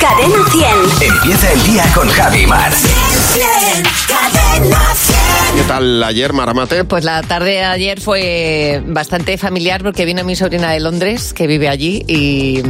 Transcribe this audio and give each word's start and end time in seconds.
Cadena 0.00 0.44
100. 0.50 1.12
Empieza 1.12 1.52
el 1.52 1.62
día 1.64 1.84
con 1.94 2.08
Javi 2.08 2.46
Mar. 2.46 2.72
Cadena 4.08 4.94
100. 4.94 5.56
¿Qué 5.56 5.62
tal 5.68 6.02
ayer, 6.02 6.32
Maramate? 6.32 6.84
Pues 6.84 7.04
la 7.04 7.22
tarde 7.22 7.50
de 7.50 7.64
ayer 7.64 8.00
fue 8.00 8.82
bastante 8.86 9.36
familiar 9.38 9.82
porque 9.82 10.04
vino 10.04 10.24
mi 10.24 10.36
sobrina 10.36 10.70
de 10.70 10.80
Londres, 10.80 11.32
que 11.34 11.46
vive 11.46 11.68
allí, 11.68 12.02
y, 12.06 12.62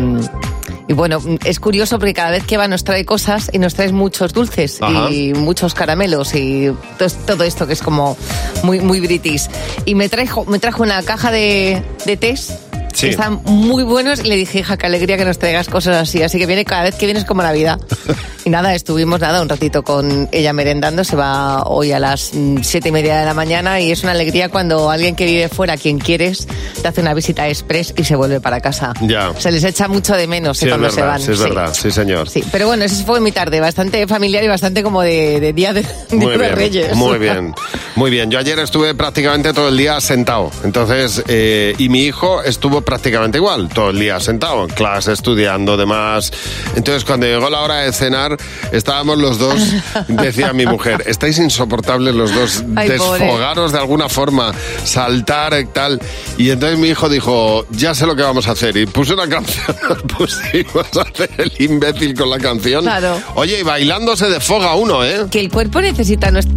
y 0.89 0.93
bueno, 0.93 1.21
es 1.45 1.61
curioso 1.61 1.99
porque 1.99 2.15
cada 2.15 2.31
vez 2.31 2.45
que 2.45 2.57
va 2.57 2.67
nos 2.69 2.83
trae 2.85 3.05
cosas 3.05 3.51
y 3.53 3.59
nos 3.59 3.75
trae 3.75 3.93
muchos 3.93 4.33
dulces 4.33 4.79
Ajá. 4.81 5.11
y 5.11 5.33
muchos 5.35 5.75
caramelos 5.75 6.35
y 6.35 6.73
to- 6.99 7.11
todo 7.27 7.45
esto 7.45 7.67
que 7.67 7.75
es 7.75 7.83
como 7.83 8.17
muy, 8.65 8.81
muy 8.81 9.01
british. 9.01 9.43
Y 9.85 9.95
me 9.95 10.09
trajo, 10.09 10.45
me 10.47 10.59
trajo 10.59 10.83
una 10.83 11.03
caja 11.03 11.31
de, 11.31 11.83
de 12.07 12.17
tés. 12.17 12.55
Sí. 13.01 13.09
Están 13.09 13.41
muy 13.45 13.83
buenos 13.83 14.21
y 14.21 14.29
le 14.29 14.37
dije, 14.37 14.61
hija, 14.61 14.77
qué 14.77 14.87
alegría 14.87 15.17
que 15.17 15.25
nos 15.25 15.39
traigas 15.39 15.69
cosas 15.69 15.97
así. 15.97 16.23
Así 16.23 16.39
que 16.39 16.47
viene 16.47 16.65
cada 16.65 16.83
vez 16.83 16.95
que 16.97 17.07
vienes 17.07 17.25
como 17.25 17.43
Navidad. 17.43 17.81
y 18.45 18.51
nada, 18.51 18.75
estuvimos 18.75 19.21
nada 19.21 19.41
un 19.41 19.49
ratito 19.49 19.83
con 19.83 20.29
ella 20.33 20.53
merendando. 20.53 21.03
Se 21.05 21.17
va 21.17 21.63
hoy 21.65 21.93
a 21.93 21.99
las 21.99 22.31
mm, 22.35 22.59
siete 22.63 22.91
y 22.91 22.93
media 22.93 23.19
de 23.21 23.25
la 23.27 23.35
mañana 23.35 23.81
y 23.81 23.91
es 23.91 24.03
una 24.03 24.13
alegría 24.13 24.49
cuando 24.51 24.91
alguien 24.91 25.17
que 25.17 25.25
vive 25.25 25.49
fuera, 25.49 25.77
quien 25.77 25.99
quieres, 25.99 26.47
te 26.83 26.89
hace 26.89 27.01
una 27.01 27.15
visita 27.15 27.49
express 27.49 27.95
y 27.97 28.05
se 28.05 28.17
vuelve 28.17 28.41
para 28.41 28.61
casa. 28.61 28.93
Ya. 29.03 29.33
Se 29.39 29.51
les 29.51 29.65
echa 29.65 29.89
mucho 29.89 30.15
de 30.17 30.27
menos 30.27 30.59
Sí, 30.59 30.67
es 30.67 30.71
cuando 30.71 30.91
se 30.91 30.97
verdad, 31.01 31.13
van. 31.15 31.23
sí, 31.23 31.33
es 31.33 31.39
verdad, 31.39 31.75
sí, 31.75 31.91
señor. 31.91 32.29
Sí, 32.29 32.45
pero 32.53 32.67
bueno, 32.67 32.85
esa 32.85 33.05
fue 33.05 33.21
mi 33.21 33.33
tarde, 33.33 33.61
bastante 33.61 34.07
familiar 34.07 34.45
y 34.45 34.49
bastante 34.49 34.83
como 34.83 35.01
de, 35.03 35.41
de 35.41 35.53
día 35.53 35.73
de, 35.73 35.85
Muy 36.13 36.33
de 36.33 36.39
bien, 36.39 36.57
Reyes. 36.57 36.97
muy 36.97 37.19
bien, 37.19 37.55
muy 37.97 38.11
bien. 38.11 38.31
Yo 38.31 38.39
ayer 38.39 38.59
estuve 38.59 38.95
prácticamente 38.95 39.53
todo 39.53 39.69
el 39.69 39.77
día 39.77 40.01
sentado, 40.01 40.51
entonces, 40.65 41.23
eh, 41.29 41.75
y 41.79 41.89
mi 41.89 42.03
hijo 42.05 42.43
estuvo 42.43 42.81
prácticamente 42.91 43.39
igual, 43.39 43.69
todo 43.69 43.91
el 43.91 44.01
día 44.01 44.19
sentado, 44.19 44.65
en 44.65 44.71
clase, 44.71 45.13
estudiando, 45.13 45.77
demás. 45.77 46.33
Entonces, 46.75 47.05
cuando 47.05 47.25
llegó 47.27 47.49
la 47.49 47.61
hora 47.61 47.77
de 47.83 47.93
cenar, 47.93 48.37
estábamos 48.73 49.17
los 49.17 49.39
dos, 49.39 49.55
decía 50.09 50.53
mi 50.53 50.67
mujer, 50.67 51.05
estáis 51.07 51.39
insoportables 51.39 52.17
los 52.17 52.35
dos, 52.35 52.65
Ay, 52.75 52.91
pobre. 52.99 53.21
desfogaros 53.25 53.71
de 53.71 53.79
alguna 53.79 54.09
forma, 54.09 54.53
saltar 54.83 55.57
y 55.61 55.67
tal. 55.67 56.01
Y 56.37 56.51
entonces 56.51 56.81
mi 56.81 56.89
hijo 56.89 57.09
dijo, 57.09 57.65
ya 57.71 57.95
sé 57.95 58.07
lo 58.07 58.17
que 58.17 58.23
vamos 58.23 58.49
a 58.49 58.53
hacer, 58.53 58.77
y 58.77 58.87
puso 58.87 59.15
una 59.15 59.29
canción, 59.29 59.77
pusimos 60.19 60.97
a 60.97 61.03
hacer 61.03 61.31
el 61.39 61.53
imbécil 61.61 62.15
con 62.15 62.29
la 62.29 62.39
canción. 62.39 62.83
Claro. 62.83 63.21
Oye, 63.37 63.61
y 63.61 63.63
bailando 63.63 64.17
se 64.17 64.29
desfoga 64.29 64.75
uno, 64.75 65.05
¿eh? 65.05 65.27
Que 65.31 65.39
el 65.39 65.49
cuerpo 65.49 65.81
necesita, 65.81 66.31
nues- 66.33 66.49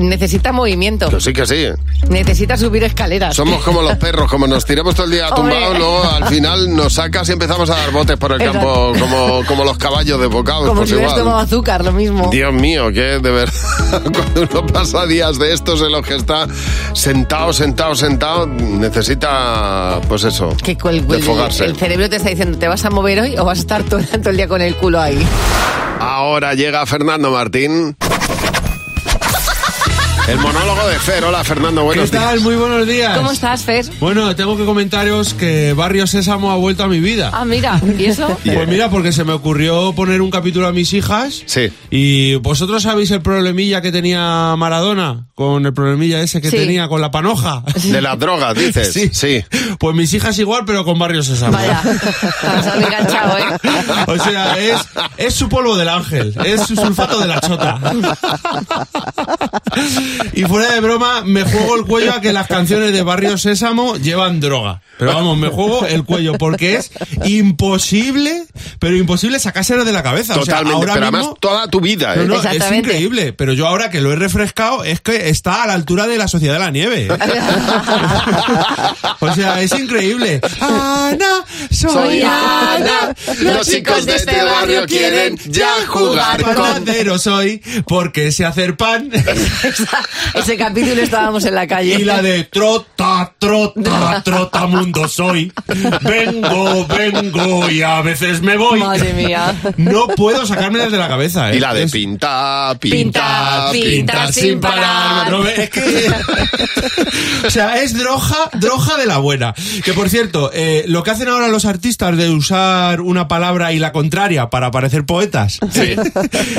necesita 0.00 0.52
movimiento, 0.52 1.20
sí 1.20 1.32
que 1.32 1.46
sí. 1.46 1.66
necesita 2.08 2.56
subir 2.56 2.84
escaleras. 2.84 3.34
Somos 3.34 3.62
como 3.64 3.82
los 3.82 3.96
perros, 3.96 4.30
como 4.30 4.46
nos 4.46 4.64
tiramos 4.64 4.94
todo 4.94 5.06
el 5.06 5.12
día 5.12 5.28
tumbados, 5.34 5.78
luego 5.78 6.02
al 6.04 6.26
final 6.26 6.74
nos 6.74 6.94
sacas 6.94 7.28
y 7.28 7.32
empezamos 7.32 7.68
a 7.70 7.76
dar 7.76 7.90
botes 7.92 8.16
por 8.16 8.32
el 8.32 8.40
Exacto. 8.42 8.92
campo 8.92 8.92
como, 9.00 9.44
como 9.46 9.64
los 9.64 9.78
caballos 9.78 10.20
desbocados. 10.20 10.66
como 10.66 10.80
pues 10.80 10.90
si 10.90 10.96
hubieras 10.96 11.16
tomado 11.16 11.38
azúcar, 11.38 11.84
lo 11.84 11.92
mismo. 11.92 12.28
Dios 12.30 12.52
mío, 12.52 12.92
que 12.92 13.18
de 13.18 13.30
verdad, 13.30 13.52
cuando 14.12 14.42
uno 14.50 14.66
pasa 14.66 15.06
días 15.06 15.38
de 15.38 15.52
estos 15.52 15.80
en 15.82 15.92
los 15.92 16.06
que 16.06 16.16
está 16.16 16.46
sentado, 16.94 17.52
sentado, 17.52 17.94
sentado, 17.94 18.46
necesita, 18.46 20.00
pues 20.08 20.24
eso, 20.24 20.56
Que 20.62 20.72
el, 20.84 20.96
el- 20.96 21.06
desfogarse. 21.08 21.64
el 21.64 21.76
cerebro 21.76 22.08
te 22.08 22.16
está 22.16 22.28
diciendo, 22.30 22.58
¿te 22.58 22.68
vas 22.68 22.84
a 22.84 22.90
mover 22.90 23.20
hoy 23.20 23.36
o 23.36 23.44
vas 23.44 23.58
a 23.58 23.60
estar 23.62 23.82
todo, 23.84 24.00
todo 24.02 24.30
el 24.30 24.36
día 24.36 24.48
con 24.48 24.60
el 24.60 24.76
culo 24.76 25.00
ahí? 25.00 25.18
Ahora 26.00 26.54
llega 26.54 26.84
Fernando 26.86 27.30
Martín. 27.30 27.96
El 30.30 30.38
monólogo 30.38 30.86
de 30.86 30.96
Fer. 31.00 31.24
Hola, 31.24 31.42
Fernando, 31.42 31.80
¿Qué 31.80 31.86
buenos 31.86 32.10
tal? 32.12 32.20
días. 32.34 32.42
Muy 32.42 32.54
buenos 32.54 32.86
días. 32.86 33.16
¿Cómo 33.18 33.32
estás, 33.32 33.64
Fer? 33.64 33.84
Bueno, 33.98 34.36
tengo 34.36 34.56
que 34.56 34.64
comentaros 34.64 35.34
que 35.34 35.72
Barrio 35.72 36.06
Sésamo 36.06 36.52
ha 36.52 36.56
vuelto 36.56 36.84
a 36.84 36.86
mi 36.86 37.00
vida. 37.00 37.30
Ah, 37.34 37.44
mira, 37.44 37.80
¿y 37.98 38.04
eso? 38.04 38.28
Pues 38.44 38.68
mira, 38.68 38.90
porque 38.90 39.10
se 39.10 39.24
me 39.24 39.32
ocurrió 39.32 39.92
poner 39.92 40.20
un 40.22 40.30
capítulo 40.30 40.68
a 40.68 40.72
mis 40.72 40.92
hijas. 40.92 41.42
Sí. 41.46 41.72
Y 41.90 42.36
vosotros 42.36 42.84
sabéis 42.84 43.10
el 43.10 43.22
problemilla 43.22 43.80
que 43.82 43.90
tenía 43.90 44.54
Maradona, 44.56 45.26
con 45.34 45.66
el 45.66 45.72
problemilla 45.74 46.20
ese 46.20 46.40
que 46.40 46.50
Sí. 46.50 46.58
tenía 46.58 46.86
con 46.86 47.00
la 47.00 47.10
panoja. 47.10 47.64
De 47.82 48.00
las 48.00 48.16
drogas, 48.18 48.54
dices. 48.54 48.92
Sí. 48.92 49.10
sí. 49.12 49.44
Pues 49.80 49.96
mis 49.96 50.12
hijas 50.14 50.38
igual, 50.38 50.62
pero 50.64 50.84
con 50.84 50.96
Barrio 50.96 51.24
Sésamo. 51.24 51.52
Vaya, 51.54 51.80
nos 51.82 52.66
han 52.66 52.82
enganchado, 52.84 53.36
¿eh? 53.38 53.44
O 54.06 54.16
sea, 54.18 54.56
es, 54.58 54.80
es 55.16 55.34
su 55.34 55.48
polvo 55.48 55.76
del 55.76 55.88
ángel, 55.88 56.34
es 56.44 56.62
su 56.66 56.76
sulfato 56.76 57.18
de 57.18 57.26
la 57.26 57.40
chota. 57.40 57.80
Y 60.32 60.42
fuera 60.44 60.72
de 60.72 60.80
broma, 60.80 61.22
me 61.24 61.42
juego 61.44 61.76
el 61.76 61.84
cuello 61.84 62.12
a 62.14 62.20
que 62.20 62.32
las 62.32 62.46
canciones 62.46 62.92
de 62.92 63.02
Barrio 63.02 63.36
Sésamo 63.38 63.96
llevan 63.96 64.40
droga. 64.40 64.82
Pero 64.98 65.14
vamos, 65.14 65.38
me 65.38 65.48
juego 65.48 65.86
el 65.86 66.04
cuello 66.04 66.36
porque 66.36 66.76
es 66.76 66.90
imposible, 67.24 68.44
pero 68.78 68.94
imposible 68.96 69.38
sacárselo 69.38 69.84
de 69.86 69.92
la 69.92 70.02
cabeza. 70.02 70.34
O 70.34 70.44
sea, 70.44 70.58
Totalmente, 70.58 70.74
ahora 70.76 70.92
pero 70.94 71.06
mismo- 71.06 71.18
además 71.18 71.40
toda 71.40 71.68
tu 71.68 71.80
vida, 71.80 72.14
¿eh? 72.14 72.24
no, 72.26 72.42
no, 72.42 72.50
es 72.50 72.72
increíble, 72.72 73.32
pero 73.32 73.54
yo 73.54 73.66
ahora 73.66 73.88
que 73.90 74.00
lo 74.02 74.12
he 74.12 74.16
refrescado 74.16 74.84
es 74.84 75.00
que 75.00 75.30
está 75.30 75.62
a 75.62 75.66
la 75.66 75.72
altura 75.74 76.06
de 76.06 76.18
la 76.18 76.28
Sociedad 76.28 76.54
de 76.54 76.60
la 76.60 76.70
Nieve. 76.70 77.06
¿eh? 77.06 77.10
o 79.20 79.34
sea, 79.34 79.60
es 79.62 79.72
increíble. 79.72 80.40
Ana, 80.60 81.44
soy, 81.70 81.90
Soy 81.92 82.22
Ana. 82.22 82.76
Ana. 82.76 83.14
Los 83.40 83.68
chicos 83.68 84.04
de 84.06 84.16
este 84.16 84.42
barrio 84.42 84.86
quieren 84.86 85.38
ya 85.46 85.70
jugar 85.86 86.42
con... 86.42 86.54
Panadero 86.56 87.18
soy 87.18 87.62
porque 87.86 88.32
sé 88.32 88.44
hacer 88.44 88.76
pan. 88.76 89.10
Ese 90.34 90.56
capítulo 90.56 91.00
estábamos 91.02 91.44
en 91.44 91.54
la 91.54 91.66
calle. 91.66 91.94
Y 92.00 92.04
la 92.04 92.22
de 92.22 92.44
trota, 92.44 93.32
trota, 93.38 94.22
trota 94.24 94.66
mundo 94.66 95.08
soy. 95.08 95.52
Vengo, 96.02 96.86
vengo 96.86 97.68
y 97.70 97.82
a 97.82 98.00
veces 98.02 98.40
me 98.40 98.56
voy. 98.56 98.80
Madre 98.80 99.12
mía. 99.14 99.54
No 99.76 100.06
puedo 100.08 100.46
sacármela 100.46 100.88
de 100.88 100.98
la 100.98 101.08
cabeza, 101.08 101.50
¿eh? 101.52 101.56
Y 101.56 101.60
la 101.60 101.74
de 101.74 101.84
Es- 101.84 101.92
pinta, 101.92 102.76
pinta, 102.80 103.68
Pinta, 103.68 103.68
pinta. 103.72 104.12
pinta. 104.26 104.32
sin 104.32 104.60
parar. 104.60 105.30
No, 105.30 105.46
es 105.46 105.70
que... 105.70 106.12
o 107.46 107.50
sea, 107.50 107.82
es 107.82 107.94
droga, 107.96 108.50
droga 108.54 108.96
de 108.96 109.06
la 109.06 109.18
buena. 109.18 109.54
Que 109.84 109.92
por 109.92 110.08
cierto, 110.08 110.50
eh, 110.52 110.84
lo 110.86 111.02
que 111.02 111.10
hacen 111.10 111.28
ahora 111.28 111.48
los 111.48 111.64
artistas 111.64 112.16
de 112.16 112.30
usar 112.30 113.00
una 113.00 113.28
palabra 113.28 113.72
y 113.72 113.78
la 113.78 113.92
contraria 113.92 114.50
para 114.50 114.70
parecer 114.70 115.04
poetas. 115.04 115.58
Sí. 115.72 115.94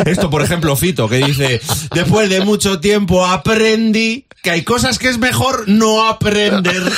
Esto, 0.05 0.29
por 0.29 0.41
ejemplo, 0.41 0.75
Fito, 0.75 1.07
que 1.09 1.17
dice, 1.17 1.61
después 1.93 2.29
de 2.29 2.41
mucho 2.41 2.79
tiempo 2.79 3.25
aprendí 3.33 4.25
que 4.41 4.49
hay 4.49 4.63
cosas 4.63 4.97
que 4.97 5.09
es 5.09 5.19
mejor 5.19 5.67
no 5.67 6.07
aprender. 6.07 6.81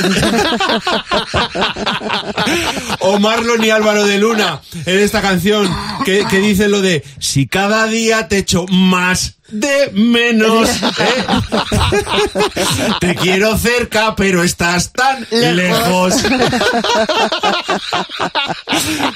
o 3.00 3.20
Marlon 3.20 3.64
y 3.64 3.70
Álvaro 3.70 4.06
de 4.06 4.18
Luna 4.18 4.62
en 4.86 5.00
esta 5.00 5.22
canción 5.22 5.70
que, 6.06 6.26
que 6.30 6.40
dice 6.40 6.70
lo 6.70 6.82
de 6.82 7.04
si 7.20 7.48
cada 7.48 7.86
día 7.88 8.28
te 8.30 8.38
echo 8.38 8.66
más 8.70 9.36
de 9.50 9.92
menos. 9.94 10.70
¿eh? 11.00 11.26
te 13.00 13.16
quiero 13.16 13.58
cerca, 13.58 14.16
pero 14.16 14.44
estás 14.44 14.92
tan 14.92 15.26
lejos. 15.32 16.16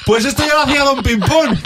pues 0.06 0.24
esto 0.24 0.44
ya 0.46 0.54
lo 0.54 0.62
hacía 0.62 0.84
Don 0.84 1.02
Pimpón. 1.02 1.60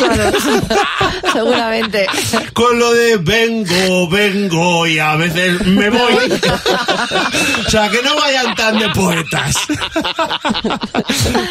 Seguramente. 1.32 2.06
Con 2.52 2.78
lo 2.78 2.92
de 2.92 3.16
vengo, 3.18 4.08
vengo 4.08 4.86
y 4.86 4.98
a 4.98 5.16
veces 5.16 5.64
me 5.66 5.90
voy. 5.90 6.40
o 7.66 7.70
sea, 7.70 7.88
que 7.90 8.02
no 8.02 8.14
vayan 8.16 8.54
tan 8.54 8.78
de 8.78 8.88
poetas. 8.90 9.56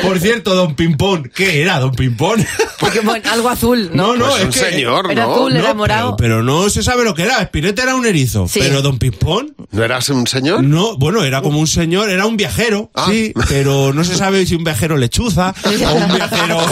Por 0.02 0.20
cierto, 0.20 0.56
Don 0.56 0.76
Pimpón, 0.76 1.32
¿qué 1.34 1.62
era 1.62 1.80
Don 1.80 1.92
Pimpón? 1.92 2.46
Porque, 2.80 3.00
bueno, 3.02 3.30
algo 3.32 3.50
azul, 3.50 3.90
¿no? 3.94 4.16
No, 4.16 4.16
no, 4.16 4.26
Pues 4.28 4.40
es 4.40 4.46
un 4.46 4.52
que 4.52 4.60
señor, 4.60 5.12
era 5.12 5.26
¿no? 5.26 5.34
azul, 5.34 5.56
era 5.56 5.70
No, 5.70 5.76
morado. 5.76 6.16
pero, 6.16 6.36
pero 6.36 6.44
no 6.44 6.70
se 6.70 6.82
sabe 6.84 7.01
lo 7.04 7.16
que 7.16 7.24
era. 7.24 7.42
Spinetta 7.42 7.84
era 7.84 7.96
un 7.96 8.06
erizo. 8.06 8.48
Sí. 8.48 8.60
Pero 8.62 8.82
Don 8.82 9.00
Pimpón, 9.00 9.56
¿No 9.72 9.84
eras 9.84 10.10
un 10.10 10.28
señor? 10.28 10.64
no, 10.64 10.98
bueno, 10.98 11.24
era 11.24 11.42
como 11.42 11.60
un 11.60 11.68
señor, 11.68 12.10
era 12.10 12.26
un 12.26 12.38
viajero, 12.38 12.92
Ah. 12.94 13.08
sí, 13.10 13.34
pero 13.50 13.94
no 13.94 14.04
se 14.04 14.16
sabe 14.16 14.46
si 14.46 14.56
un 14.56 14.64
viajero 14.64 14.98
lechuza 14.98 15.54
o 15.66 15.70
un 15.96 16.14
viajero. 16.14 16.60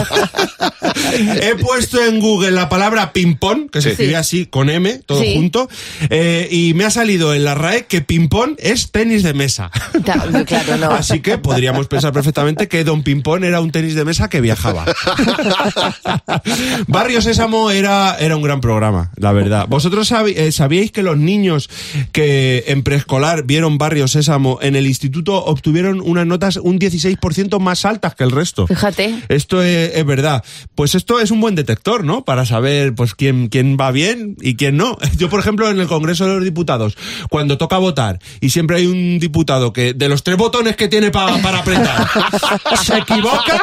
He 1.42 1.54
puesto 1.56 2.02
en 2.04 2.20
Google 2.20 2.50
la 2.52 2.68
palabra 2.68 3.12
ping-pong, 3.12 3.70
que 3.70 3.80
se 3.82 3.90
escribe 3.90 4.16
así 4.16 4.46
con 4.46 4.70
M, 4.70 5.00
todo 5.06 5.20
Sí. 5.22 5.34
junto, 5.34 5.68
eh, 6.08 6.48
y 6.50 6.74
me 6.74 6.84
ha 6.84 6.90
salido 6.90 7.34
en 7.34 7.44
la 7.44 7.54
RAE 7.54 7.86
que 7.86 8.00
ping-pong 8.00 8.54
es 8.58 8.90
tenis 8.90 9.22
de 9.22 9.34
mesa. 9.34 9.70
Ta- 10.04 10.20
Claro, 10.46 10.76
no. 10.78 10.90
Así 10.90 11.20
que 11.20 11.38
podríamos 11.38 11.86
pensar 11.86 12.12
perfectamente 12.12 12.68
que 12.68 12.84
Don 12.84 13.02
Pimpón 13.02 13.44
era 13.44 13.60
un 13.60 13.70
tenis 13.70 13.94
de 13.94 14.04
mesa 14.04 14.28
que 14.28 14.40
viajaba. 14.40 14.84
Barrio 16.88 17.20
Sésamo 17.22 17.70
era, 17.70 18.16
era 18.18 18.36
un 18.36 18.42
gran 18.42 18.60
programa, 18.60 19.10
la 19.16 19.32
verdad. 19.32 19.66
¿Vosotros 19.68 20.10
eh, 20.12 20.19
sabíais 20.52 20.90
que 20.92 21.02
los 21.02 21.16
niños 21.16 21.68
que 22.12 22.64
en 22.68 22.82
preescolar 22.82 23.44
vieron 23.44 23.78
Barrio 23.78 24.08
Sésamo 24.08 24.58
en 24.62 24.76
el 24.76 24.86
instituto 24.86 25.44
obtuvieron 25.44 26.00
unas 26.00 26.26
notas 26.26 26.56
un 26.56 26.78
16% 26.78 27.58
más 27.60 27.84
altas 27.84 28.14
que 28.14 28.24
el 28.24 28.30
resto? 28.30 28.66
Fíjate. 28.66 29.14
Esto 29.28 29.62
es, 29.62 29.92
es 29.94 30.04
verdad. 30.06 30.44
Pues 30.74 30.94
esto 30.94 31.20
es 31.20 31.30
un 31.30 31.40
buen 31.40 31.54
detector, 31.54 32.04
¿no? 32.04 32.24
Para 32.24 32.44
saber 32.46 32.94
pues 32.94 33.14
quién, 33.14 33.48
quién 33.48 33.76
va 33.80 33.90
bien 33.90 34.36
y 34.40 34.56
quién 34.56 34.76
no. 34.76 34.96
Yo, 35.16 35.28
por 35.30 35.40
ejemplo, 35.40 35.70
en 35.70 35.78
el 35.80 35.86
Congreso 35.86 36.26
de 36.26 36.34
los 36.34 36.44
Diputados, 36.44 36.96
cuando 37.30 37.58
toca 37.58 37.78
votar 37.78 38.18
y 38.40 38.50
siempre 38.50 38.78
hay 38.78 38.86
un 38.86 39.18
diputado 39.18 39.72
que 39.72 39.92
de 39.94 40.08
los 40.08 40.22
tres 40.22 40.36
botones 40.36 40.76
que 40.76 40.88
tiene 40.88 41.10
pa- 41.10 41.38
para 41.42 41.58
apretar 41.58 42.06
se 42.84 42.98
equivoca, 42.98 43.60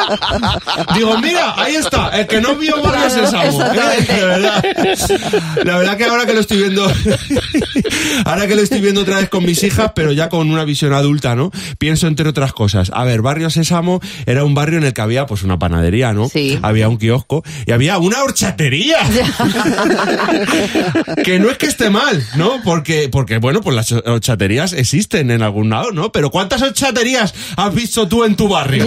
digo, 0.95 1.17
mira, 1.19 1.53
ahí 1.57 1.75
está, 1.75 2.09
el 2.19 2.27
que 2.27 2.41
no 2.41 2.55
vio 2.55 2.81
Barrio 2.81 3.09
Sésamo. 3.09 3.63
¿eh? 3.63 4.05
De 4.07 4.25
verdad. 4.25 4.63
La 5.63 5.77
verdad 5.77 5.97
que 5.97 6.05
ahora 6.05 6.25
que 6.25 6.33
lo 6.33 6.39
estoy 6.47 6.59
viendo, 6.59 6.89
ahora 8.25 8.47
que 8.47 8.55
lo 8.55 8.61
estoy 8.61 8.79
viendo 8.79 9.01
otra 9.01 9.17
vez 9.17 9.27
con 9.27 9.43
mis 9.43 9.61
hijas, 9.63 9.91
pero 9.93 10.13
ya 10.13 10.29
con 10.29 10.49
una 10.49 10.63
visión 10.63 10.93
adulta, 10.93 11.35
¿no? 11.35 11.51
Pienso 11.77 12.07
entre 12.07 12.29
otras 12.29 12.53
cosas. 12.53 12.89
A 12.93 13.03
ver, 13.03 13.21
barrio 13.21 13.49
Sésamo 13.49 13.99
era 14.25 14.45
un 14.45 14.53
barrio 14.53 14.77
en 14.77 14.85
el 14.85 14.93
que 14.93 15.01
había 15.01 15.25
pues 15.25 15.43
una 15.43 15.59
panadería, 15.59 16.13
¿no? 16.13 16.29
Sí. 16.29 16.57
Había 16.61 16.87
un 16.87 16.97
kiosco 16.97 17.43
y 17.65 17.73
había 17.73 17.97
una 17.97 18.23
horchatería. 18.23 18.99
que 21.25 21.39
no 21.39 21.49
es 21.49 21.57
que 21.57 21.65
esté 21.65 21.89
mal, 21.89 22.25
¿no? 22.37 22.61
Porque, 22.63 23.09
porque 23.11 23.39
bueno, 23.39 23.59
pues 23.59 23.75
las 23.75 23.91
horchaterías 23.91 24.71
existen 24.71 25.31
en 25.31 25.41
algún 25.41 25.69
lado, 25.69 25.91
¿no? 25.91 26.13
Pero 26.13 26.29
¿cuántas 26.29 26.61
horchaterías 26.61 27.33
has 27.57 27.75
visto 27.75 28.07
tú 28.07 28.23
en 28.23 28.37
tu 28.37 28.47
barrio? 28.47 28.85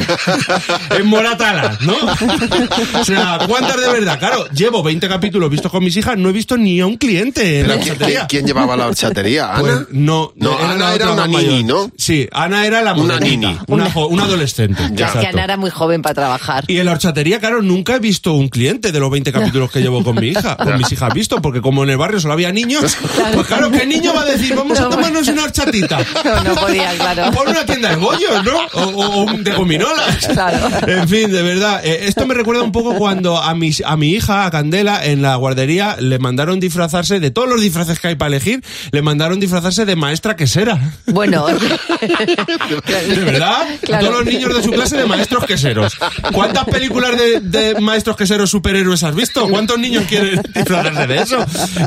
en 0.98 1.06
Moratala, 1.06 1.76
¿no? 1.82 1.96
o 3.00 3.04
sea, 3.04 3.40
¿cuántas 3.46 3.78
de 3.78 3.88
verdad? 3.88 4.18
Claro, 4.18 4.48
llevo 4.48 4.82
20 4.82 5.06
capítulos 5.08 5.50
vistos 5.50 5.70
con 5.70 5.84
mis 5.84 5.94
hijas, 5.98 6.16
no 6.16 6.30
he 6.30 6.32
visto 6.32 6.56
ni 6.56 6.80
a 6.80 6.86
un 6.86 6.96
cliente 6.96 7.49
¿Quién, 7.50 7.66
quién- 7.66 7.92
horchatería. 7.92 8.26
quién 8.28 8.46
llevaba 8.46 8.76
la 8.76 8.86
horchatería? 8.86 9.50
¿Ana? 9.50 9.60
Pues 9.60 9.74
no, 9.90 10.32
No, 10.36 10.58
la 10.58 10.70
Ana 10.72 10.94
era 10.94 11.10
una 11.12 11.26
nini. 11.26 11.64
¿no? 11.64 11.90
Sí, 11.96 12.28
Ana 12.32 12.66
era 12.66 12.82
la 12.82 12.94
Una 12.94 13.18
nini. 13.18 13.56
Una, 13.68 13.90
jo- 13.90 14.08
una 14.08 14.24
adolescente. 14.24 14.82
Ya. 14.92 15.06
Es 15.06 15.12
que. 15.12 15.26
Ana 15.26 15.44
era 15.44 15.56
muy 15.56 15.70
joven 15.70 16.02
para 16.02 16.14
trabajar. 16.14 16.64
Y 16.68 16.78
en 16.78 16.86
la 16.86 16.92
horchatería, 16.92 17.38
claro, 17.40 17.62
nunca 17.62 17.96
he 17.96 17.98
visto 17.98 18.32
un 18.34 18.48
cliente 18.48 18.92
de 18.92 19.00
los 19.00 19.10
20 19.10 19.32
capítulos 19.32 19.70
que 19.70 19.80
llevo 19.80 20.02
con 20.04 20.16
mi 20.16 20.28
hija, 20.28 20.56
con 20.56 20.76
mis 20.78 20.90
hijas 20.92 21.12
visto, 21.14 21.40
porque 21.42 21.60
como 21.60 21.82
en 21.84 21.90
el 21.90 21.96
barrio 21.96 22.20
solo 22.20 22.34
había 22.34 22.52
niños, 22.52 22.96
pues 23.34 23.46
claro, 23.46 23.70
¿qué 23.70 23.86
niño 23.86 24.12
va 24.14 24.22
a 24.22 24.24
decir, 24.26 24.54
vamos 24.54 24.78
a 24.78 24.82
No, 24.82 24.88
tomarnos 24.90 25.26
una 25.28 25.44
horchatita? 25.44 25.98
No, 26.24 26.44
no 26.44 26.54
podía, 26.54 26.92
claro. 26.94 27.30
Por 27.32 27.48
una 27.48 27.64
tienda 27.64 27.90
de 27.90 27.96
bollos, 27.96 28.44
¿no? 28.44 28.58
O, 28.74 28.82
o- 28.82 29.24
o 29.24 29.32
de 29.38 29.52
gominolas. 29.52 30.26
Claro. 30.28 30.68
En 30.86 31.08
fin, 31.08 31.30
de 31.30 31.42
verdad. 31.42 31.80
eh, 31.84 32.00
esto 32.06 32.26
me 32.26 32.34
recuerda 32.34 32.62
un 32.62 32.72
poco 32.72 32.94
cuando 32.94 33.38
a, 33.40 33.54
mis, 33.54 33.82
a 33.84 33.96
mi 33.96 34.10
hija, 34.10 34.46
a 34.46 34.50
Candela, 34.50 35.04
en 35.04 35.22
la 35.22 35.36
guardería, 35.36 35.96
le 35.98 36.18
mandaron 36.18 36.60
disfrazarse, 36.60 37.20
de 37.20 37.30
todos 37.40 37.52
los 37.54 37.62
disfraces 37.62 37.98
que 37.98 38.08
hay 38.08 38.16
para 38.16 38.28
elegir, 38.36 38.62
le 38.92 39.00
mandaron 39.00 39.40
disfrazarse 39.40 39.86
de 39.86 39.96
maestra 39.96 40.36
quesera. 40.36 40.78
Bueno, 41.06 41.46
¿De 42.06 43.24
verdad? 43.24 43.66
Claro. 43.82 44.06
Todos 44.08 44.24
los 44.24 44.32
niños 44.34 44.54
de 44.54 44.62
su 44.62 44.70
clase 44.70 44.96
de 44.98 45.06
maestros 45.06 45.44
queseros. 45.46 45.96
¿Cuántas 46.34 46.64
películas 46.66 47.12
de, 47.18 47.40
de 47.40 47.80
maestros 47.80 48.16
queseros 48.16 48.50
superhéroes 48.50 49.02
has 49.04 49.14
visto? 49.14 49.48
¿Cuántos 49.48 49.78
niños 49.78 50.04
quieren 50.06 50.42
disfrazarse 50.54 51.06
de 51.06 51.16
eso? 51.16 51.38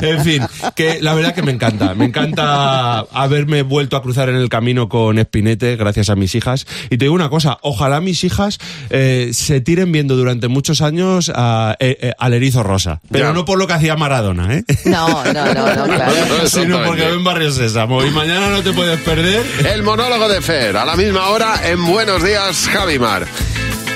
En 0.02 0.24
fin, 0.24 0.42
que 0.74 1.00
la 1.00 1.14
verdad 1.14 1.34
que 1.36 1.42
me 1.42 1.52
encanta. 1.52 1.94
Me 1.94 2.06
encanta 2.06 2.98
haberme 3.12 3.62
vuelto 3.62 3.96
a 3.96 4.02
cruzar 4.02 4.28
en 4.28 4.34
el 4.36 4.48
camino 4.48 4.88
con 4.88 5.18
Espinete 5.20 5.76
gracias 5.76 6.10
a 6.10 6.16
mis 6.16 6.34
hijas. 6.34 6.66
Y 6.90 6.98
te 6.98 7.04
digo 7.04 7.14
una 7.14 7.28
cosa, 7.30 7.58
ojalá 7.62 8.00
mis 8.00 8.24
hijas 8.24 8.58
eh, 8.90 9.30
se 9.32 9.60
tiren 9.60 9.92
viendo 9.92 10.16
durante 10.16 10.48
muchos 10.48 10.80
años 10.82 11.30
a- 11.34 11.76
eh, 11.78 11.96
eh, 12.00 12.12
al 12.18 12.34
erizo 12.34 12.62
rosa. 12.64 13.00
Pero 13.10 13.26
Ya. 13.28 13.32
no 13.32 13.44
por 13.44 13.58
lo 13.58 13.66
que 13.68 13.74
hacía 13.74 13.94
Maradona, 13.96 14.52
¿eh? 14.54 14.64
no, 14.86 15.24
no, 15.32 15.43
no, 15.52 15.74
no, 15.74 15.84
claro. 15.84 16.48
Sino 16.48 16.82
porque 16.84 17.04
ven 17.04 17.24
Barrio 17.24 17.50
Sésamo. 17.50 18.04
Y 18.04 18.10
mañana 18.10 18.48
no 18.48 18.62
te 18.62 18.72
puedes 18.72 19.00
perder 19.00 19.44
El 19.66 19.82
monólogo 19.82 20.28
de 20.28 20.40
Fer, 20.40 20.76
a 20.76 20.84
la 20.84 20.96
misma 20.96 21.28
hora 21.28 21.60
en 21.64 21.84
Buenos 21.84 22.22
Días, 22.22 22.68
Javimar. 22.72 23.26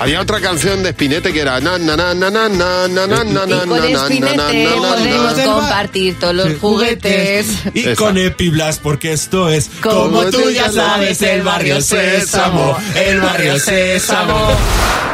Había 0.00 0.20
otra 0.20 0.40
canción 0.40 0.82
de 0.82 0.90
Spinete 0.90 1.32
que 1.32 1.40
era 1.40 1.60
na 1.60 1.76
na 1.76 1.96
na 1.96 2.14
na 2.14 2.30
na 2.30 2.48
na 2.48 2.86
na 2.88 3.06
na 3.06 3.24
na 3.24 3.46
na 3.46 3.64
Y 3.64 3.66
con 3.66 3.78
na 3.80 3.88
na 3.88 4.02
Espinete 4.02 4.36
na 4.36 4.52
na 4.52 4.70
na 4.76 4.88
podemos 4.94 5.36
na. 5.36 5.44
compartir 5.44 6.18
todos 6.20 6.34
los 6.34 6.58
juguetes. 6.58 7.46
Y 7.74 7.94
con 7.94 8.16
Epiblas, 8.16 8.78
porque 8.78 9.12
esto 9.12 9.50
es 9.50 9.68
Como 9.82 10.24
tú 10.26 10.50
ya 10.50 10.70
sabes, 10.70 11.20
el 11.22 11.42
barrio 11.42 11.80
Sésamo, 11.80 12.76
el 12.94 13.20
barrio 13.20 13.58
Sésamo. 13.58 14.38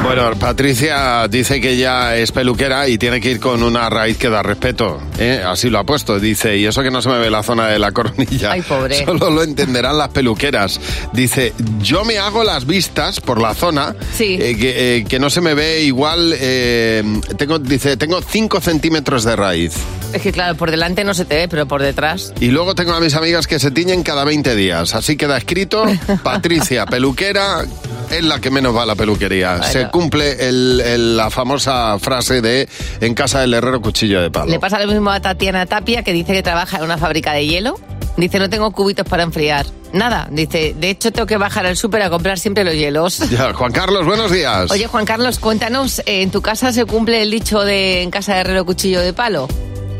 Bueno, 0.02 0.32
Patricia 0.38 1.26
dice 1.28 1.60
que 1.62 1.70
ella 1.70 2.16
es 2.16 2.30
peluquera 2.32 2.88
y 2.88 2.98
tiene 2.98 3.20
que 3.22 3.30
ir 3.30 3.40
con 3.40 3.62
una 3.62 3.88
raíz 3.88 4.18
que 4.18 4.28
da 4.28 4.42
respeto. 4.42 5.00
¿eh? 5.18 5.42
Así 5.46 5.70
lo 5.70 5.78
ha 5.78 5.84
puesto. 5.84 6.20
Dice, 6.20 6.56
y 6.58 6.66
eso 6.66 6.82
que 6.82 6.90
no 6.90 7.00
se 7.00 7.08
me 7.08 7.18
ve 7.18 7.30
la 7.30 7.42
zona 7.42 7.68
de 7.68 7.78
la 7.78 7.92
coronilla. 7.92 8.52
Ay, 8.52 8.60
pobre. 8.62 9.02
Solo 9.04 9.30
lo 9.30 9.42
entenderán 9.42 9.96
las 9.96 10.08
peluqueras. 10.10 10.78
Dice, 11.12 11.54
yo 11.80 12.04
me 12.04 12.18
hago 12.18 12.44
las 12.44 12.66
vistas 12.66 13.20
por 13.20 13.40
la 13.40 13.54
zona 13.54 13.94
Sí. 14.16 14.36
eh, 14.40 14.56
que, 14.58 14.73
eh, 14.74 15.04
que 15.08 15.18
no 15.18 15.30
se 15.30 15.40
me 15.40 15.54
ve 15.54 15.82
igual. 15.82 16.34
eh, 16.38 17.02
tengo, 17.38 17.58
dice, 17.58 17.96
tengo 17.96 18.20
5 18.20 18.60
centímetros 18.60 19.24
de 19.24 19.36
raíz. 19.36 19.74
Es 20.12 20.22
que 20.22 20.32
claro, 20.32 20.56
por 20.56 20.70
delante 20.70 21.02
no 21.04 21.14
se 21.14 21.24
te 21.24 21.36
ve, 21.36 21.48
pero 21.48 21.66
por 21.66 21.82
detrás. 21.82 22.32
Y 22.40 22.48
luego 22.48 22.74
tengo 22.74 22.92
a 22.94 23.00
mis 23.00 23.14
amigas 23.14 23.46
que 23.46 23.58
se 23.58 23.70
tiñen 23.70 24.02
cada 24.02 24.24
20 24.24 24.54
días. 24.54 24.94
Así 24.94 25.16
queda 25.16 25.36
escrito, 25.36 25.84
Patricia, 26.22 26.86
peluquera, 26.86 27.64
es 28.10 28.22
la 28.24 28.40
que 28.40 28.50
menos 28.50 28.76
va 28.76 28.82
a 28.82 28.86
la 28.86 28.94
peluquería. 28.94 29.56
Bueno. 29.56 29.72
Se 29.72 29.88
cumple 29.88 30.48
el- 30.48 30.80
el- 30.84 31.16
la 31.16 31.30
famosa 31.30 31.98
frase 31.98 32.40
de 32.40 32.68
en 33.00 33.14
casa 33.14 33.40
del 33.40 33.54
herrero 33.54 33.80
cuchillo 33.80 34.20
de 34.22 34.30
palo. 34.30 34.50
Le 34.50 34.60
pasa 34.60 34.78
lo 34.78 34.86
mismo 34.92 35.10
a 35.10 35.20
Tatiana 35.20 35.66
Tapia, 35.66 36.02
que 36.04 36.12
dice 36.12 36.32
que 36.32 36.42
trabaja 36.42 36.76
en 36.78 36.84
una 36.84 36.98
fábrica 36.98 37.32
de 37.32 37.46
hielo. 37.46 37.78
Dice, 38.16 38.38
no 38.38 38.48
tengo 38.48 38.70
cubitos 38.70 39.06
para 39.06 39.22
enfriar. 39.24 39.66
Nada, 39.92 40.28
dice, 40.30 40.74
de 40.78 40.90
hecho 40.90 41.12
tengo 41.12 41.26
que 41.26 41.36
bajar 41.36 41.66
al 41.66 41.76
súper 41.76 42.02
a 42.02 42.10
comprar 42.10 42.38
siempre 42.38 42.64
los 42.64 42.74
hielos. 42.74 43.18
Ya, 43.30 43.52
Juan 43.52 43.72
Carlos, 43.72 44.04
buenos 44.06 44.30
días. 44.30 44.70
Oye, 44.70 44.86
Juan 44.86 45.04
Carlos, 45.04 45.38
cuéntanos, 45.38 46.02
¿en 46.06 46.30
tu 46.30 46.42
casa 46.42 46.72
se 46.72 46.84
cumple 46.84 47.22
el 47.22 47.30
dicho 47.30 47.64
de 47.64 48.02
en 48.02 48.10
casa 48.10 48.34
de 48.34 48.40
herrero 48.40 48.64
cuchillo 48.64 49.00
de 49.00 49.12
palo? 49.12 49.48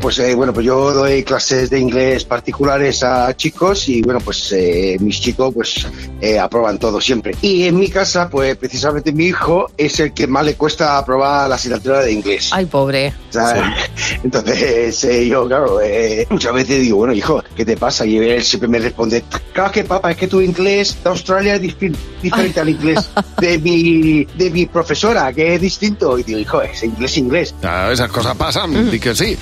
Pues 0.05 0.19
eh, 0.19 0.35
bueno, 0.35 0.53
pues 0.53 0.67
yo 0.67 0.93
doy 0.93 1.23
clases 1.23 1.71
de 1.71 1.79
inglés 1.79 2.25
particulares 2.25 3.01
a 3.01 3.35
chicos 3.35 3.89
y 3.89 4.03
bueno, 4.03 4.19
pues 4.19 4.51
eh, 4.51 4.97
mis 4.99 5.19
chicos 5.19 5.51
pues 5.51 5.87
eh, 6.21 6.37
aprueban 6.37 6.77
todo 6.77 7.01
siempre. 7.01 7.33
Y 7.41 7.63
en 7.63 7.79
mi 7.79 7.89
casa, 7.89 8.29
pues 8.29 8.55
precisamente 8.55 9.11
mi 9.11 9.25
hijo 9.25 9.65
es 9.75 9.99
el 9.99 10.13
que 10.13 10.27
más 10.27 10.45
le 10.45 10.53
cuesta 10.53 10.99
aprobar 10.99 11.49
la 11.49 11.55
asignatura 11.55 12.01
de 12.01 12.11
inglés. 12.11 12.51
Ay, 12.53 12.67
pobre. 12.67 13.15
O 13.29 13.33
sea, 13.33 13.75
Entonces 14.23 15.03
eh, 15.05 15.27
yo, 15.27 15.47
claro, 15.47 15.81
eh, 15.81 16.27
muchas 16.29 16.53
veces 16.53 16.81
digo, 16.81 16.97
bueno, 16.97 17.13
hijo, 17.13 17.43
¿qué 17.55 17.65
te 17.65 17.75
pasa? 17.75 18.05
Y 18.05 18.17
él 18.17 18.43
siempre 18.43 18.69
me 18.69 18.77
responde, 18.77 19.23
claro 19.53 19.71
que 19.71 19.85
papá, 19.85 20.11
es 20.11 20.17
que 20.17 20.27
tu 20.27 20.39
inglés 20.39 20.95
de 21.03 21.09
Australia 21.09 21.55
es 21.55 21.63
difi- 21.63 21.95
diferente 22.21 22.59
al 22.59 22.69
inglés 22.69 23.09
de 23.41 23.57
mi, 23.57 24.23
de 24.37 24.51
mi 24.51 24.67
profesora, 24.67 25.33
que 25.33 25.55
es 25.55 25.61
distinto. 25.61 26.19
Y 26.19 26.21
digo, 26.23 26.37
hijo, 26.37 26.61
es 26.61 26.83
inglés, 26.83 27.17
inglés. 27.17 27.55
Ah, 27.63 27.89
esas 27.91 28.11
cosas 28.11 28.35
pasan, 28.37 28.91
di 28.91 28.99
que 28.99 29.15
sí. 29.15 29.35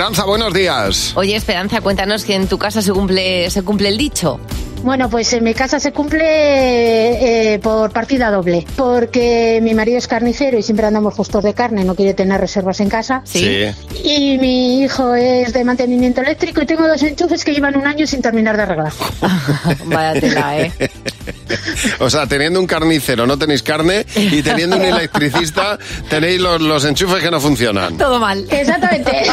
Esperanza, 0.00 0.24
buenos 0.24 0.54
días. 0.54 1.12
Oye, 1.14 1.36
Esperanza, 1.36 1.82
cuéntanos 1.82 2.24
que 2.24 2.34
en 2.34 2.48
tu 2.48 2.56
casa 2.56 2.80
se 2.80 2.90
cumple, 2.90 3.50
se 3.50 3.62
cumple 3.62 3.90
el 3.90 3.98
dicho. 3.98 4.40
Bueno, 4.82 5.10
pues 5.10 5.32
en 5.34 5.44
mi 5.44 5.52
casa 5.54 5.78
se 5.78 5.92
cumple 5.92 7.54
eh, 7.54 7.58
por 7.58 7.92
partida 7.92 8.30
doble, 8.30 8.66
porque 8.76 9.60
mi 9.62 9.74
marido 9.74 9.98
es 9.98 10.08
carnicero 10.08 10.58
y 10.58 10.62
siempre 10.62 10.86
andamos 10.86 11.14
justos 11.14 11.44
de 11.44 11.54
carne, 11.54 11.84
no 11.84 11.94
quiere 11.94 12.14
tener 12.14 12.40
reservas 12.40 12.80
en 12.80 12.88
casa. 12.88 13.22
Sí. 13.24 13.66
Y 14.02 14.38
mi 14.38 14.82
hijo 14.82 15.14
es 15.14 15.52
de 15.52 15.64
mantenimiento 15.64 16.22
eléctrico 16.22 16.62
y 16.62 16.66
tengo 16.66 16.88
dos 16.88 17.02
enchufes 17.02 17.44
que 17.44 17.52
llevan 17.52 17.76
un 17.76 17.86
año 17.86 18.06
sin 18.06 18.22
terminar 18.22 18.56
de 18.56 18.62
arreglar. 18.62 18.92
Vaya 19.84 20.20
tela, 20.20 20.60
¿eh? 20.60 20.72
O 21.98 22.08
sea, 22.08 22.26
teniendo 22.26 22.60
un 22.60 22.66
carnicero 22.66 23.26
no 23.26 23.38
tenéis 23.38 23.62
carne 23.62 24.06
y 24.14 24.42
teniendo 24.42 24.76
un 24.76 24.84
electricista 24.84 25.78
tenéis 26.08 26.40
los, 26.40 26.60
los 26.60 26.84
enchufes 26.84 27.22
que 27.22 27.30
no 27.30 27.40
funcionan. 27.40 27.96
Todo 27.96 28.18
mal. 28.18 28.46
Exactamente. 28.50 29.26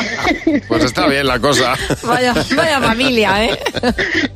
Pues 0.68 0.84
está 0.84 1.08
bien 1.08 1.28
la 1.28 1.40
cosa. 1.40 1.76
Vaya, 2.04 2.34
vaya 2.56 2.82
familia, 2.82 3.46
¿eh? 3.46 3.60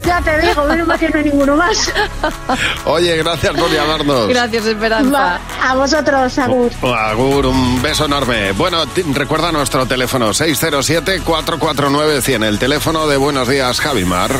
ya 0.05 0.21
te 0.21 0.47
digo, 0.47 0.63
menos 0.65 0.87
no 1.09 1.17
hay 1.17 1.23
ninguno 1.25 1.55
más. 1.55 1.91
Oye, 2.85 3.17
gracias 3.17 3.55
por 3.55 3.71
llamarnos. 3.71 4.27
Gracias, 4.27 4.65
Esperanza. 4.65 5.11
Va, 5.11 5.39
a 5.61 5.75
vosotros, 5.75 6.37
Agur. 6.37 6.71
Agur, 6.83 7.45
un 7.47 7.81
beso 7.81 8.05
enorme. 8.05 8.51
Bueno, 8.53 8.85
recuerda 9.13 9.51
nuestro 9.51 9.85
teléfono 9.85 10.29
607-449-100, 10.29 12.45
el 12.45 12.57
teléfono 12.59 13.07
de 13.07 13.17
Buenos 13.17 13.47
Días, 13.47 13.79
Javimar. 13.79 14.31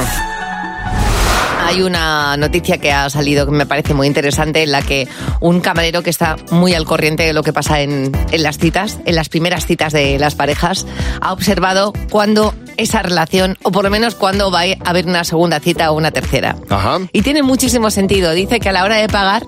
Hay 1.63 1.83
una 1.83 2.35
noticia 2.35 2.79
que 2.79 2.91
ha 2.91 3.09
salido 3.09 3.45
que 3.45 3.53
me 3.53 3.65
parece 3.65 3.93
muy 3.93 4.05
interesante 4.05 4.61
en 4.63 4.73
la 4.73 4.81
que 4.81 5.07
un 5.39 5.61
camarero 5.61 6.03
que 6.03 6.09
está 6.09 6.35
muy 6.49 6.73
al 6.73 6.83
corriente 6.83 7.23
de 7.23 7.31
lo 7.31 7.43
que 7.43 7.53
pasa 7.53 7.79
en, 7.79 8.11
en 8.31 8.43
las 8.43 8.57
citas, 8.57 8.97
en 9.05 9.15
las 9.15 9.29
primeras 9.29 9.67
citas 9.67 9.93
de 9.93 10.19
las 10.19 10.35
parejas, 10.35 10.85
ha 11.21 11.31
observado 11.31 11.93
cuando 12.09 12.53
esa 12.77 13.01
relación, 13.01 13.57
o 13.63 13.71
por 13.71 13.83
lo 13.83 13.89
menos 13.89 14.15
cuando 14.15 14.51
va 14.51 14.61
a 14.61 14.89
haber 14.89 15.05
una 15.05 15.23
segunda 15.23 15.59
cita 15.59 15.91
o 15.91 15.97
una 15.97 16.11
tercera. 16.11 16.55
Ajá. 16.69 16.99
Y 17.13 17.21
tiene 17.21 17.43
muchísimo 17.43 17.91
sentido. 17.91 18.31
Dice 18.31 18.59
que 18.59 18.69
a 18.69 18.71
la 18.71 18.83
hora 18.83 18.95
de 18.95 19.07
pagar, 19.07 19.43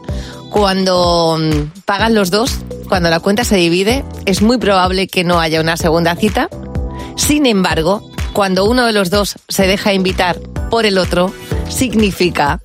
cuando 0.49 1.37
mm, 1.39 1.81
pagan 1.85 2.15
los 2.15 2.29
dos, 2.29 2.59
cuando 2.87 3.09
la 3.09 3.19
cuenta 3.19 3.43
se 3.43 3.55
divide, 3.55 4.05
es 4.25 4.41
muy 4.41 4.57
probable 4.57 5.07
que 5.07 5.23
no 5.23 5.39
haya 5.39 5.61
una 5.61 5.77
segunda 5.77 6.15
cita. 6.15 6.49
Sin 7.15 7.45
embargo, 7.45 8.11
cuando 8.33 8.65
uno 8.65 8.85
de 8.85 8.93
los 8.93 9.09
dos 9.09 9.35
se 9.47 9.67
deja 9.67 9.93
invitar 9.93 10.39
por 10.69 10.85
el 10.85 10.97
otro, 10.97 11.31
significa 11.69 12.59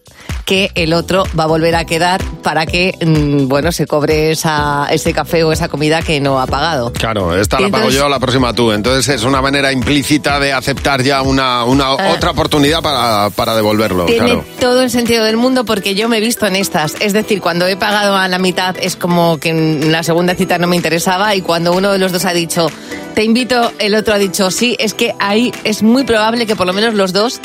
que 0.49 0.71
el 0.75 0.95
otro 0.95 1.25
va 1.39 1.45
a 1.45 1.47
volver 1.47 1.75
a 1.75 1.85
quedar 1.85 2.23
para 2.43 2.65
que, 2.65 2.95
mm, 3.05 3.49
bueno, 3.49 3.71
se 3.71 3.87
cobre 3.87 4.31
esa, 4.31 4.87
ese 4.91 5.13
café 5.13 5.45
o 5.45 5.53
esa 5.53 5.69
comida 5.69 6.01
que 6.01 6.21
no 6.21 6.41
ha 6.41 6.47
pagado. 6.47 6.91
Claro, 6.95 7.39
esta 7.39 7.61
Y 7.61 7.65
la 7.65 7.69
pago 7.69 7.83
entonces- 7.85 8.01
yo, 8.01 8.09
la 8.09 8.19
próxima 8.19 8.55
tú. 8.55 8.73
Entonces 8.73 9.15
es 9.15 9.25
una 9.25 9.43
manera 9.43 9.71
implícita 9.73 10.41
de 10.41 10.55
aceptar 10.55 11.03
ya 11.03 11.21
una, 11.21 11.65
una 11.65 11.89
Ah. 11.89 12.15
otra 12.17 12.31
oportunidad 12.31 12.81
para, 12.81 13.29
para 13.29 13.55
devolverlo. 13.55 14.07
Tiene 14.07 14.25
claro. 14.25 14.45
todo 14.59 14.81
el 14.83 14.91
sentido 14.91 15.23
del 15.25 15.37
mundo 15.37 15.67
porque 15.67 15.95
yo 15.95 16.09
me 16.09 16.17
he 16.17 16.21
visto 16.21 16.47
en 16.47 16.57
estas. 16.57 16.95
Es 17.01 17.13
decir, 17.13 17.43
cuando 17.43 17.67
he 17.67 17.77
pagado 17.77 18.17
a 18.17 18.27
la 18.29 18.39
mitad 18.39 18.75
es 18.81 18.97
como 18.97 19.37
que 19.37 19.51
en 19.51 19.93
la 19.93 20.03
segunda 20.03 20.35
cita 20.35 20.57
no 20.57 20.67
me 20.67 20.77
interesaba 20.77 21.35
y 21.35 21.43
cuando 21.43 21.73
uno 21.73 21.93
de 21.93 21.99
los 21.99 22.11
dos 22.11 22.25
ha 22.25 22.33
dicho 22.33 22.71
te 23.15 23.25
invito, 23.25 23.73
el 23.81 23.97
otro 23.97 24.15
ha 24.15 24.19
dicho 24.19 24.49
sí, 24.53 24.77
es 24.79 24.95
que 24.95 25.13
ahí 25.19 25.53
es 25.65 25.83
muy 25.83 26.05
probable 26.05 26.47
que 26.47 26.55
por 26.55 26.69
lo 26.69 26.73
menos 26.73 26.95
los 26.95 27.13
dos 27.13 27.41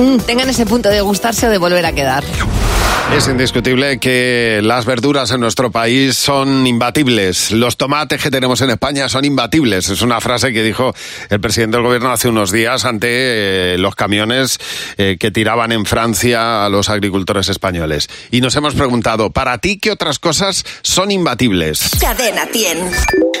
mm, 0.00 0.16
tengan 0.26 0.50
ese 0.50 0.66
punto 0.66 0.88
de 0.88 1.00
gustarse 1.00 1.46
o 1.46 1.50
de 1.50 1.58
volver 1.58 1.86
a 1.86 1.92
quedar. 1.92 2.24
Es 3.16 3.28
indiscutible 3.28 3.98
que 3.98 4.60
las 4.62 4.86
verduras 4.86 5.30
en 5.32 5.40
nuestro 5.40 5.70
país 5.70 6.16
son 6.16 6.66
imbatibles. 6.66 7.50
Los 7.50 7.76
tomates 7.76 8.22
que 8.22 8.30
tenemos 8.30 8.62
en 8.62 8.70
España 8.70 9.06
son 9.10 9.26
imbatibles. 9.26 9.90
Es 9.90 10.00
una 10.00 10.18
frase 10.22 10.50
que 10.54 10.62
dijo 10.62 10.94
el 11.28 11.38
presidente 11.38 11.76
del 11.76 11.84
gobierno 11.84 12.10
hace 12.10 12.30
unos 12.30 12.50
días 12.52 12.86
ante 12.86 13.74
eh, 13.74 13.76
los 13.78 13.94
camiones 13.96 14.58
eh, 14.96 15.18
que 15.20 15.30
tiraban 15.30 15.72
en 15.72 15.84
Francia 15.84 16.64
a 16.64 16.70
los 16.70 16.88
agricultores 16.88 17.50
españoles. 17.50 18.08
Y 18.30 18.40
nos 18.40 18.56
hemos 18.56 18.74
preguntado, 18.74 19.28
¿para 19.28 19.58
ti 19.58 19.78
qué 19.78 19.90
otras 19.90 20.18
cosas 20.18 20.64
son 20.80 21.10
imbatibles? 21.10 21.90
Cadena 22.00 22.46
100. 22.50 22.78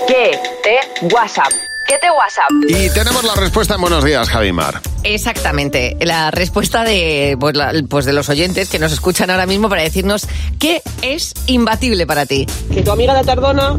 ¿Qué 0.06 0.38
te 0.62 1.06
WhatsApp? 1.14 1.71
Y 2.68 2.90
tenemos 2.90 3.24
la 3.24 3.34
respuesta 3.34 3.74
en 3.74 3.80
Buenos 3.80 4.04
Días, 4.04 4.28
Javimar. 4.28 4.80
Exactamente, 5.04 5.96
la 6.00 6.30
respuesta 6.30 6.84
de, 6.84 7.36
pues, 7.38 7.56
la- 7.56 7.72
pues 7.88 8.04
de 8.04 8.12
los 8.12 8.28
oyentes 8.28 8.68
que 8.68 8.78
nos 8.78 8.92
escuchan 8.92 9.30
ahora 9.30 9.46
mismo 9.46 9.68
para 9.68 9.82
decirnos 9.82 10.26
qué 10.58 10.82
es 11.02 11.34
imbatible 11.46 12.06
para 12.06 12.26
ti. 12.26 12.46
Que 12.72 12.82
tu 12.82 12.92
amiga 12.92 13.14
de 13.14 13.24
Tardona 13.24 13.76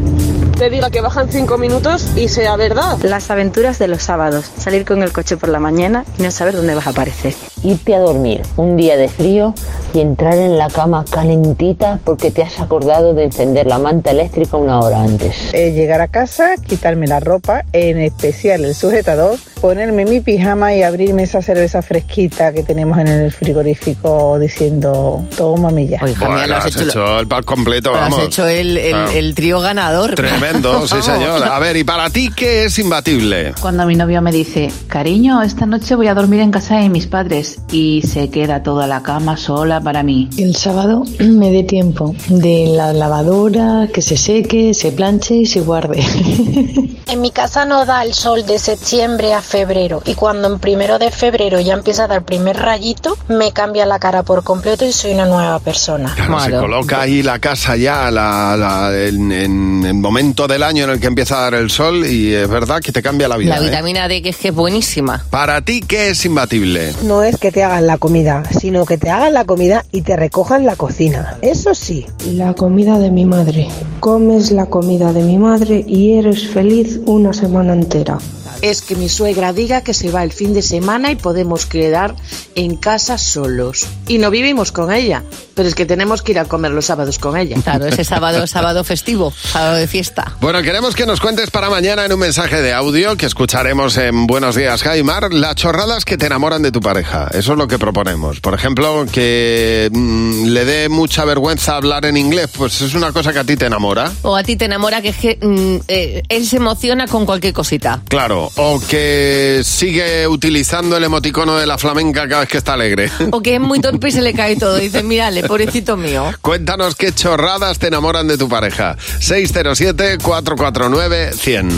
te 0.57 0.69
diga 0.69 0.89
que 0.89 1.01
bajan 1.01 1.29
cinco 1.31 1.57
minutos 1.57 2.05
y 2.15 2.27
sea 2.27 2.55
verdad. 2.55 2.97
Las 3.03 3.29
aventuras 3.31 3.79
de 3.79 3.87
los 3.87 4.03
sábados. 4.03 4.45
Salir 4.57 4.85
con 4.85 5.01
el 5.03 5.11
coche 5.11 5.37
por 5.37 5.49
la 5.49 5.59
mañana 5.59 6.05
y 6.19 6.23
no 6.23 6.31
saber 6.31 6.55
dónde 6.55 6.75
vas 6.75 6.87
a 6.87 6.91
aparecer. 6.91 7.33
Irte 7.63 7.95
a 7.95 7.99
dormir 7.99 8.41
un 8.57 8.77
día 8.77 8.97
de 8.97 9.07
frío 9.07 9.53
y 9.93 9.99
entrar 9.99 10.33
en 10.37 10.57
la 10.57 10.67
cama 10.69 11.05
calentita 11.09 11.99
porque 12.03 12.31
te 12.31 12.41
has 12.43 12.59
acordado 12.59 13.13
de 13.13 13.25
encender 13.25 13.67
la 13.67 13.77
manta 13.79 14.11
eléctrica 14.11 14.57
una 14.57 14.79
hora 14.79 15.01
antes. 15.03 15.53
Eh, 15.53 15.71
llegar 15.73 16.01
a 16.01 16.07
casa, 16.07 16.55
quitarme 16.57 17.07
la 17.07 17.19
ropa, 17.19 17.63
en 17.73 17.99
especial 17.99 18.65
el 18.65 18.73
sujetador, 18.75 19.37
ponerme 19.61 20.05
mi 20.05 20.19
pijama 20.19 20.73
y 20.75 20.83
abrirme 20.83 21.23
esa 21.23 21.41
cerveza 21.41 21.81
fresquita 21.81 22.51
que 22.53 22.63
tenemos 22.63 22.97
en 22.97 23.07
el 23.07 23.31
frigorífico 23.31 24.37
diciendo, 24.39 25.25
toma 25.37 25.69
milla. 25.71 25.99
Bueno, 26.01 26.55
has 26.55 26.65
hecho, 26.75 27.19
el 27.19 27.27
pack 27.27 27.45
completo, 27.45 27.93
Has 27.93 28.01
vamos. 28.09 28.23
hecho 28.25 28.47
el, 28.47 28.77
el- 28.77 28.93
Ah. 28.93 29.07
el 29.13 29.33
trío 29.35 29.59
ganador. 29.59 30.15
Tremendo, 30.15 30.85
sí 30.87 31.01
señor. 31.01 31.43
A 31.43 31.57
ver, 31.59 31.75
¿y 31.77 31.83
para 31.83 32.09
ti 32.09 32.29
qué 32.35 32.65
es 32.65 32.77
imbatible? 32.79 33.53
Cuando 33.61 33.85
mi 33.85 33.95
novio 33.95 34.21
me 34.21 34.31
dice, 34.31 34.71
cariño, 34.87 35.41
esta 35.41 35.65
noche 35.65 35.95
voy 35.95 36.07
a 36.07 36.13
dormir 36.13 36.41
en 36.41 36.51
casa 36.51 36.77
de 36.77 36.89
mis 36.89 37.07
padres 37.07 37.52
y 37.71 38.01
se 38.03 38.29
queda 38.29 38.63
toda 38.63 38.87
la 38.87 39.03
cama 39.03 39.37
sola 39.37 39.81
para 39.81 40.03
mí. 40.03 40.29
El 40.37 40.55
sábado 40.55 41.03
me 41.19 41.51
dé 41.51 41.63
tiempo 41.63 42.15
de 42.27 42.67
la 42.75 42.93
lavadora, 42.93 43.87
que 43.93 44.01
se 44.01 44.17
seque, 44.17 44.73
se 44.73 44.91
planche 44.91 45.35
y 45.35 45.45
se 45.45 45.61
guarde. 45.61 46.03
En 47.05 47.21
mi 47.21 47.29
casa 47.31 47.65
no 47.65 47.85
da 47.85 48.03
el 48.03 48.13
sol 48.13 48.43
de 48.45 48.57
septiembre 48.57 49.33
a 49.33 49.41
febrero 49.41 50.01
y 50.05 50.15
cuando 50.15 50.47
en 50.47 50.57
primero 50.57 50.97
de 50.97 51.11
febrero 51.11 51.59
ya 51.59 51.73
empieza 51.73 52.05
a 52.05 52.07
dar 52.07 52.19
el 52.19 52.23
primer 52.23 52.55
rayito, 52.57 53.15
me 53.27 53.51
cambia 53.51 53.85
la 53.85 53.99
cara 53.99 54.23
por 54.23 54.43
completo 54.43 54.83
y 54.85 54.91
soy 54.93 55.11
una 55.11 55.25
nueva 55.25 55.59
persona. 55.59 56.11
Claro, 56.15 56.39
se 56.39 56.51
coloca 56.51 57.01
ahí 57.01 57.21
la 57.21 57.37
casa 57.37 57.75
ya 57.75 58.09
la- 58.09 58.55
la- 58.57 58.97
en, 58.97 59.31
en 59.31 59.83
el 59.85 59.93
momento 59.95 60.47
del 60.47 60.63
año 60.63 60.85
en 60.85 60.89
el 60.91 60.99
que 60.99 61.05
empieza 61.07 61.37
a 61.37 61.41
dar 61.43 61.53
el 61.55 61.69
sol 61.69 62.03
y 62.03 62.33
es 62.33 62.47
verdad 62.49 62.79
que 62.81 62.91
te 62.91 63.03
cambia 63.03 63.27
la 63.27 63.37
vida. 63.37 63.57
La 63.59 63.61
¿eh? 63.61 63.69
vitamina 63.69 64.07
D 64.07 64.21
que 64.23 64.29
es 64.29 64.37
que 64.37 64.47
es 64.47 64.55
buenísima. 64.55 65.23
Para 65.29 65.61
ti, 65.61 65.81
¿qué 65.81 66.09
es 66.09 66.25
imbatible? 66.25 66.93
No 67.03 67.21
es 67.21 67.37
que 67.43 67.51
te 67.51 67.61
hagan 67.61 67.87
la 67.87 67.97
comida, 67.97 68.41
sino 68.57 68.85
que 68.85 68.97
te 68.97 69.09
hagan 69.09 69.33
la 69.33 69.43
comida 69.43 69.83
y 69.91 70.03
te 70.03 70.15
recojan 70.15 70.65
la 70.65 70.77
cocina. 70.77 71.37
Eso 71.41 71.75
sí. 71.75 72.05
La 72.25 72.53
comida 72.53 72.99
de 72.99 73.11
mi 73.11 73.25
madre. 73.25 73.67
Comes 73.99 74.51
la 74.51 74.67
comida 74.67 75.11
de 75.11 75.23
mi 75.23 75.37
madre 75.37 75.83
y 75.85 76.13
eres 76.13 76.47
feliz 76.47 77.01
una 77.05 77.33
semana 77.33 77.73
entera. 77.73 78.17
Es 78.63 78.81
que 78.81 78.95
mi 78.95 79.09
suegra 79.09 79.51
diga 79.51 79.81
que 79.81 79.93
se 79.93 80.09
va 80.09 80.23
el 80.23 80.31
fin 80.31 80.53
de 80.53 80.61
semana 80.61 81.11
y 81.11 81.17
podemos 81.17 81.65
quedar 81.65 82.15
en 82.55 82.77
casa 82.77 83.17
solos. 83.17 83.85
Y 84.07 84.19
no 84.19 84.31
vivimos 84.31 84.71
con 84.71 84.91
ella, 84.91 85.21
pero 85.53 85.67
es 85.67 85.75
que 85.75 85.85
tenemos 85.85 86.21
que 86.21 86.31
ir 86.31 86.39
a 86.39 86.45
comer 86.45 86.71
los 86.71 86.85
sábados 86.85 87.19
con 87.19 87.35
ella. 87.35 87.57
Claro, 87.61 87.87
ese 87.87 88.05
sábado, 88.05 88.47
sábado 88.47 88.85
festivo, 88.85 89.33
sábado 89.35 89.75
de 89.75 89.85
fiesta. 89.85 90.37
Bueno, 90.39 90.61
queremos 90.61 90.95
que 90.95 91.05
nos 91.05 91.19
cuentes 91.19 91.51
para 91.51 91.69
mañana 91.69 92.05
en 92.05 92.13
un 92.13 92.19
mensaje 92.19 92.61
de 92.61 92.71
audio 92.71 93.17
que 93.17 93.25
escucharemos 93.25 93.97
en 93.97 94.27
Buenos 94.27 94.55
Días, 94.55 94.81
Jaimar, 94.81 95.33
las 95.33 95.55
chorradas 95.55 96.05
que 96.05 96.17
te 96.17 96.27
enamoran 96.27 96.61
de 96.61 96.71
tu 96.71 96.79
pareja. 96.79 97.27
Eso 97.33 97.51
es 97.51 97.57
lo 97.57 97.67
que 97.67 97.77
proponemos. 97.77 98.39
Por 98.39 98.53
ejemplo, 98.53 99.05
que 99.11 99.89
mm, 99.91 100.45
le 100.45 100.63
dé 100.63 100.87
mucha 100.87 101.25
vergüenza 101.25 101.75
hablar 101.75 102.05
en 102.05 102.15
inglés, 102.15 102.47
pues 102.55 102.79
es 102.79 102.95
una 102.95 103.11
cosa 103.11 103.33
que 103.33 103.39
a 103.39 103.43
ti 103.43 103.57
te 103.57 103.65
enamora. 103.65 104.09
O 104.21 104.37
a 104.37 104.43
ti 104.43 104.55
te 104.55 104.65
enamora 104.65 105.01
que, 105.01 105.09
es 105.09 105.17
que 105.17 105.37
mm, 105.41 105.83
eh, 105.89 106.23
él 106.29 106.47
se 106.47 106.55
emociona 106.55 107.07
con 107.07 107.25
cualquier 107.25 107.51
cosita. 107.51 108.01
Claro, 108.07 108.52
o 108.55 108.79
que 108.79 109.61
sigue 109.63 110.27
utilizando 110.27 110.97
el 110.97 111.03
emoticono 111.03 111.57
de 111.57 111.65
la 111.65 111.77
flamenca 111.77 112.27
cada 112.27 112.41
vez 112.41 112.49
que 112.49 112.57
está 112.57 112.73
alegre. 112.73 113.09
O 113.31 113.41
que 113.41 113.55
es 113.55 113.61
muy 113.61 113.79
torpe 113.79 114.09
y 114.09 114.11
se 114.11 114.21
le 114.21 114.33
cae 114.33 114.55
todo. 114.55 114.77
Dice, 114.77 115.01
mírale, 115.03 115.43
pobrecito 115.43 115.97
mío. 115.97 116.31
Cuéntanos 116.41 116.95
qué 116.95 117.11
chorradas 117.13 117.79
te 117.79 117.87
enamoran 117.87 118.27
de 118.27 118.37
tu 118.37 118.47
pareja. 118.47 118.95
607-449-100. 119.19 121.71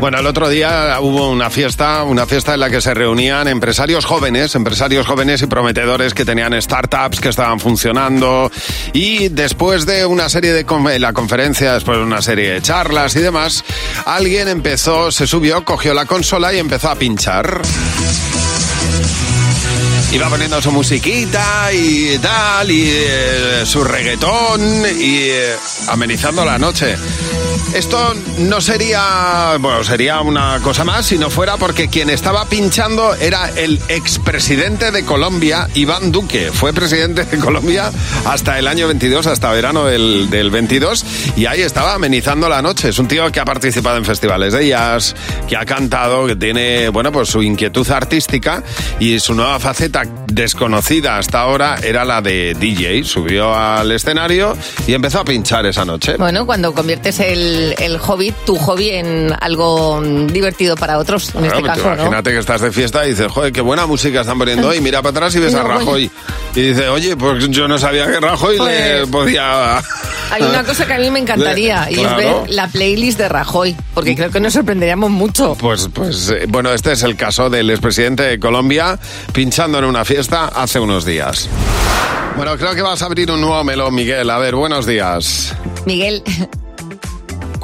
Bueno, 0.00 0.18
el 0.18 0.26
otro 0.26 0.48
día 0.48 0.98
hubo 1.00 1.30
una 1.30 1.50
fiesta, 1.50 2.02
una 2.02 2.26
fiesta 2.26 2.54
en 2.54 2.60
la 2.60 2.70
que 2.70 2.80
se 2.80 2.94
reunían 2.94 3.46
empresarios 3.48 4.04
jóvenes, 4.04 4.54
empresarios 4.54 5.06
jóvenes 5.06 5.42
y 5.42 5.46
prometedores 5.46 6.14
que 6.14 6.24
tenían 6.24 6.60
startups 6.60 7.20
que 7.20 7.28
estaban 7.28 7.60
funcionando 7.60 8.50
y 8.92 9.28
después 9.28 9.86
de 9.86 10.04
una 10.04 10.28
serie 10.28 10.52
de 10.52 10.64
la 10.98 11.12
conferencia, 11.12 11.74
después 11.74 11.98
de 11.98 12.04
una 12.04 12.22
serie 12.22 12.54
de 12.54 12.62
charlas 12.62 13.14
y 13.14 13.20
demás, 13.20 13.64
alguien 14.04 14.48
empezó, 14.48 15.12
se 15.12 15.26
subió, 15.26 15.63
cogió 15.64 15.94
la 15.94 16.06
consola 16.06 16.52
y 16.52 16.58
empezó 16.58 16.90
a 16.90 16.94
pinchar. 16.94 17.62
Iba 20.12 20.28
poniendo 20.28 20.62
su 20.62 20.70
musiquita 20.70 21.72
y 21.72 22.18
tal, 22.18 22.70
y 22.70 22.84
eh, 22.86 23.62
su 23.64 23.82
reggaetón, 23.82 24.60
y 24.96 25.18
eh, 25.22 25.56
amenizando 25.88 26.44
la 26.44 26.58
noche. 26.58 26.96
Esto 27.74 28.14
no 28.38 28.60
sería, 28.60 29.56
bueno, 29.58 29.82
sería 29.82 30.20
una 30.20 30.60
cosa 30.62 30.84
más 30.84 31.06
si 31.06 31.18
no 31.18 31.28
fuera 31.28 31.56
porque 31.56 31.88
quien 31.88 32.08
estaba 32.08 32.44
pinchando 32.44 33.16
era 33.16 33.50
el 33.50 33.80
expresidente 33.88 34.92
de 34.92 35.04
Colombia, 35.04 35.68
Iván 35.74 36.12
Duque. 36.12 36.52
Fue 36.52 36.72
presidente 36.72 37.24
de 37.24 37.38
Colombia 37.38 37.90
hasta 38.26 38.60
el 38.60 38.68
año 38.68 38.86
22, 38.86 39.26
hasta 39.26 39.50
verano 39.50 39.86
del, 39.86 40.30
del 40.30 40.52
22, 40.52 41.04
y 41.36 41.46
ahí 41.46 41.62
estaba 41.62 41.94
amenizando 41.94 42.48
la 42.48 42.62
noche. 42.62 42.90
Es 42.90 42.98
un 43.00 43.08
tío 43.08 43.30
que 43.32 43.40
ha 43.40 43.44
participado 43.44 43.96
en 43.96 44.04
festivales 44.04 44.52
de 44.52 44.68
jazz, 44.68 45.16
que 45.48 45.56
ha 45.56 45.64
cantado, 45.64 46.28
que 46.28 46.36
tiene, 46.36 46.90
bueno, 46.90 47.10
pues 47.10 47.28
su 47.28 47.42
inquietud 47.42 47.90
artística 47.90 48.62
y 49.00 49.18
su 49.18 49.34
nueva 49.34 49.58
faceta 49.58 50.04
desconocida 50.34 51.16
hasta 51.18 51.40
ahora 51.40 51.76
era 51.82 52.04
la 52.04 52.20
de 52.20 52.54
DJ. 52.58 53.04
Subió 53.04 53.54
al 53.54 53.90
escenario 53.92 54.56
y 54.86 54.94
empezó 54.94 55.20
a 55.20 55.24
pinchar 55.24 55.64
esa 55.66 55.84
noche. 55.84 56.16
Bueno, 56.16 56.44
cuando 56.46 56.72
conviertes 56.74 57.20
el, 57.20 57.74
el 57.78 57.98
hobby, 57.98 58.32
tu 58.44 58.56
hobby, 58.56 58.90
en 58.90 59.32
algo 59.40 60.02
divertido 60.02 60.76
para 60.76 60.98
otros, 60.98 61.32
en 61.34 61.42
Claro, 61.42 61.56
este 61.56 61.62
caso, 61.68 61.84
¿no? 61.88 61.94
imagínate 61.94 62.30
que 62.32 62.38
estás 62.38 62.60
de 62.60 62.72
fiesta 62.72 63.06
y 63.06 63.10
dices, 63.10 63.28
joder, 63.30 63.52
qué 63.52 63.60
buena 63.60 63.86
música 63.86 64.22
están 64.22 64.38
poniendo 64.38 64.68
hoy. 64.68 64.80
Mira 64.80 65.00
para 65.02 65.10
atrás 65.10 65.34
y 65.36 65.40
ves 65.40 65.54
a 65.54 65.62
No. 65.62 65.68
Rajoy. 65.68 66.10
Y 66.54 66.60
dices, 66.60 66.88
oye, 66.88 67.16
pues 67.16 67.48
yo 67.50 67.68
no 67.68 67.78
sabía 67.78 68.06
que 68.06 68.18
Rajoy 68.20 68.58
le 68.58 69.06
Pues- 69.06 69.08
podía... 69.08 69.78
Hay 70.30 70.42
una 70.42 70.64
cosa 70.64 70.84
que 70.86 70.94
a 70.94 70.98
mí 70.98 71.10
me 71.10 71.20
encantaría 71.20 71.86
y 71.90 72.00
es 72.00 72.16
ver 72.16 72.34
la 72.48 72.66
playlist 72.66 73.18
de 73.18 73.28
Rajoy, 73.28 73.76
porque 73.92 74.16
creo 74.16 74.30
que 74.30 74.40
nos 74.40 74.54
sorprenderíamos 74.54 75.10
mucho. 75.10 75.54
Pues, 75.54 75.88
pues, 75.92 76.28
eh, 76.30 76.46
bueno, 76.48 76.72
este 76.72 76.92
es 76.92 77.02
el 77.04 77.14
caso 77.14 77.50
del 77.50 77.70
expresidente 77.70 78.22
de 78.24 78.40
Colombia 78.40 78.98
pinchando 79.32 79.78
en 79.78 79.84
una 79.84 80.04
fiesta 80.04 80.23
hace 80.32 80.80
unos 80.80 81.04
días. 81.04 81.48
Bueno, 82.36 82.56
creo 82.56 82.74
que 82.74 82.82
vas 82.82 83.02
a 83.02 83.06
abrir 83.06 83.30
un 83.30 83.40
nuevo 83.40 83.62
melón, 83.62 83.94
Miguel. 83.94 84.28
A 84.30 84.38
ver, 84.38 84.54
buenos 84.54 84.86
días. 84.86 85.54
Miguel, 85.86 86.22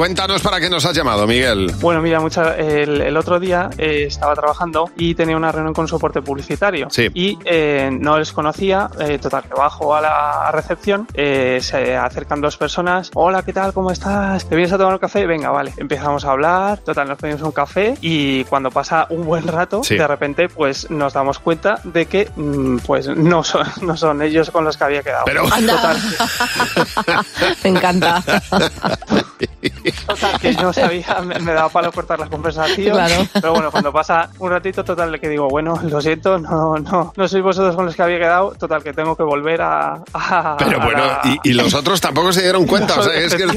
Cuéntanos 0.01 0.41
para 0.41 0.59
qué 0.61 0.71
nos 0.71 0.83
has 0.87 0.97
llamado, 0.97 1.27
Miguel. 1.27 1.71
Bueno, 1.79 2.01
mira, 2.01 2.21
mucha, 2.21 2.57
el, 2.57 3.03
el 3.03 3.15
otro 3.19 3.39
día 3.39 3.69
eh, 3.77 4.05
estaba 4.07 4.35
trabajando 4.35 4.89
y 4.97 5.15
tenía 5.15 5.37
una 5.37 5.53
reunión 5.53 5.75
con 5.75 5.87
soporte 5.87 6.23
publicitario. 6.23 6.89
Sí. 6.89 7.11
Y 7.13 7.39
eh, 7.45 7.91
no 7.93 8.19
les 8.19 8.33
conocía, 8.33 8.89
eh, 8.99 9.19
total, 9.19 9.43
que 9.43 9.53
bajo 9.53 9.95
a 9.95 10.01
la 10.01 10.51
recepción, 10.53 11.07
eh, 11.13 11.59
se 11.61 11.99
acercan 11.99 12.41
dos 12.41 12.57
personas. 12.57 13.11
Hola, 13.15 13.43
¿qué 13.43 13.53
tal? 13.53 13.75
¿Cómo 13.75 13.91
estás? 13.91 14.49
¿Te 14.49 14.57
vienes 14.57 14.73
a 14.73 14.79
tomar 14.79 14.95
un 14.95 15.01
café? 15.01 15.27
Venga, 15.27 15.51
vale. 15.51 15.75
Empezamos 15.77 16.25
a 16.25 16.31
hablar, 16.31 16.79
total, 16.79 17.07
nos 17.07 17.19
pedimos 17.19 17.43
un 17.43 17.53
café 17.53 17.95
y 18.01 18.45
cuando 18.45 18.71
pasa 18.71 19.07
un 19.11 19.27
buen 19.27 19.47
rato, 19.47 19.85
Sí. 19.85 19.99
de 19.99 20.07
repente, 20.07 20.49
pues 20.49 20.91
nos 20.91 21.13
damos 21.13 21.39
cuenta 21.41 21.79
de 21.85 22.07
que, 22.07 22.31
mm, 22.37 22.79
pues 22.87 23.07
no 23.07 23.45
son, 23.45 23.67
no 23.83 23.95
son 23.99 24.23
ellos 24.23 24.51
con 24.51 24.65
los 24.65 24.79
que 24.79 24.85
había 24.85 25.03
quedado. 25.03 25.25
Pero- 25.27 25.43
Total, 25.45 25.99
Me 27.65 27.69
encanta. 27.69 28.25
Total, 30.07 30.39
que 30.41 30.53
no 30.55 30.73
sabía, 30.73 31.21
me, 31.25 31.39
me 31.41 31.53
daba 31.53 31.69
palo 31.69 31.93
cortar 31.93 32.19
la 32.19 32.27
conversación. 32.29 32.93
Claro. 32.95 33.27
Pero 33.35 33.53
bueno, 33.53 33.71
cuando 33.71 33.93
pasa 33.93 34.31
un 34.39 34.51
ratito, 34.51 34.83
total, 34.85 35.19
que 35.21 35.29
digo, 35.29 35.49
bueno, 35.49 35.79
lo 35.83 36.01
siento, 36.01 36.39
no, 36.39 36.77
no, 36.79 37.13
no 37.17 37.29
sois 37.29 37.43
vosotros 37.43 37.75
con 37.77 37.87
los 37.87 37.95
que 37.95 38.03
había 38.03 38.19
quedado, 38.19 38.53
total, 38.59 38.83
que 38.83 38.93
tengo 38.93 39.17
que 39.17 39.23
volver 39.23 39.61
a. 39.63 40.03
a- 40.15 40.57
Pero 40.59 40.81
a 40.81 40.85
bueno, 40.85 41.05
la- 41.05 41.21
y, 41.45 41.51
y 41.51 41.53
los 41.53 41.75
otros 41.75 42.01
tampoco 42.01 42.33
se 42.33 42.43
dieron 42.43 42.67
cuenta. 42.67 42.99
o 42.99 43.03
sea, 43.03 43.15
es 43.15 43.35
que... 43.35 43.45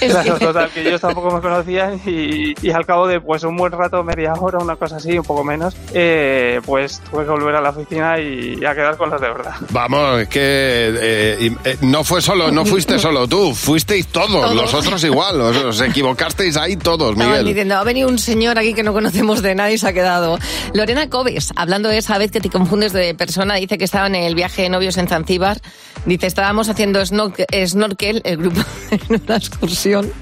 Claro, 0.00 0.38
total, 0.38 0.70
que 0.70 0.80
ellos 0.80 1.00
tampoco 1.00 1.30
me 1.30 1.40
conocían 1.40 2.00
y, 2.04 2.54
y 2.66 2.70
al 2.70 2.84
cabo 2.86 3.06
de 3.06 3.20
pues 3.20 3.44
un 3.44 3.56
buen 3.56 3.70
rato, 3.72 4.02
media 4.02 4.32
hora, 4.34 4.58
una 4.58 4.76
cosa 4.76 4.96
así, 4.96 5.16
un 5.18 5.24
poco 5.24 5.44
menos, 5.44 5.76
eh, 5.92 6.60
pues 6.66 7.00
tuve 7.10 7.24
que 7.24 7.30
volver 7.30 7.54
a 7.56 7.60
la 7.60 7.70
oficina 7.70 8.18
y 8.18 8.64
a 8.64 8.74
quedar 8.74 8.96
con 8.96 9.10
los 9.10 9.20
de 9.20 9.28
verdad. 9.28 9.54
Vamos, 9.70 10.20
es 10.22 10.28
que 10.28 10.40
eh, 10.40 11.52
eh, 11.64 11.76
no 11.82 12.02
fue 12.02 12.20
solo, 12.22 12.50
no 12.50 12.64
fuiste 12.64 12.98
solo 12.98 13.28
tú, 13.28 13.54
fuisteis 13.54 14.06
todos, 14.08 14.28
Todos. 14.28 14.54
los 14.54 14.74
otros 14.74 14.87
igual, 15.04 15.40
os, 15.40 15.56
os 15.56 15.80
equivocasteis 15.80 16.56
ahí 16.56 16.76
todos, 16.76 17.12
Estaban 17.12 17.30
Miguel. 17.32 17.46
diciendo, 17.46 17.76
ha 17.76 17.84
venido 17.84 18.08
un 18.08 18.18
señor 18.18 18.58
aquí 18.58 18.74
que 18.74 18.82
no 18.82 18.92
conocemos 18.92 19.42
de 19.42 19.54
nadie 19.54 19.74
y 19.74 19.78
se 19.78 19.88
ha 19.88 19.92
quedado. 19.92 20.38
Lorena 20.74 21.08
Cobes, 21.08 21.52
hablando 21.56 21.88
de 21.88 21.98
esa 21.98 22.18
vez 22.18 22.30
que 22.30 22.40
te 22.40 22.48
confundes 22.50 22.92
de 22.92 23.14
persona, 23.14 23.54
dice 23.56 23.78
que 23.78 23.84
estaban 23.84 24.14
en 24.14 24.24
el 24.24 24.34
viaje 24.34 24.62
de 24.62 24.68
novios 24.68 24.96
en 24.96 25.08
Zanzíbar. 25.08 25.60
Dice, 26.06 26.26
estábamos 26.26 26.68
haciendo 26.68 27.00
snork- 27.02 27.44
snorkel, 27.66 28.22
el 28.24 28.36
grupo, 28.38 28.60
en 28.90 29.22
una 29.24 29.36
excursión. 29.36 30.12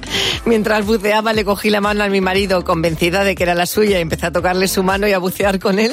Mientras 0.45 0.85
buceaba, 0.87 1.33
le 1.33 1.45
cogí 1.45 1.71
la 1.71 1.81
mano 1.81 2.05
a 2.05 2.09
mi 2.09 2.21
marido, 2.21 2.65
convencida 2.65 3.25
de 3.25 3.35
que 3.35 3.43
era 3.43 3.55
la 3.55 3.67
suya, 3.67 3.99
y 3.99 4.03
empecé 4.03 4.27
a 4.27 4.33
tocarle 4.33 4.69
su 4.69 4.83
mano 4.83 5.07
y 5.07 5.13
a 5.13 5.19
bucear 5.19 5.59
con 5.59 5.79
él. 5.79 5.93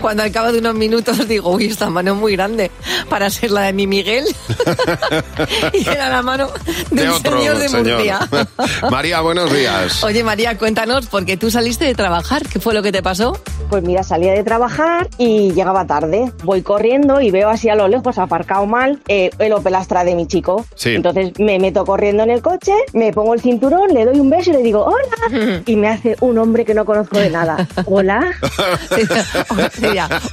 Cuando 0.00 0.22
al 0.22 0.32
cabo 0.32 0.52
de 0.52 0.58
unos 0.58 0.74
minutos 0.74 1.26
digo, 1.28 1.50
uy, 1.50 1.66
esta 1.66 1.90
mano 1.90 2.12
es 2.12 2.18
muy 2.18 2.32
grande 2.32 2.70
para 3.08 3.30
ser 3.30 3.50
la 3.50 3.62
de 3.62 3.72
mi 3.72 3.86
Miguel. 3.86 4.24
y 5.72 5.88
era 5.88 6.08
la 6.08 6.22
mano 6.22 6.48
De 6.90 7.08
otro 7.08 7.38
señor 7.38 7.58
de 7.58 7.68
señor. 7.68 7.94
Murcia. 7.94 8.28
María, 8.90 9.20
buenos 9.20 9.52
días. 9.52 10.02
Oye, 10.04 10.22
María, 10.22 10.56
cuéntanos, 10.56 11.06
porque 11.06 11.36
tú 11.36 11.50
saliste 11.50 11.84
de 11.84 11.94
trabajar, 11.94 12.42
¿qué 12.48 12.60
fue 12.60 12.74
lo 12.74 12.82
que 12.82 12.92
te 12.92 13.02
pasó? 13.02 13.38
Pues 13.70 13.82
mira, 13.82 14.02
salía 14.02 14.32
de 14.32 14.42
trabajar 14.44 15.08
y 15.18 15.52
llegaba 15.52 15.86
tarde. 15.86 16.32
Voy 16.44 16.62
corriendo 16.62 17.20
y 17.20 17.30
veo 17.30 17.48
así 17.48 17.68
a 17.68 17.74
lo 17.74 17.88
lejos, 17.88 18.18
aparcado 18.18 18.66
mal, 18.66 19.00
eh, 19.08 19.30
el 19.38 19.52
Opel 19.52 19.74
Astra 19.74 20.04
de 20.04 20.14
mi 20.14 20.26
chico. 20.26 20.64
Sí. 20.74 20.94
Entonces 20.94 21.32
me 21.38 21.58
meto 21.58 21.84
corriendo 21.84 22.22
en 22.22 22.30
el 22.30 22.42
coche, 22.42 22.72
me 22.92 23.12
pongo 23.12 23.34
el 23.34 23.40
cinturón, 23.40 23.92
le 23.92 24.04
doy 24.04 24.18
un 24.18 24.30
beso 24.30 24.50
y 24.50 24.54
le 24.54 24.62
digo 24.62 24.84
hola. 24.84 25.62
Y 25.66 25.76
me 25.76 25.88
hace 25.88 26.16
un 26.20 26.38
hombre 26.38 26.64
que 26.64 26.74
no 26.74 26.84
conozco 26.84 27.18
de 27.18 27.30
nada. 27.30 27.66
Hola. 27.84 28.32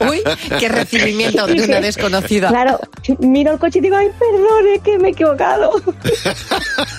Uy, 0.09 0.21
qué 0.59 0.69
recibimiento 0.69 1.45
de 1.47 1.61
una 1.63 1.79
desconocida. 1.81 2.49
Claro, 2.49 2.79
miro 3.19 3.53
el 3.53 3.59
coche 3.59 3.79
y 3.79 3.81
digo, 3.81 3.97
ay, 3.97 4.07
perdone, 4.19 4.79
que 4.79 4.97
me 4.99 5.09
he 5.09 5.11
equivocado. 5.11 5.71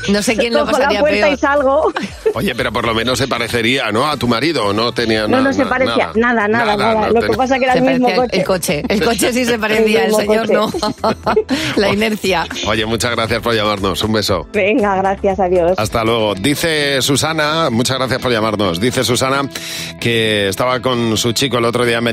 No 0.09 0.23
sé 0.23 0.37
quién 0.37 0.53
lo 0.55 0.65
la 0.65 0.71
pasaría 0.71 1.01
puerta 1.01 1.29
y 1.31 1.37
salgo. 1.37 1.93
Oye, 2.35 2.55
pero 2.55 2.73
por 2.73 2.87
lo 2.87 2.95
menos 2.95 3.19
se 3.19 3.27
parecería, 3.27 3.91
¿no? 3.91 4.07
A 4.09 4.17
tu 4.17 4.29
marido, 4.29 4.73
no 4.73 4.93
tenía 4.93 5.23
No, 5.23 5.29
nada. 5.29 5.43
no 5.43 5.53
se 5.53 5.67
parecía. 5.67 6.13
Nada, 6.15 6.47
nada, 6.47 6.77
nada. 6.77 7.09
no 7.09 7.21
Lo 7.21 7.21
que 7.23 7.37
pasa 7.37 7.59
que 7.59 7.65
era 7.65 7.73
Se 7.73 7.79
el 7.81 7.85
mismo 7.85 8.15
coche. 8.15 8.37
el 8.39 8.45
coche. 8.45 8.83
El 8.89 9.03
coche 9.05 9.33
sí 9.33 9.45
se 9.45 9.59
parecía, 9.59 10.05
el, 10.07 10.15
señor 10.15 10.49
no. 10.51 10.71
La 11.77 11.89
inercia. 11.93 12.47
Oye, 12.69 12.87
muchas 12.87 13.11
gracias 13.13 13.41
por 13.43 13.55
llamarnos. 13.55 14.03
Un 14.05 14.13
beso. 14.13 14.47
Venga, 14.53 14.95
gracias, 14.97 15.41
adiós. 15.41 15.73
Hasta 15.77 16.05
luego. 16.05 16.35
Dice 16.37 17.03
Susana, 17.03 17.69
muchas 17.71 17.99
gracias 17.99 18.21
por 18.21 18.31
llamarnos. 18.31 18.81
Dice 18.81 19.03
Susana 19.03 19.43
que 20.01 20.49
estaba 20.49 20.81
con 20.81 21.17
su 21.17 21.33
chico 21.33 21.59
el 21.59 21.65
otro 21.65 21.85
día 21.85 21.99
en 21.99 22.05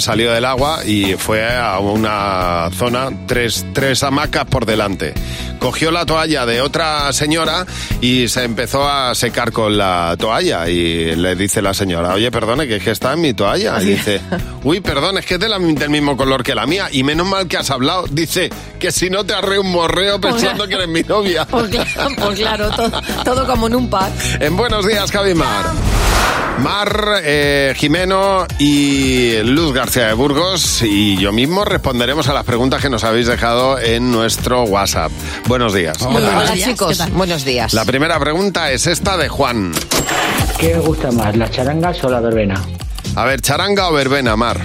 Salió 0.00 0.32
del 0.32 0.44
agua 0.44 0.84
y 0.86 1.14
fue 1.14 1.44
a 1.56 1.78
una 1.80 2.70
zona, 2.76 3.10
tres, 3.26 3.66
tres 3.72 4.02
hamacas 4.04 4.44
por 4.44 4.64
delante. 4.64 5.12
Cogió 5.58 5.90
la 5.90 6.06
toalla 6.06 6.46
de 6.46 6.60
otra 6.60 7.12
señora 7.12 7.66
y 8.00 8.28
se 8.28 8.44
empezó 8.44 8.88
a 8.88 9.12
secar 9.16 9.50
con 9.50 9.76
la 9.76 10.14
toalla. 10.18 10.68
Y 10.68 11.16
le 11.16 11.34
dice 11.34 11.60
la 11.62 11.74
señora, 11.74 12.14
oye, 12.14 12.30
perdone, 12.30 12.68
que 12.68 12.76
es 12.76 12.82
que 12.84 12.92
está 12.92 13.12
en 13.12 13.22
mi 13.22 13.34
toalla. 13.34 13.82
Y 13.82 13.86
dice, 13.86 14.20
uy, 14.62 14.80
perdón, 14.80 15.18
es 15.18 15.26
que 15.26 15.34
es 15.34 15.40
de 15.40 15.48
la- 15.48 15.58
del 15.58 15.90
mismo 15.90 16.16
color 16.16 16.44
que 16.44 16.54
la 16.54 16.64
mía. 16.66 16.88
Y 16.92 17.02
menos 17.02 17.26
mal 17.26 17.48
que 17.48 17.56
has 17.56 17.70
hablado. 17.70 18.06
Dice, 18.08 18.50
que 18.78 18.92
si 18.92 19.10
no 19.10 19.24
te 19.24 19.34
arre 19.34 19.58
un 19.58 19.70
morreo 19.70 20.20
pensando 20.20 20.66
que 20.68 20.74
eres 20.74 20.88
mi 20.88 21.02
novia. 21.02 21.44
Pues 21.44 21.68
claro, 21.68 22.10
pues 22.16 22.38
claro, 22.38 22.70
todo, 22.70 23.02
todo 23.24 23.46
como 23.46 23.66
en 23.66 23.74
un 23.74 23.90
pack. 23.90 24.12
En 24.40 24.56
Buenos 24.56 24.86
Días, 24.86 25.10
Cabimar. 25.10 25.64
Mar, 26.58 27.22
eh, 27.24 27.74
Jimeno 27.76 28.46
y 28.58 29.38
Luz 29.42 29.72
García 29.72 30.06
de 30.06 30.14
Burgos 30.14 30.82
y 30.82 31.16
yo 31.16 31.32
mismo 31.32 31.64
responderemos 31.64 32.28
a 32.28 32.34
las 32.34 32.44
preguntas 32.44 32.80
que 32.80 32.88
nos 32.88 33.04
habéis 33.04 33.26
dejado 33.26 33.80
en 33.80 34.12
nuestro 34.12 34.62
WhatsApp. 34.64 35.10
Buenos 35.48 35.74
días. 35.74 36.00
Hola 36.02 36.52
chicos, 36.54 37.02
buenos 37.12 37.44
días. 37.44 37.72
La 37.72 37.84
primera 37.84 38.18
pregunta 38.20 38.70
es 38.70 38.86
esta 38.86 39.16
de 39.16 39.28
Juan. 39.28 39.72
¿Qué 40.58 40.76
os 40.76 40.86
gusta 40.86 41.10
más, 41.10 41.36
las 41.36 41.50
charangas 41.50 42.04
o 42.04 42.10
la 42.10 42.20
verbena? 42.20 42.62
A 43.14 43.24
ver, 43.24 43.42
charanga 43.42 43.88
o 43.88 43.92
verbena, 43.92 44.36
Mar. 44.36 44.58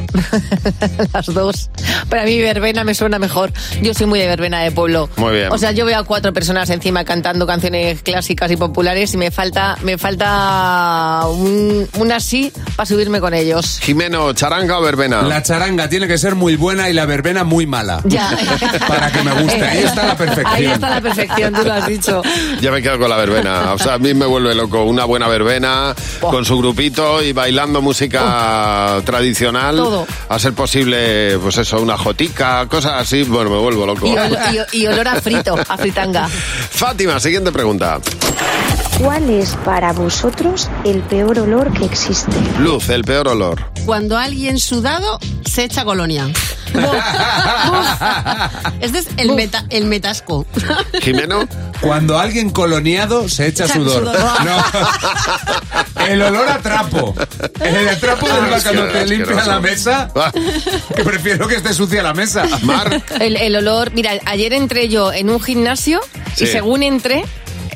Las 1.14 1.26
dos. 1.26 1.70
Para 2.10 2.24
mí 2.24 2.40
verbena 2.40 2.86
me 2.86 2.94
suena 2.96 3.20
mejor. 3.20 3.52
Yo 3.82 3.94
soy 3.94 4.06
muy 4.06 4.20
de 4.20 4.28
verbena 4.28 4.62
de 4.62 4.72
pueblo. 4.72 5.10
Muy 5.18 5.34
bien. 5.34 5.52
O 5.52 5.58
sea, 5.58 5.72
yo 5.72 5.86
veo 5.86 6.00
a 6.00 6.04
cuatro 6.04 6.32
personas 6.32 6.70
encima 6.70 7.04
cantando 7.04 7.46
canciones 7.46 8.02
clásicas 8.02 8.50
y 8.52 8.56
populares 8.56 9.14
y 9.14 9.18
me 9.18 9.32
falta, 9.32 9.78
me 9.84 9.98
falta 9.98 11.24
un, 11.28 11.90
un 12.00 12.12
así 12.12 12.54
para 12.78 12.86
subirme 12.86 13.20
con 13.20 13.34
ellos. 13.34 13.80
Jimeno, 13.82 14.32
charanga 14.32 14.80
o 14.80 14.82
verbena. 14.82 15.24
La 15.24 15.44
charanga 15.44 15.90
tiene 15.90 16.08
que 16.08 16.18
ser 16.18 16.36
muy 16.36 16.56
buena 16.56 16.90
y 16.90 16.94
la 16.94 17.06
verbena 17.06 17.44
muy 17.44 17.66
mala. 17.66 18.02
Ya. 18.06 18.30
Para 18.88 19.12
que 19.12 19.24
me 19.24 19.32
guste. 19.42 19.66
Ahí 19.66 19.84
está 19.84 20.06
la 20.06 20.16
perfección. 20.16 20.56
Ahí 20.56 20.66
está 20.66 20.90
la 20.90 21.02
perfección, 21.02 21.54
tú 21.54 21.64
lo 21.66 21.74
has 21.74 21.88
dicho. 21.88 22.22
Yo 22.62 22.72
me 22.72 22.82
quedo 22.82 22.98
con 22.98 23.10
la 23.10 23.18
verbena. 23.18 23.74
O 23.74 23.78
sea, 23.78 23.96
a 23.96 24.00
mí 24.00 24.14
me 24.14 24.26
vuelve 24.26 24.56
loco 24.56 24.84
una 24.84 25.04
buena 25.04 25.28
verbena 25.28 25.94
con 26.22 26.46
su 26.46 26.58
grupito 26.58 27.22
y 27.22 27.34
bailando 27.34 27.82
música 27.82 28.37
tradicional. 29.06 29.76
Todo. 29.78 30.08
A 30.30 30.40
ser 30.40 30.54
posible, 30.54 31.38
pues 31.40 31.58
eso, 31.58 31.82
una 31.82 31.98
jotica, 31.98 32.66
cosas 32.68 32.94
así. 33.02 33.24
Bueno, 33.24 33.50
me 33.50 33.58
vuelvo 33.58 33.86
loco. 33.86 34.08
Y, 34.08 34.12
ol- 34.16 34.38
y- 34.74 34.78
y 34.84 34.88
olor 34.88 35.08
a 35.08 35.22
frito, 35.22 35.56
a 35.68 35.78
fritanga. 35.78 36.28
Fátima, 36.72 37.20
siguiente 37.20 37.52
pregunta. 37.52 38.00
¿Cuál 39.00 39.30
es 39.30 39.52
para 39.64 39.94
vosotros 39.94 40.70
el 40.84 41.02
peor 41.02 41.38
olor 41.40 41.72
que 41.74 41.86
existe? 41.86 42.32
Luz, 42.60 42.90
el 42.90 43.04
peor 43.04 43.28
olor. 43.28 43.64
Cuando 43.86 44.18
alguien 44.18 44.60
sudado 44.60 45.20
se 45.46 45.64
echa 45.66 45.84
colonia. 45.86 46.28
Este 48.82 49.00
es 49.00 49.08
el, 49.18 49.34
meta- 49.34 49.66
el 49.70 49.86
metasco. 49.86 50.46
Jimeno. 51.02 51.48
Cuando 51.82 52.18
alguien 52.20 52.50
coloniado 52.50 53.30
se 53.30 53.48
echa 53.48 53.66
Echa 53.66 53.74
sudor. 53.76 54.00
sudor. 54.00 54.16
No. 54.46 56.06
El 56.06 56.22
olor 56.22 56.48
a 56.50 56.60
trapo. 56.60 57.14
El 57.60 58.00
trapo 58.00 58.28
del 58.28 58.36
Ah, 58.38 58.60
cuando 58.64 58.88
te 58.88 59.00
asqueroso. 59.00 59.06
limpian 59.06 59.48
la 59.48 59.60
mesa. 59.60 60.10
Que 60.96 61.04
prefiero 61.04 61.48
que 61.48 61.56
esté 61.56 61.74
sucia 61.74 62.02
la 62.04 62.14
mesa. 62.14 62.46
Mar. 62.64 63.04
El, 63.20 63.36
el 63.38 63.56
olor, 63.56 63.92
mira, 63.94 64.12
ayer 64.26 64.54
entré 64.54 64.88
yo 64.90 65.12
en 65.14 65.30
un 65.30 65.40
gimnasio 65.42 66.00
Sí. 66.36 66.44
y 66.46 66.48
según 66.48 66.84
entré, 66.84 67.24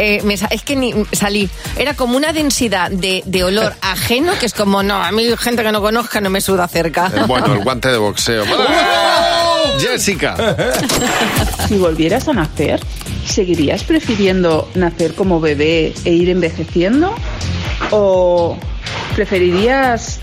eh, 0.01 0.19
me 0.23 0.33
es 0.33 0.63
que 0.63 0.75
ni 0.75 0.93
salí. 1.11 1.47
Era 1.77 1.93
como 1.93 2.17
una 2.17 2.33
densidad 2.33 2.89
de, 2.89 3.21
de 3.27 3.43
olor 3.43 3.75
ajeno 3.81 4.33
que 4.39 4.47
es 4.47 4.53
como, 4.53 4.81
no, 4.81 4.95
a 4.95 5.11
mí 5.11 5.27
gente 5.37 5.61
que 5.61 5.71
no 5.71 5.79
conozca 5.79 6.19
no 6.19 6.31
me 6.31 6.41
suda 6.41 6.67
cerca. 6.67 7.11
Eh, 7.15 7.21
Bueno, 7.27 7.53
el 7.53 7.63
guante 7.63 7.89
de 7.89 7.97
boxeo. 7.97 8.43
Jessica. 9.79 10.35
Si 11.67 11.77
volvieras 11.77 12.27
a 12.27 12.33
nacer, 12.33 12.81
¿seguirías 13.25 13.83
prefiriendo 13.83 14.67
nacer 14.73 15.13
como 15.13 15.39
bebé 15.39 15.93
e 16.03 16.11
ir 16.11 16.29
envejeciendo? 16.29 17.13
¿O 17.91 18.57
preferirías 19.15 20.19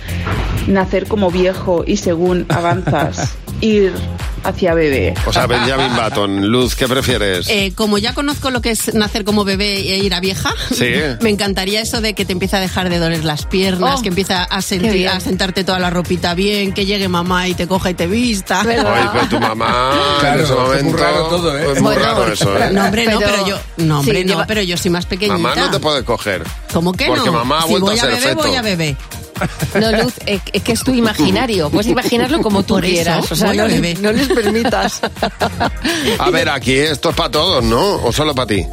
nacer 0.66 1.06
como 1.06 1.30
viejo 1.30 1.84
y 1.86 1.96
según 1.96 2.44
avanzas 2.50 3.36
ir 3.62 3.94
hacia 4.44 4.74
bebé. 4.74 5.14
O 5.26 5.32
sea, 5.32 5.46
Benjamin 5.46 5.94
Button. 5.96 6.46
Luz, 6.48 6.74
¿qué 6.74 6.86
prefieres? 6.88 7.48
Eh, 7.48 7.72
como 7.74 7.98
ya 7.98 8.14
conozco 8.14 8.50
lo 8.50 8.60
que 8.60 8.70
es 8.70 8.94
nacer 8.94 9.24
como 9.24 9.44
bebé 9.44 9.74
e 9.92 9.98
ir 9.98 10.14
a 10.14 10.20
vieja, 10.20 10.52
Sí. 10.72 10.92
me 11.20 11.30
encantaría 11.30 11.80
eso 11.80 12.00
de 12.00 12.14
que 12.14 12.24
te 12.24 12.32
empieza 12.32 12.58
a 12.58 12.60
dejar 12.60 12.88
de 12.90 12.98
doler 12.98 13.24
las 13.24 13.46
piernas, 13.46 13.96
Oh, 13.98 14.02
que 14.02 14.08
empieza 14.08 14.44
a, 14.44 14.62
sentir, 14.62 15.08
a 15.08 15.20
sentarte 15.20 15.64
toda 15.64 15.78
la 15.78 15.90
ropita 15.90 16.34
bien, 16.34 16.72
que 16.72 16.86
llegue 16.86 17.08
mamá 17.08 17.48
y 17.48 17.54
te 17.54 17.66
coja 17.66 17.90
y 17.90 17.94
te 17.94 18.06
vista. 18.06 18.62
Oye, 18.62 18.76
pero 19.12 19.28
tu 19.28 19.40
mamá 19.40 19.92
Claro, 20.20 20.38
en 20.38 20.44
ese 20.44 20.52
es 20.52 20.58
muy 20.58 20.92
momento... 20.92 20.96
raro 21.02 21.24
todo, 21.28 21.56
¿eh? 21.58 21.62
Es 21.72 21.82
muy 21.82 21.94
Bueno, 21.94 22.00
raro 22.00 22.32
eso, 22.32 22.56
¿eh? 22.58 22.70
No, 22.72 22.84
hombre, 22.84 23.04
no, 23.06 23.18
Pero- 23.18 23.30
pero 23.32 23.46
yo, 23.46 23.58
no, 23.78 24.00
hombre, 24.00 24.18
Sí, 24.20 24.24
no, 24.24 24.32
lleva- 24.34 24.46
pero 24.46 24.62
yo 24.62 24.76
soy 24.76 24.90
más 24.90 25.06
pequeñita. 25.06 25.38
Mamá 25.38 25.54
no 25.60 25.70
te 25.70 25.78
puede 25.80 26.04
coger. 26.04 26.42
¿Cómo 26.72 26.92
que 26.92 27.06
Porque 27.06 27.26
no? 27.26 27.32
mamá 27.32 27.58
ha 27.58 27.62
si 27.62 27.68
vuelto 27.70 27.86
voy 27.86 27.98
a 27.98 28.00
ser 28.02 28.10
bebé, 28.10 28.22
feto. 28.22 28.36
voy 28.36 28.54
a 28.56 28.62
bebé. 28.62 28.96
No, 29.80 30.02
Luz, 30.02 30.14
eh, 30.26 30.40
es 30.52 30.62
que 30.62 30.72
es 30.72 30.82
tu 30.82 30.94
imaginario. 30.94 31.70
Puedes 31.70 31.86
imaginarlo 31.86 32.40
como 32.40 32.62
tú 32.62 32.74
Por 32.74 32.84
eso, 32.84 32.94
quieras. 32.94 33.32
O 33.32 33.36
sea, 33.36 33.52
no, 33.52 33.68
no 33.68 34.12
les 34.12 34.28
permitas. 34.28 35.00
A 36.18 36.30
ver, 36.30 36.48
aquí 36.48 36.74
esto 36.74 37.10
es 37.10 37.16
para 37.16 37.30
todos, 37.30 37.64
¿no? 37.64 37.96
¿O 38.04 38.12
solo 38.12 38.34
para 38.34 38.46
ti? 38.46 38.66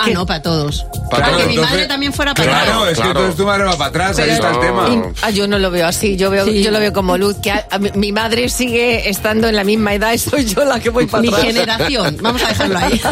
Ah, 0.00 0.06
no, 0.14 0.24
para 0.26 0.40
todos. 0.42 0.86
Para 1.10 1.36
que 1.36 1.46
mi 1.46 1.58
madre 1.58 1.86
también 1.86 2.12
fuera 2.12 2.32
para 2.34 2.48
Claro, 2.48 2.72
todos. 2.72 2.88
es 2.88 2.88
que 2.90 3.02
claro. 3.02 3.10
entonces 3.10 3.36
tu 3.36 3.44
madre 3.44 3.64
va 3.64 3.72
para 3.76 3.86
atrás, 3.90 4.18
ahí 4.20 4.30
está 4.30 4.50
el 4.50 4.60
tema. 4.60 4.88
Y- 4.88 5.02
ah, 5.22 5.30
yo 5.30 5.48
no 5.48 5.58
lo 5.58 5.70
veo 5.70 5.86
así. 5.86 6.16
Yo 6.16 6.30
veo, 6.30 6.44
Sí. 6.44 6.62
yo 6.62 6.70
lo 6.70 6.78
veo 6.78 6.92
como 6.92 7.18
Luz, 7.18 7.36
que 7.42 7.50
a- 7.50 7.66
a 7.70 7.78
mi, 7.78 7.90
mi 7.94 8.12
madre 8.12 8.48
sigue 8.48 9.08
estando 9.10 9.48
en 9.48 9.56
la 9.56 9.64
misma 9.64 9.94
edad 9.94 10.12
y 10.12 10.18
soy 10.18 10.44
yo 10.44 10.64
la 10.64 10.78
que 10.80 10.90
voy 10.90 11.06
para 11.06 11.22
Mi 11.22 11.28
atrás. 11.28 11.44
generación. 11.44 12.16
Vamos 12.20 12.42
a 12.44 12.48
dejarlo 12.48 12.78
ahí. 12.78 13.00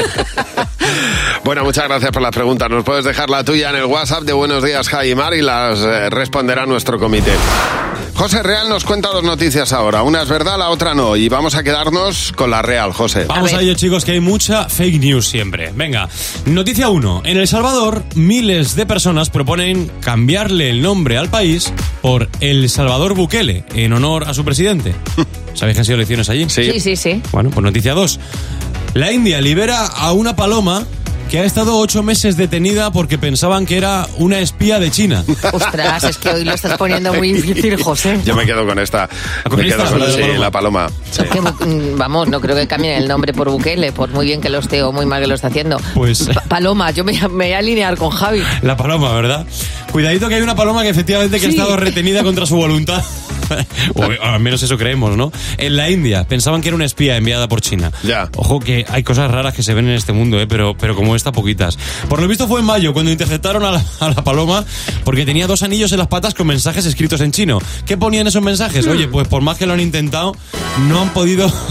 Bueno, 1.44 1.62
muchas 1.64 1.84
gracias 1.84 2.10
por 2.10 2.22
las 2.22 2.32
preguntas. 2.32 2.68
Nos 2.70 2.84
puedes 2.84 3.04
dejar 3.04 3.30
la 3.30 3.42
tuya 3.44 3.70
en 3.70 3.76
el 3.76 3.84
WhatsApp 3.84 4.22
de 4.22 4.32
Buenos 4.32 4.62
Días, 4.64 4.88
Jaimar, 4.88 5.34
y 5.34 5.42
las 5.42 5.78
eh, 5.80 6.10
responderá 6.10 6.66
nuestro 6.66 6.98
comité. 6.98 7.32
José 8.16 8.42
Real 8.42 8.68
nos 8.70 8.84
cuenta 8.84 9.10
dos 9.10 9.22
noticias 9.22 9.74
ahora. 9.74 10.02
Una 10.02 10.22
es 10.22 10.28
verdad, 10.28 10.58
la 10.58 10.70
otra 10.70 10.94
no. 10.94 11.16
Y 11.16 11.28
vamos 11.28 11.54
a 11.54 11.62
quedarnos 11.62 12.32
con 12.32 12.50
la 12.50 12.62
real, 12.62 12.92
José. 12.92 13.26
Vamos 13.26 13.52
a, 13.52 13.60
ello, 13.60 13.74
chicos, 13.74 14.06
que 14.06 14.12
hay 14.12 14.20
mucha 14.20 14.70
fake 14.70 14.98
news 14.98 15.28
siempre. 15.28 15.70
Venga, 15.74 16.08
noticia 16.46 16.88
1. 16.88 17.22
En 17.26 17.36
El 17.36 17.46
Salvador, 17.46 18.02
miles 18.14 18.74
de 18.74 18.86
personas 18.86 19.28
proponen 19.28 19.90
cambiarle 20.00 20.70
el 20.70 20.80
nombre 20.80 21.18
al 21.18 21.28
país 21.28 21.72
por 22.00 22.30
El 22.40 22.70
Salvador 22.70 23.14
Bukele, 23.14 23.64
en 23.74 23.92
honor 23.92 24.24
a 24.26 24.32
su 24.32 24.44
presidente. 24.46 24.94
¿Sabéis 25.54 25.74
que 25.74 25.80
han 25.80 25.84
sido 25.84 25.96
elecciones 25.96 26.30
allí? 26.30 26.48
Sí, 26.48 26.80
sí, 26.80 26.96
sí. 26.96 27.22
Bueno, 27.32 27.50
pues 27.50 27.62
noticia 27.62 27.92
2. 27.92 28.18
La 28.94 29.12
India 29.12 29.42
libera 29.42 29.86
a 29.86 30.12
una 30.12 30.34
paloma 30.34 30.86
que 31.30 31.40
ha 31.40 31.44
estado 31.44 31.76
ocho 31.78 32.02
meses 32.02 32.36
detenida 32.36 32.92
porque 32.92 33.18
pensaban 33.18 33.66
que 33.66 33.76
era 33.76 34.06
una 34.18 34.38
espía 34.38 34.78
de 34.78 34.90
China. 34.90 35.24
Ostras, 35.52 36.04
es 36.04 36.18
que 36.18 36.28
hoy 36.30 36.44
lo 36.44 36.52
estás 36.54 36.78
poniendo 36.78 37.12
muy 37.14 37.32
difícil, 37.32 37.82
José. 37.82 38.20
Yo 38.24 38.34
me 38.36 38.46
quedo 38.46 38.64
con 38.66 38.78
esta. 38.78 39.08
¿Con 39.48 39.58
Me 39.58 39.66
quedo 39.66 39.84
con 39.86 39.98
¿La 40.00 40.10
sí, 40.10 40.20
la 40.20 40.38
la 40.38 40.50
paloma. 40.50 40.88
Sí. 41.10 41.22
Que, 41.24 41.40
mm, 41.40 41.98
vamos, 41.98 42.28
no 42.28 42.40
creo 42.40 42.54
que 42.54 42.66
cambien 42.68 42.94
el 42.94 43.08
nombre 43.08 43.32
por 43.32 43.50
Bukele, 43.50 43.92
por 43.92 44.10
muy 44.10 44.26
bien 44.26 44.40
que 44.40 44.48
lo 44.50 44.58
esté 44.58 44.82
o 44.82 44.92
muy 44.92 45.04
mal 45.06 45.20
que 45.20 45.26
lo 45.26 45.34
esté 45.34 45.48
haciendo. 45.48 45.78
Pues- 45.94 46.28
Pa- 46.32 46.42
Paloma, 46.42 46.90
yo 46.92 47.02
me, 47.04 47.12
me 47.28 47.46
voy 47.46 47.52
a 47.52 47.58
alinear 47.58 47.96
con 47.96 48.10
Javi. 48.10 48.42
La 48.62 48.76
paloma, 48.76 49.12
¿verdad? 49.14 49.46
Cuidadito 49.90 50.28
que 50.28 50.36
hay 50.36 50.42
una 50.42 50.54
paloma 50.54 50.82
que 50.82 50.90
efectivamente 50.90 51.36
que 51.40 51.40
Sí. 51.40 51.46
ha 51.46 51.50
estado 51.50 51.76
retenida 51.76 52.22
contra 52.22 52.46
su 52.46 52.56
voluntad. 52.56 53.02
o 53.94 54.02
al 54.22 54.40
menos 54.40 54.62
eso 54.62 54.76
creemos, 54.76 55.16
¿no? 55.16 55.30
En 55.58 55.76
la 55.76 55.88
India 55.90 56.24
pensaban 56.24 56.60
que 56.62 56.68
era 56.68 56.74
una 56.76 56.84
espía 56.84 57.16
enviada 57.16 57.48
por 57.48 57.60
China. 57.60 57.92
Ya. 58.02 58.28
Ojo 58.36 58.58
que 58.60 58.84
hay 58.88 59.02
cosas 59.04 59.30
raras 59.30 59.54
que 59.54 59.62
se 59.62 59.72
ven 59.74 59.86
en 59.88 59.94
este 59.94 60.12
mundo, 60.12 60.40
¿eh? 60.40 60.46
pero, 60.48 60.76
pero 60.76 60.96
como 60.96 61.14
esta, 61.16 61.32
poquitas. 61.32 61.78
Por 62.08 62.20
lo 62.20 62.28
visto 62.28 62.46
fue 62.46 62.60
en 62.60 62.66
mayo 62.66 62.92
cuando 62.92 63.10
interceptaron 63.10 63.64
a 63.64 63.72
la, 63.72 63.84
a 64.00 64.10
la 64.10 64.24
paloma 64.24 64.64
porque 65.04 65.24
tenía 65.24 65.46
dos 65.46 65.62
anillos 65.62 65.92
en 65.92 65.98
las 65.98 66.08
patas 66.08 66.34
con 66.34 66.46
mensajes 66.46 66.86
escritos 66.86 67.20
en 67.20 67.32
chino. 67.32 67.58
¿Qué 67.84 67.96
ponían 67.96 68.26
esos 68.26 68.42
mensajes? 68.42 68.86
Oye, 68.86 69.08
pues 69.08 69.28
por 69.28 69.42
más 69.42 69.58
que 69.58 69.66
lo 69.66 69.72
han 69.72 69.80
intentado, 69.80 70.36
no 70.88 71.02
han 71.02 71.10
podido... 71.10 71.52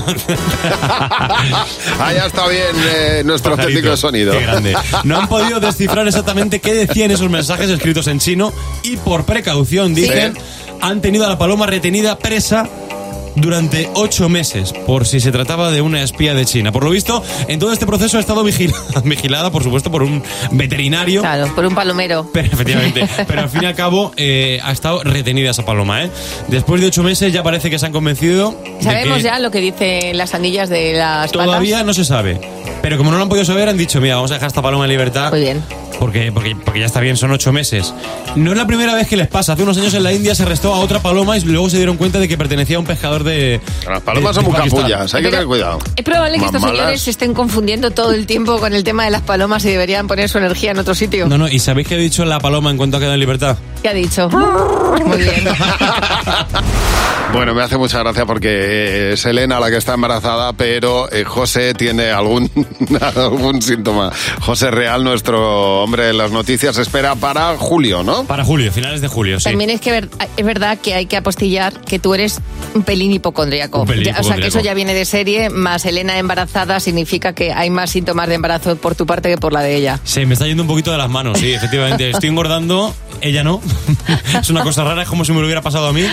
Ah, 2.00 2.14
ya 2.14 2.26
está 2.26 2.48
bien 2.48 2.76
eh, 2.76 3.24
nuestro 3.26 3.56
técnico 3.56 3.90
de 3.90 3.98
sonido. 3.98 4.34
Qué 4.34 4.42
grande. 4.42 4.76
No 5.04 5.18
han 5.20 5.28
podido 5.28 5.60
descifrar 5.60 6.08
exactamente 6.08 6.60
qué 6.60 6.74
decían 6.74 7.12
esos 7.12 7.30
mensajes 7.30 7.70
escritos 7.70 8.08
en 8.08 8.20
chino 8.20 8.54
y 8.84 8.98
por 8.98 9.26
precaución, 9.26 9.94
dicen, 9.94 10.38
han 10.82 11.02
tenido 11.02 11.26
a 11.26 11.30
la 11.30 11.38
paloma 11.38 11.66
retenida 11.66 12.18
presa 12.18 12.68
durante 13.36 13.90
ocho 13.94 14.30
meses, 14.30 14.74
por 14.74 15.06
si 15.06 15.20
se 15.20 15.32
trataba 15.32 15.72
de 15.72 15.82
una 15.82 16.02
espía 16.02 16.34
de 16.34 16.46
China. 16.46 16.72
Por 16.72 16.84
lo 16.84 16.90
visto, 16.90 17.24
en 17.48 17.60
todo 17.60 17.72
este 17.72 17.86
proceso 17.86 18.18
ha 18.18 18.20
estado 18.20 18.44
vigilada, 18.44 19.02
vigilada 19.04 19.52
por 19.52 19.64
supuesto, 19.64 19.92
por 19.92 20.04
un 20.04 20.24
veterinario. 20.52 21.22
Claro, 21.22 21.54
por 21.56 21.66
un 21.66 21.76
palomero. 21.76 22.30
Pero, 22.34 22.48
efectivamente. 22.52 23.08
Pero 23.28 23.42
al 23.42 23.50
fin 23.50 23.64
y 23.64 23.66
al 23.66 23.76
cabo 23.76 24.12
eh, 24.18 24.60
ha 24.64 24.72
estado 24.72 25.04
retenida 25.04 25.52
esa 25.52 25.66
paloma, 25.66 26.04
¿eh? 26.04 26.12
Después 26.48 26.82
de 26.82 26.88
ocho 26.88 27.04
meses 27.04 27.34
ya 27.34 27.44
parece 27.44 27.70
que 27.70 27.80
se 27.80 27.86
han 27.86 27.92
convencido. 27.92 28.56
¿Sabemos 28.80 29.22
ya 29.24 29.40
lo 29.40 29.52
que 29.52 29.60
dicen 29.60 30.18
las 30.18 30.34
anillas 30.34 30.70
de 30.70 30.94
las 30.94 31.32
Todavía 31.32 31.84
no 31.84 31.94
se 31.94 32.06
sabe. 32.06 32.40
Pero 32.86 32.98
como 33.00 33.10
no 33.10 33.18
lo 33.18 33.24
han 33.24 33.30
podido 33.30 33.46
saber, 33.46 33.68
han 33.68 33.78
dicho, 33.78 34.00
mira, 34.00 34.14
vamos 34.14 34.30
a 34.30 34.36
dejar 34.36 34.46
esta 34.46 34.62
paloma 34.62 34.84
en 34.86 34.92
libertad. 34.92 35.32
Muy 35.32 35.40
bien. 35.42 35.64
Porque, 36.00 36.32
porque, 36.32 36.56
porque 36.56 36.82
ya 36.82 36.86
está 36.86 37.00
bien, 37.00 37.18
son 37.18 37.32
ocho 37.32 37.52
meses. 37.52 37.96
No 38.36 38.52
es 38.52 38.58
la 38.58 38.68
primera 38.68 38.94
vez 38.94 39.08
que 39.08 39.18
les 39.18 39.28
pasa. 39.28 39.54
Hace 39.54 39.64
unos 39.64 39.76
años 39.80 39.92
en 39.96 40.04
la 40.04 40.14
India 40.14 40.36
se 40.36 40.44
arrestó 40.44 40.72
a 40.72 40.78
otra 40.78 41.00
paloma 41.00 41.36
y 41.36 41.42
luego 41.42 41.68
se 41.68 41.78
dieron 41.78 41.98
cuenta 41.98 42.20
de 42.20 42.28
que 42.28 42.38
pertenecía 42.38 42.76
a 42.78 42.80
un 42.80 42.86
pescador 42.86 43.24
de. 43.24 43.60
Las 43.90 44.02
palomas 44.04 44.36
de- 44.36 44.42
son 44.44 44.52
de 44.54 44.60
muy 44.60 44.70
capullas, 44.70 45.16
hay 45.16 45.24
que 45.24 45.30
tener 45.32 45.46
cuidado. 45.48 45.80
Es 45.96 46.04
probable 46.04 46.34
que 46.34 46.42
Más 46.42 46.48
estos 46.50 46.62
malas. 46.62 46.78
señores 46.78 47.02
se 47.02 47.10
estén 47.10 47.34
confundiendo 47.34 47.90
todo 47.90 48.14
el 48.14 48.28
tiempo 48.28 48.60
con 48.60 48.76
el 48.76 48.84
tema 48.84 49.04
de 49.06 49.10
las 49.10 49.22
palomas 49.24 49.66
y 49.66 49.70
deberían 49.70 50.06
poner 50.06 50.30
su 50.30 50.38
energía 50.38 50.70
en 50.72 50.78
otro 50.78 50.94
sitio. 50.94 51.28
No, 51.28 51.40
no, 51.40 51.48
¿y 51.48 51.58
sabéis 51.58 51.88
qué 51.88 51.96
ha 51.96 51.98
dicho 51.98 52.24
la 52.24 52.40
paloma 52.40 52.70
en 52.70 52.78
cuanto 52.78 52.98
ha 52.98 53.00
quedado 53.00 53.16
en 53.16 53.20
libertad? 53.22 53.58
¿Qué 53.86 53.90
ha 53.90 53.94
dicho? 53.94 54.28
Muy 54.32 55.18
bien. 55.20 55.46
Bueno, 57.34 57.54
me 57.54 57.64
hace 57.64 57.78
mucha 57.78 58.00
gracia 58.00 58.26
porque 58.26 58.48
eh, 58.50 59.14
es 59.14 59.26
Elena 59.26 59.60
la 59.60 59.70
que 59.70 59.76
está 59.76 59.96
embarazada, 59.96 60.54
pero 60.54 61.12
eh, 61.12 61.26
José 61.26 61.74
tiene 61.74 62.12
algún, 62.12 62.50
algún 63.16 63.62
síntoma. 63.62 64.10
José 64.40 64.72
Real, 64.72 65.04
nuestro 65.04 65.84
hombre 65.84 66.06
de 66.06 66.14
las 66.14 66.32
noticias, 66.32 66.78
espera 66.78 67.16
para 67.16 67.58
julio, 67.58 68.04
¿no? 68.04 68.24
Para 68.24 68.46
julio, 68.46 68.72
finales 68.72 69.02
de 69.02 69.10
julio, 69.10 69.40
sí. 69.40 69.46
También 69.50 69.70
es 69.70 69.82
que 69.82 69.92
ver- 69.92 70.10
es 70.38 70.46
verdad 70.46 70.78
que 70.78 70.94
hay 70.94 71.08
que 71.08 71.18
apostillar 71.18 71.74
que 71.82 72.00
tú 72.00 72.14
eres 72.14 72.40
un 72.74 72.84
pelín 72.84 73.12
hipocondríaco. 73.12 73.82
Un 73.82 73.88
pelín 73.88 74.06
Ya- 74.06 74.12
o 74.12 74.14
sea, 74.14 74.22
que 74.22 74.22
hipocondríaco. 74.48 74.58
eso 74.60 74.64
ya 74.66 74.74
viene 74.74 74.94
de 74.94 75.04
serie, 75.04 75.50
más 75.50 75.84
Elena 75.86 76.18
embarazada 76.18 76.80
significa 76.80 77.34
que 77.34 77.52
hay 77.52 77.70
más 77.70 77.90
síntomas 77.90 78.30
de 78.30 78.36
embarazo 78.36 78.78
por 78.78 78.96
tu 78.96 79.06
parte 79.06 79.30
que 79.30 79.38
por 79.38 79.52
la 79.52 79.60
de 79.62 79.76
ella. 79.76 80.00
Se 80.06 80.26
me 80.26 80.34
está 80.36 80.46
yendo 80.48 80.64
un 80.64 80.70
poquito 80.70 80.92
de 80.94 81.00
las 81.00 81.10
manos, 81.10 81.38
sí, 81.40 81.52
efectivamente. 81.52 82.10
Estoy 82.12 82.30
engordando, 82.30 82.96
ella 83.20 83.44
no. 83.44 83.62
es 84.40 84.50
una 84.50 84.64
cosa 84.64 84.84
rara, 84.84 85.04
es 85.04 85.08
como 85.10 85.26
si 85.26 85.32
me 85.32 85.40
lo 85.40 85.46
hubiera 85.46 85.62
pasado 85.62 85.88
a 85.88 85.94
mí. 85.94 86.04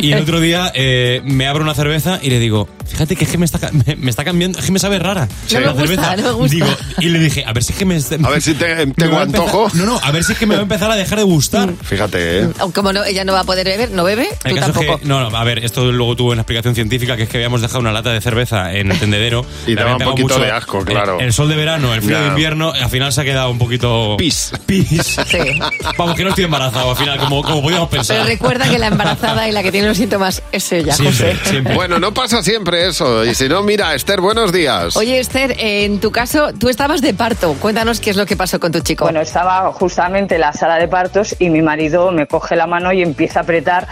Y 0.00 0.12
el 0.12 0.22
otro 0.22 0.40
día 0.40 0.70
eh, 0.74 1.20
me 1.24 1.46
abro 1.46 1.62
una 1.62 1.74
cerveza 1.74 2.18
y 2.22 2.30
le 2.30 2.38
digo, 2.38 2.68
fíjate 2.88 3.16
que 3.16 3.24
es 3.24 3.30
que 3.30 3.38
me 3.38 3.44
está, 3.44 3.58
ca- 3.58 3.70
me, 3.86 3.96
me 3.96 4.10
está 4.10 4.24
cambiando, 4.24 4.58
es 4.58 4.64
que 4.64 4.72
me 4.72 4.78
sabe 4.78 4.98
rara. 4.98 5.28
No 5.52 5.60
me 5.60 5.66
la 5.66 5.72
gusta, 5.72 5.86
cerveza. 5.86 6.16
no 6.16 6.22
me 6.22 6.30
gusta. 6.32 6.54
Digo, 6.54 6.66
y 7.00 7.08
le 7.08 7.18
dije, 7.20 7.44
a 7.46 7.52
ver 7.52 7.62
si 7.62 7.72
es 7.72 7.78
que 7.78 7.84
me. 7.84 7.96
A 7.96 8.30
ver 8.30 8.42
si 8.42 8.54
te- 8.54 8.74
tengo 8.96 9.20
empezar- 9.20 9.22
antojo. 9.22 9.68
no, 9.74 9.86
no, 9.86 10.00
a 10.02 10.10
ver 10.10 10.24
si 10.24 10.32
es 10.32 10.38
que 10.38 10.46
me 10.46 10.54
va 10.54 10.60
a 10.60 10.62
empezar 10.62 10.90
a 10.90 10.96
dejar 10.96 11.18
de 11.18 11.24
gustar. 11.24 11.72
Fíjate, 11.82 12.40
¿eh? 12.44 12.48
Como 12.74 12.92
no, 12.92 13.04
ella 13.04 13.24
no 13.24 13.32
va 13.32 13.40
a 13.40 13.44
poder 13.44 13.66
beber, 13.66 13.90
no 13.90 14.04
bebe, 14.04 14.28
tú 14.44 14.54
tampoco. 14.56 14.98
que, 14.98 15.06
no, 15.06 15.30
no, 15.30 15.36
a 15.36 15.44
ver, 15.44 15.64
esto 15.64 15.90
luego 15.92 16.16
tuvo 16.16 16.32
una 16.32 16.42
explicación 16.42 16.74
científica, 16.74 17.16
que 17.16 17.24
es 17.24 17.28
que 17.28 17.36
habíamos 17.38 17.60
dejado 17.62 17.80
una 17.80 17.92
lata 17.92 18.10
de 18.12 18.20
cerveza 18.20 18.72
en 18.74 18.90
el 18.90 18.98
tendedero. 18.98 19.44
Y 19.66 19.74
daba 19.74 19.96
un 19.96 20.02
poquito 20.02 20.38
de 20.38 20.50
asco, 20.50 20.84
claro. 20.84 21.18
El, 21.20 21.26
el 21.26 21.32
sol 21.32 21.48
de 21.48 21.56
verano, 21.56 21.94
el 21.94 22.02
frío 22.02 22.20
de 22.20 22.28
invierno, 22.28 22.72
al 22.72 22.90
final 22.90 23.12
se 23.12 23.20
ha 23.20 23.24
quedado 23.24 23.50
un 23.50 23.58
poquito... 23.58 24.16
Pis. 24.18 24.52
Pis. 24.66 25.16
Sí. 25.26 25.38
Vamos, 25.96 26.16
que 26.16 26.22
no 26.24 26.30
estoy 26.30 26.44
embarazado, 26.44 26.90
al 26.90 26.96
final, 26.96 27.18
como, 27.18 27.42
como 27.42 27.62
podíamos 27.62 27.88
pensar. 27.88 28.16
Pero 28.16 28.28
recuerda 28.28 28.68
que 28.68 28.78
la 28.78 28.86
embarazada 28.88 29.48
y 29.48 29.52
la 29.52 29.62
que 29.62 29.72
tiene 29.72 29.88
los 29.88 29.96
síntomas 29.96 30.42
es 30.52 30.70
ella, 30.72 30.94
Siempre, 30.94 31.34
José. 31.34 31.50
siempre. 31.50 31.74
Bueno, 31.74 31.98
no 31.98 32.12
pasa 32.14 32.42
siempre 32.42 32.77
eso. 32.86 33.24
Y 33.24 33.34
si 33.34 33.48
no, 33.48 33.62
mira, 33.62 33.94
Esther, 33.94 34.20
buenos 34.20 34.52
días. 34.52 34.96
Oye, 34.96 35.18
Esther, 35.20 35.54
en 35.58 36.00
tu 36.00 36.10
caso, 36.10 36.52
tú 36.58 36.68
estabas 36.68 37.00
de 37.00 37.14
parto. 37.14 37.54
Cuéntanos 37.54 38.00
qué 38.00 38.10
es 38.10 38.16
lo 38.16 38.26
que 38.26 38.36
pasó 38.36 38.60
con 38.60 38.72
tu 38.72 38.80
chico. 38.80 39.04
Bueno, 39.04 39.20
estaba 39.20 39.72
justamente 39.72 40.36
en 40.36 40.42
la 40.42 40.52
sala 40.52 40.76
de 40.76 40.88
partos 40.88 41.34
y 41.38 41.50
mi 41.50 41.62
marido 41.62 42.10
me 42.12 42.26
coge 42.26 42.56
la 42.56 42.66
mano 42.66 42.92
y 42.92 43.02
empieza 43.02 43.40
a 43.40 43.42
apretar, 43.42 43.86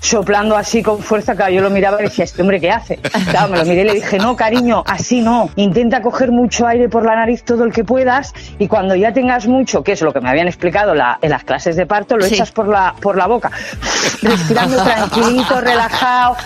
soplando 0.00 0.56
así 0.56 0.82
con 0.82 0.98
fuerza. 1.02 1.34
Claro, 1.36 1.52
yo 1.52 1.60
lo 1.60 1.70
miraba 1.70 2.00
y 2.00 2.04
decía, 2.04 2.24
¿este 2.24 2.40
hombre 2.42 2.60
qué 2.60 2.70
hace? 2.70 2.96
Claro, 3.30 3.48
me 3.48 3.58
lo 3.58 3.64
miré 3.64 3.82
y 3.82 3.84
le 3.84 3.94
dije, 3.94 4.18
no, 4.18 4.34
cariño, 4.34 4.82
así 4.86 5.20
no. 5.20 5.50
Intenta 5.56 6.00
coger 6.02 6.30
mucho 6.32 6.66
aire 6.66 6.88
por 6.88 7.04
la 7.04 7.14
nariz 7.16 7.44
todo 7.44 7.64
el 7.64 7.72
que 7.72 7.84
puedas 7.84 8.32
y 8.58 8.66
cuando 8.66 8.94
ya 8.96 9.12
tengas 9.12 9.46
mucho, 9.46 9.82
que 9.82 9.92
es 9.92 10.00
lo 10.00 10.12
que 10.12 10.20
me 10.20 10.30
habían 10.30 10.48
explicado 10.48 10.94
la- 10.94 11.18
en 11.22 11.30
las 11.30 11.44
clases 11.44 11.76
de 11.76 11.86
parto, 11.86 12.16
lo 12.16 12.24
Sí. 12.26 12.34
echas 12.34 12.50
por 12.50 12.66
la, 12.68 12.94
por 13.00 13.16
la 13.16 13.26
boca, 13.26 13.50
respirando 14.22 14.82
tranquilito, 14.82 15.60
relajado. 15.60 16.36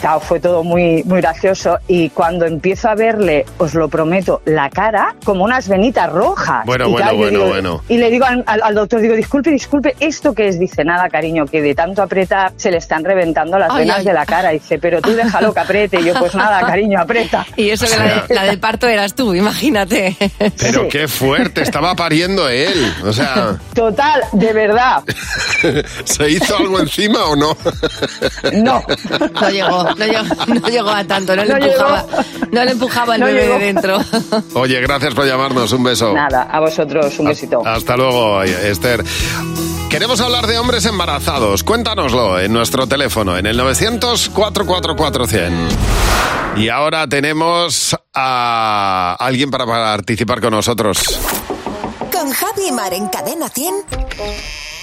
Claro, 0.00 0.20
fue 0.20 0.40
todo 0.40 0.64
muy, 0.64 1.02
muy 1.04 1.20
gracioso 1.20 1.78
y 1.86 2.08
cuando 2.10 2.46
empiezo 2.46 2.88
a 2.88 2.94
verle, 2.94 3.44
os 3.58 3.74
lo 3.74 3.88
prometo, 3.88 4.40
la 4.46 4.70
cara 4.70 5.14
como 5.24 5.44
unas 5.44 5.68
venitas 5.68 6.10
rojas. 6.10 6.64
Bueno, 6.64 6.88
Y 6.88 6.92
bueno, 6.92 7.04
claro, 7.06 7.18
bueno, 7.18 7.38
digo- 7.38 7.50
bueno. 7.50 7.82
Y 7.88 7.98
le 7.98 8.10
digo 8.10 8.24
al, 8.24 8.42
al- 8.46 8.62
al 8.62 8.74
doctor, 8.74 9.00
digo, 9.00 9.14
disculpe, 9.14 9.50
disculpe, 9.50 9.94
¿esto 10.00 10.34
qué 10.34 10.48
es? 10.48 10.58
Dice, 10.58 10.84
nada, 10.84 11.08
cariño, 11.08 11.44
que 11.46 11.60
de 11.60 11.74
tanto 11.74 12.02
apretar 12.02 12.52
se 12.56 12.70
le 12.70 12.78
están 12.78 13.04
reventando 13.04 13.58
las 13.58 13.70
Ay, 13.72 13.80
venas 13.80 13.98
ay. 13.98 14.04
de 14.06 14.12
la 14.12 14.24
cara. 14.26 14.50
Dice, 14.50 14.78
pero 14.78 15.00
tú 15.02 15.10
déjalo 15.12 15.52
que 15.52 15.60
apriete. 15.60 16.00
Y 16.00 16.04
yo, 16.04 16.14
pues 16.14 16.34
nada, 16.34 16.60
cariño, 16.66 16.98
aprieta. 17.00 17.46
Y 17.56 17.68
eso 17.70 17.84
que 17.86 17.96
la, 17.96 18.04
de- 18.26 18.34
la 18.34 18.44
del 18.44 18.58
parto 18.58 18.88
eras 18.88 19.14
tú, 19.14 19.34
imagínate. 19.34 20.16
Pero 20.58 20.82
Sí. 20.82 20.88
qué 20.90 21.08
fuerte, 21.08 21.62
estaba 21.62 21.94
pariendo 21.94 22.48
él. 22.48 22.92
O 23.04 23.12
sea, 23.12 23.58
Total, 23.74 24.22
de 24.32 24.52
verdad. 24.52 25.02
¿se 26.04 26.30
hizo 26.30 26.56
algo 26.56 26.80
encima 26.80 27.24
o 27.26 27.36
no? 27.36 27.56
No. 28.54 28.82
No 29.40 29.50
llegó. 29.50 29.79
No 29.84 30.06
llegó, 30.06 30.22
no 30.60 30.68
llegó 30.68 30.90
a 30.90 31.04
tanto, 31.04 31.34
no 31.36 31.44
le 31.44 31.48
No 31.54 31.56
empujaba, 31.66 32.04
no 32.50 32.64
le 32.64 32.70
empujaba 32.72 33.14
el 33.14 33.20
No 33.20 33.26
bebé 33.26 33.42
llegó. 33.42 33.58
de 33.58 33.64
dentro. 33.64 33.98
Oye, 34.60 34.80
gracias 34.80 35.14
por 35.14 35.26
llamarnos. 35.26 35.72
Un 35.72 35.82
beso. 35.84 36.12
Nada, 36.14 36.48
a 36.50 36.60
vosotros 36.60 37.18
un 37.18 37.26
besito. 37.26 37.62
Hasta 37.66 37.96
luego, 37.96 38.42
Esther. 38.42 39.02
Queremos 39.88 40.20
hablar 40.20 40.46
de 40.46 40.56
hombres 40.58 40.84
embarazados. 40.86 41.64
Cuéntanoslo 41.64 42.38
en 42.38 42.52
nuestro 42.52 42.86
teléfono, 42.86 43.36
en 43.36 43.46
el 43.46 43.58
900-444-100. 43.58 45.50
Y 46.56 46.68
ahora 46.68 47.06
tenemos 47.08 47.96
a 48.14 49.16
alguien 49.18 49.50
para 49.50 49.66
participar 49.66 50.40
con 50.40 50.52
nosotros. 50.52 50.98
Con 52.20 52.32
Javi 52.32 52.70
Mar 52.70 52.92
en 52.92 53.08
Cadena 53.08 53.48
100. 53.48 53.74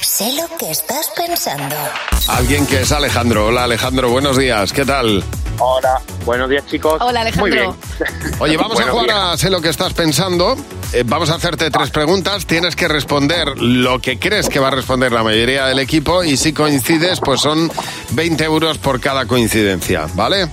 Sé 0.02 0.34
lo 0.34 0.58
que 0.58 0.72
estás 0.72 1.12
pensando. 1.16 1.76
Alguien 2.30 2.66
que 2.66 2.82
es 2.82 2.92
Alejandro. 2.92 3.46
Hola 3.46 3.66
Alejandro, 3.66 4.10
buenos 4.10 4.38
días. 4.40 4.74
¿Qué 4.74 4.84
tal? 4.84 5.24
Hola, 5.60 6.02
buenos 6.26 6.50
días 6.50 6.66
chicos. 6.66 7.00
Hola, 7.00 7.22
Alejandro. 7.22 7.44
Muy 7.44 7.52
bien. 7.52 8.34
Oye, 8.40 8.58
vamos 8.58 8.80
a 8.80 8.88
jugar 8.88 9.06
días. 9.06 9.20
a 9.20 9.38
Sé 9.38 9.52
lo 9.52 9.62
que 9.62 9.70
estás 9.70 9.94
pensando. 9.94 10.58
Eh, 10.94 11.04
vamos 11.06 11.30
a 11.30 11.36
hacerte 11.36 11.70
tres 11.70 11.92
preguntas. 11.92 12.48
Tienes 12.48 12.76
que 12.76 12.88
responder 12.88 13.56
lo 13.56 14.00
que 14.02 14.18
crees 14.18 14.50
que 14.50 14.58
va 14.58 14.70
a 14.70 14.72
responder 14.72 15.12
la 15.12 15.22
mayoría 15.22 15.68
del 15.68 15.78
equipo 15.78 16.24
y 16.24 16.38
si 16.38 16.54
coincides, 16.54 17.20
pues 17.20 17.40
son 17.42 17.72
20 18.14 18.44
euros 18.46 18.80
por 18.80 19.00
cada 19.00 19.28
coincidencia, 19.28 20.08
¿vale? 20.16 20.50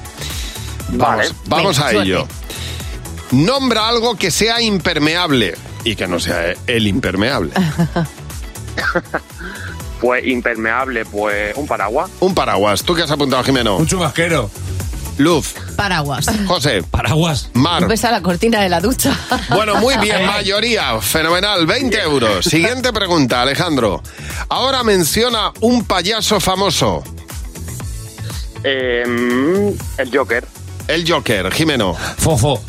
Vamos, 0.88 1.16
Vale. 1.16 1.30
vamos 1.46 1.76
Venga, 1.78 1.88
a 1.88 1.90
suerte. 1.92 2.10
ello. 2.10 2.28
Nombra 3.30 3.88
algo 3.88 4.16
que 4.16 4.30
sea 4.30 4.60
impermeable 4.60 5.54
y 5.84 5.94
que 5.96 6.06
no 6.06 6.18
sea 6.20 6.54
el 6.66 6.86
impermeable. 6.86 7.52
Pues 10.00 10.26
impermeable, 10.26 11.06
pues 11.06 11.56
un 11.56 11.66
paraguas. 11.66 12.10
Un 12.20 12.34
paraguas. 12.34 12.82
¿Tú 12.82 12.94
qué 12.94 13.02
has 13.04 13.10
apuntado, 13.10 13.42
Jimeno? 13.42 13.78
Un 13.78 13.86
chubasquero. 13.86 14.50
Luz. 15.16 15.54
Paraguas. 15.76 16.26
José. 16.46 16.82
Paraguas. 16.82 17.48
Mar. 17.54 17.86
Pesa 17.86 18.10
la 18.10 18.20
cortina 18.20 18.60
de 18.60 18.68
la 18.68 18.80
ducha. 18.80 19.16
Bueno, 19.48 19.76
muy 19.76 19.96
bien, 20.02 20.26
mayoría. 20.26 21.00
Fenomenal, 21.00 21.66
20 21.66 22.02
euros. 22.02 22.44
Siguiente 22.44 22.92
pregunta, 22.92 23.40
Alejandro. 23.40 24.02
Ahora 24.50 24.82
menciona 24.82 25.52
un 25.60 25.84
payaso 25.84 26.38
famoso. 26.38 27.02
Eh, 28.62 29.04
mm, 29.06 30.00
el 30.00 30.10
Joker. 30.18 30.44
El 30.88 31.10
Joker, 31.10 31.50
Jimeno. 31.50 31.94
Fofo. 31.94 32.60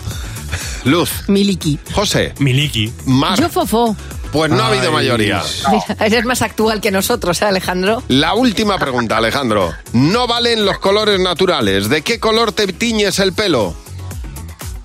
Luz. 0.86 1.28
Miliki. 1.28 1.80
José. 1.93 2.34
Miliki. 2.39 2.91
Mar. 3.06 3.39
Yo 3.39 3.50
fofo. 3.50 3.95
Pues 4.32 4.52
no 4.52 4.63
ha 4.63 4.67
habido 4.67 4.88
Ay. 4.89 4.93
mayoría. 4.93 5.41
Mira, 5.69 6.06
eres 6.06 6.26
más 6.26 6.41
actual 6.41 6.82
que 6.82 6.91
nosotros, 6.91 7.41
¿eh, 7.41 7.45
Alejandro? 7.45 8.04
La 8.08 8.34
última 8.34 8.78
pregunta, 8.78 9.17
Alejandro. 9.17 9.74
No 9.93 10.28
valen 10.28 10.65
los 10.65 10.78
colores 10.80 11.19
naturales. 11.19 11.89
¿De 11.89 12.02
qué 12.02 12.19
color 12.19 12.52
te 12.52 12.67
tiñes 12.67 13.19
el 13.19 13.34
pelo? 13.34 13.74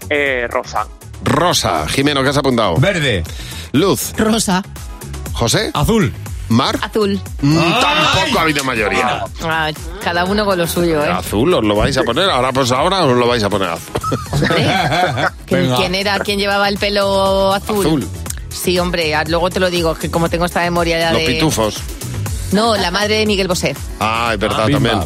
Eh, 0.08 0.46
rosa. 0.48 0.86
Rosa. 1.24 1.86
Jimeno, 1.88 2.22
¿qué 2.22 2.30
has 2.30 2.36
apuntado? 2.38 2.76
Verde. 2.76 3.24
Luz. 3.72 4.12
Rosa. 4.16 4.62
José. 5.32 5.70
Azul. 5.74 6.12
Mar. 6.50 6.76
Azul. 6.82 7.20
Mm, 7.42 7.58
Tampoco 7.80 8.38
ha 8.38 8.42
habido 8.42 8.64
mayoría. 8.64 9.24
Ah, 9.42 9.70
cada 10.02 10.24
uno 10.24 10.44
con 10.44 10.58
lo 10.58 10.66
suyo, 10.66 11.02
¿eh? 11.04 11.08
Azul, 11.08 11.54
os 11.54 11.64
lo 11.64 11.76
vais 11.76 11.96
a 11.96 12.02
poner. 12.02 12.28
Ahora, 12.28 12.52
pues 12.52 12.70
ahora 12.72 13.04
os 13.04 13.16
lo 13.16 13.26
vais 13.28 13.42
a 13.42 13.48
poner 13.48 13.68
azul. 13.68 13.94
¿Quién, 15.46 15.74
quién 15.76 15.94
era? 15.94 16.18
¿Quién 16.18 16.38
llevaba 16.38 16.68
el 16.68 16.76
pelo 16.76 17.52
azul? 17.54 17.86
Azul. 17.86 18.08
Sí, 18.48 18.78
hombre, 18.80 19.14
ah, 19.14 19.22
luego 19.28 19.48
te 19.48 19.60
lo 19.60 19.70
digo, 19.70 19.94
que 19.94 20.10
como 20.10 20.28
tengo 20.28 20.44
esta 20.44 20.60
memoria 20.60 20.98
ya 20.98 21.12
Los 21.12 21.20
de... 21.20 21.26
pitufos. 21.28 21.76
No, 22.52 22.76
la 22.76 22.90
madre 22.90 23.18
de 23.18 23.26
Miguel 23.26 23.46
Bosé. 23.48 23.74
Ah, 24.00 24.30
es 24.34 24.38
verdad 24.38 24.64
Ah, 24.66 24.70
también. 24.70 25.00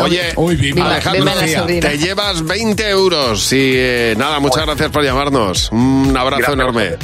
Oye, 0.00 0.32
Uy, 0.36 0.56
Bimba. 0.56 0.86
Alejandro, 0.86 1.24
Bimba 1.24 1.40
te 1.88 1.98
llevas 1.98 2.44
20 2.44 2.88
euros. 2.88 3.52
Y 3.52 3.72
eh, 3.76 4.14
nada, 4.16 4.40
muchas 4.40 4.64
gracias 4.66 4.90
por 4.90 5.04
llamarnos. 5.04 5.70
Un 5.72 6.14
abrazo 6.16 6.52
Gracias, 6.52 6.54
enorme. 6.54 6.96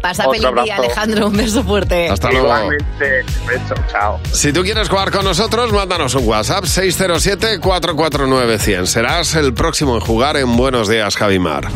Pasa 0.00 0.28
Otro 0.28 0.40
feliz 0.54 0.64
día. 0.64 0.76
Alejandro. 0.76 1.26
Un 1.28 1.36
beso 1.36 1.62
fuerte. 1.64 2.08
Hasta 2.08 2.30
luego. 2.30 2.46
Igualmente. 2.46 3.24
Beso, 3.46 3.74
chao. 3.90 4.20
Si 4.32 4.52
tú 4.52 4.62
quieres 4.62 4.88
jugar 4.88 5.10
con 5.10 5.24
nosotros, 5.24 5.72
mándanos 5.72 6.14
un 6.14 6.26
WhatsApp 6.26 6.64
607-449-100. 6.64 8.86
Serás 8.86 9.34
el 9.34 9.52
próximo 9.54 9.94
en 9.94 10.00
jugar 10.00 10.36
en 10.36 10.56
Buenos 10.56 10.88
Días, 10.88 11.16
Javimar. 11.16 11.68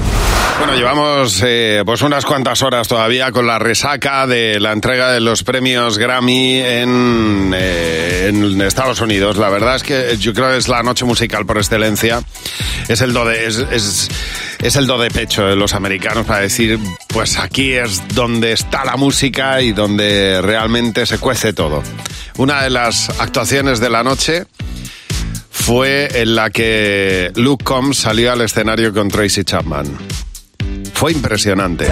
Bueno, 0.58 0.74
llevamos 0.74 1.40
eh, 1.44 1.82
pues 1.86 2.02
unas 2.02 2.26
cuantas 2.26 2.60
horas 2.62 2.86
todavía 2.86 3.32
con 3.32 3.46
la 3.46 3.58
resaca 3.58 4.26
de 4.26 4.60
la 4.60 4.72
entrega 4.72 5.10
de 5.10 5.20
los 5.20 5.42
premios 5.42 5.96
Grammy 5.96 6.58
en, 6.60 7.49
eh, 7.54 8.28
en 8.28 8.60
Estados 8.62 9.00
Unidos. 9.00 9.36
La 9.36 9.48
verdad 9.48 9.76
es 9.76 9.82
que 9.82 10.16
yo 10.18 10.32
creo 10.34 10.50
que 10.50 10.56
es 10.58 10.68
la 10.68 10.82
noche 10.82 11.04
musical 11.04 11.46
por 11.46 11.58
excelencia. 11.58 12.22
Es 12.88 13.00
el 13.00 13.12
do 13.12 13.24
de, 13.24 13.46
es, 13.46 13.58
es- 13.70 14.08
es 14.60 14.76
el 14.76 14.86
do 14.86 14.98
de 14.98 15.10
pecho 15.10 15.44
de 15.46 15.56
los 15.56 15.72
americanos 15.74 16.26
para 16.26 16.40
decir, 16.40 16.78
pues 17.08 17.38
aquí 17.38 17.72
es 17.72 18.02
donde 18.14 18.52
está 18.52 18.84
la 18.84 18.96
música 18.96 19.62
y 19.62 19.72
donde 19.72 20.42
realmente 20.42 21.06
se 21.06 21.16
cuece 21.18 21.52
todo. 21.54 21.82
Una 22.36 22.62
de 22.62 22.68
las 22.70 23.08
actuaciones 23.20 23.80
de 23.80 23.88
la 23.88 24.02
noche 24.02 24.44
fue 25.50 26.08
en 26.20 26.34
la 26.34 26.50
que 26.50 27.32
Luke 27.36 27.64
Combs 27.64 27.98
salió 27.98 28.32
al 28.32 28.42
escenario 28.42 28.92
con 28.92 29.08
Tracy 29.08 29.44
Chapman. 29.44 29.86
Fue 30.92 31.12
impresionante. 31.12 31.86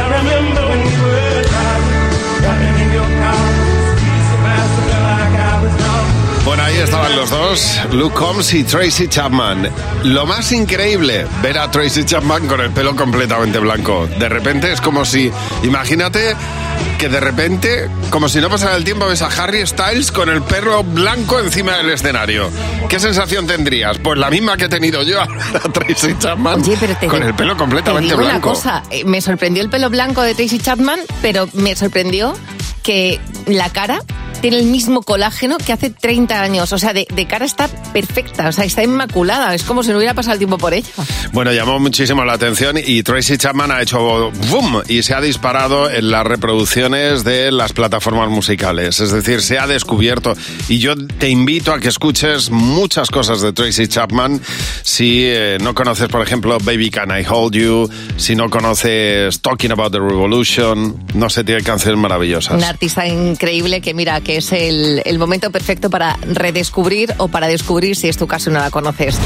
Ahí 6.78 6.84
estaban 6.84 7.16
los 7.16 7.30
dos, 7.30 7.80
Luke 7.92 8.14
Combs 8.14 8.54
y 8.54 8.62
Tracy 8.62 9.08
Chapman. 9.08 9.68
Lo 10.04 10.26
más 10.26 10.52
increíble, 10.52 11.26
ver 11.42 11.58
a 11.58 11.70
Tracy 11.70 12.04
Chapman 12.04 12.46
con 12.46 12.60
el 12.60 12.70
pelo 12.70 12.94
completamente 12.94 13.58
blanco. 13.58 14.08
De 14.18 14.28
repente 14.28 14.72
es 14.72 14.80
como 14.80 15.04
si, 15.04 15.30
imagínate 15.64 16.36
que 16.96 17.08
de 17.08 17.18
repente, 17.18 17.88
como 18.10 18.28
si 18.28 18.40
no 18.40 18.48
pasara 18.48 18.76
el 18.76 18.84
tiempo, 18.84 19.06
ves 19.06 19.22
a 19.22 19.26
Harry 19.26 19.66
Styles 19.66 20.12
con 20.12 20.28
el 20.28 20.42
pelo 20.42 20.84
blanco 20.84 21.40
encima 21.40 21.76
del 21.78 21.90
escenario. 21.90 22.48
¿Qué 22.88 23.00
sensación 23.00 23.46
tendrías? 23.48 23.98
Pues 23.98 24.16
la 24.18 24.30
misma 24.30 24.56
que 24.56 24.66
he 24.66 24.68
tenido 24.68 25.02
yo 25.02 25.20
a 25.20 25.26
Tracy 25.72 26.14
Chapman 26.18 26.60
Oye, 26.62 26.76
pero 26.78 26.96
te 26.96 27.08
con 27.08 27.22
el 27.22 27.34
pelo 27.34 27.54
Te 27.54 27.58
completamente 27.58 28.06
digo 28.08 28.18
una 28.18 28.28
blanco. 28.34 28.50
cosa, 28.50 28.84
eh, 28.90 29.04
me 29.04 29.20
sorprendió 29.20 29.62
el 29.64 29.68
pelo 29.70 29.90
blanco 29.90 30.22
de 30.22 30.34
Tracy 30.36 30.58
Chapman, 30.60 31.00
pero 31.22 31.48
me 31.54 31.74
sorprendió 31.74 32.34
que 32.84 33.20
la 33.46 33.68
cara 33.70 34.00
tiene 34.40 34.58
el 34.58 34.66
mismo 34.66 35.02
colágeno 35.02 35.58
que 35.58 35.72
hace 35.72 35.90
30 35.90 36.40
años. 36.40 36.72
O 36.72 36.78
sea, 36.78 36.92
de, 36.92 37.06
de 37.14 37.26
cara 37.26 37.44
está 37.44 37.68
perfecta, 37.92 38.48
o 38.48 38.52
sea, 38.52 38.64
está 38.64 38.82
inmaculada. 38.82 39.54
Es 39.54 39.62
como 39.62 39.82
si 39.82 39.90
no 39.90 39.98
hubiera 39.98 40.14
pasado 40.14 40.34
el 40.34 40.38
tiempo 40.38 40.58
por 40.58 40.74
ella. 40.74 40.88
Bueno, 41.32 41.52
llamó 41.52 41.78
muchísimo 41.78 42.24
la 42.24 42.34
atención 42.34 42.76
y 42.84 43.02
Tracy 43.02 43.38
Chapman 43.38 43.70
ha 43.70 43.82
hecho 43.82 44.30
boom 44.50 44.82
y 44.88 45.02
se 45.02 45.14
ha 45.14 45.20
disparado 45.20 45.90
en 45.90 46.10
las 46.10 46.26
reproducciones 46.26 47.24
de 47.24 47.50
las 47.52 47.72
plataformas 47.72 48.28
musicales. 48.30 49.00
Es 49.00 49.12
decir, 49.12 49.42
se 49.42 49.58
ha 49.58 49.66
descubierto. 49.66 50.34
Y 50.68 50.78
yo 50.78 50.94
te 50.96 51.28
invito 51.28 51.72
a 51.72 51.80
que 51.80 51.88
escuches 51.88 52.50
muchas 52.50 53.10
cosas 53.10 53.40
de 53.40 53.52
Tracy 53.52 53.88
Chapman. 53.88 54.40
Si 54.82 55.22
eh, 55.24 55.58
no 55.60 55.74
conoces, 55.74 56.08
por 56.08 56.22
ejemplo, 56.22 56.58
Baby 56.60 56.90
Can 56.90 57.10
I 57.10 57.24
Hold 57.28 57.54
You, 57.54 57.90
si 58.16 58.34
no 58.34 58.50
conoces 58.50 59.40
Talking 59.40 59.72
About 59.72 59.92
the 59.92 59.98
Revolution, 59.98 60.96
no 61.14 61.30
sé, 61.30 61.44
tiene 61.44 61.62
canciones 61.62 62.00
maravillosas. 62.00 62.56
Una 62.56 62.70
artista 62.70 63.06
increíble 63.06 63.80
que 63.80 63.94
mira 63.94 64.20
que 64.28 64.36
es 64.36 64.52
el, 64.52 65.00
el 65.06 65.18
momento 65.18 65.50
perfecto 65.50 65.88
para 65.88 66.18
redescubrir 66.20 67.14
o 67.16 67.28
para 67.28 67.46
descubrir 67.46 67.96
si 67.96 68.08
es 68.10 68.18
tu 68.18 68.26
caso 68.26 68.50
y 68.50 68.52
no 68.52 68.58
la 68.58 68.70
conoces. 68.70 69.18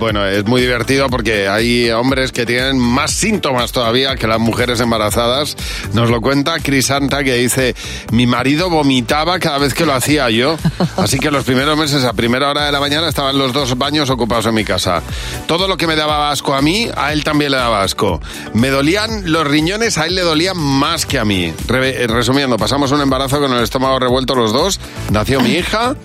Bueno, 0.00 0.26
es 0.26 0.44
muy 0.44 0.60
divertido 0.60 1.08
porque 1.08 1.46
hay 1.48 1.88
hombres 1.90 2.32
que 2.32 2.44
tienen 2.44 2.78
más 2.78 3.12
síntomas 3.12 3.70
todavía 3.70 4.16
que 4.16 4.26
las 4.26 4.40
mujeres 4.40 4.80
embarazadas. 4.80 5.56
Nos 5.92 6.10
lo 6.10 6.20
cuenta 6.20 6.58
Cris 6.58 6.86
Santa 6.86 7.22
que 7.22 7.34
dice, 7.34 7.74
mi 8.10 8.26
marido 8.26 8.68
vomitaba 8.68 9.38
cada 9.38 9.58
vez 9.58 9.72
que 9.72 9.86
lo 9.86 9.94
hacía 9.94 10.28
yo. 10.30 10.56
Así 10.96 11.18
que 11.20 11.30
los 11.30 11.44
primeros 11.44 11.78
meses, 11.78 12.02
a 12.04 12.12
primera 12.12 12.50
hora 12.50 12.66
de 12.66 12.72
la 12.72 12.80
mañana, 12.80 13.08
estaban 13.08 13.38
los 13.38 13.52
dos 13.52 13.78
baños 13.78 14.10
ocupados 14.10 14.46
en 14.46 14.54
mi 14.54 14.64
casa. 14.64 15.00
Todo 15.46 15.68
lo 15.68 15.76
que 15.76 15.86
me 15.86 15.94
daba 15.96 16.30
asco 16.32 16.54
a 16.54 16.60
mí, 16.60 16.88
a 16.96 17.12
él 17.12 17.22
también 17.22 17.52
le 17.52 17.56
daba 17.58 17.82
asco. 17.82 18.20
Me 18.52 18.70
dolían 18.70 19.30
los 19.32 19.46
riñones, 19.46 19.96
a 19.96 20.06
él 20.06 20.16
le 20.16 20.22
dolían 20.22 20.56
más 20.58 21.06
que 21.06 21.20
a 21.20 21.24
mí. 21.24 21.54
Re- 21.68 22.02
eh, 22.02 22.06
resumiendo, 22.08 22.56
pasamos 22.56 22.90
un 22.90 23.00
embarazo 23.00 23.38
con 23.38 23.52
el 23.52 23.62
estómago 23.62 23.98
revuelto 24.00 24.13
los 24.36 24.52
dos, 24.52 24.80
nació 25.10 25.40
mi 25.40 25.50
hija 25.50 25.96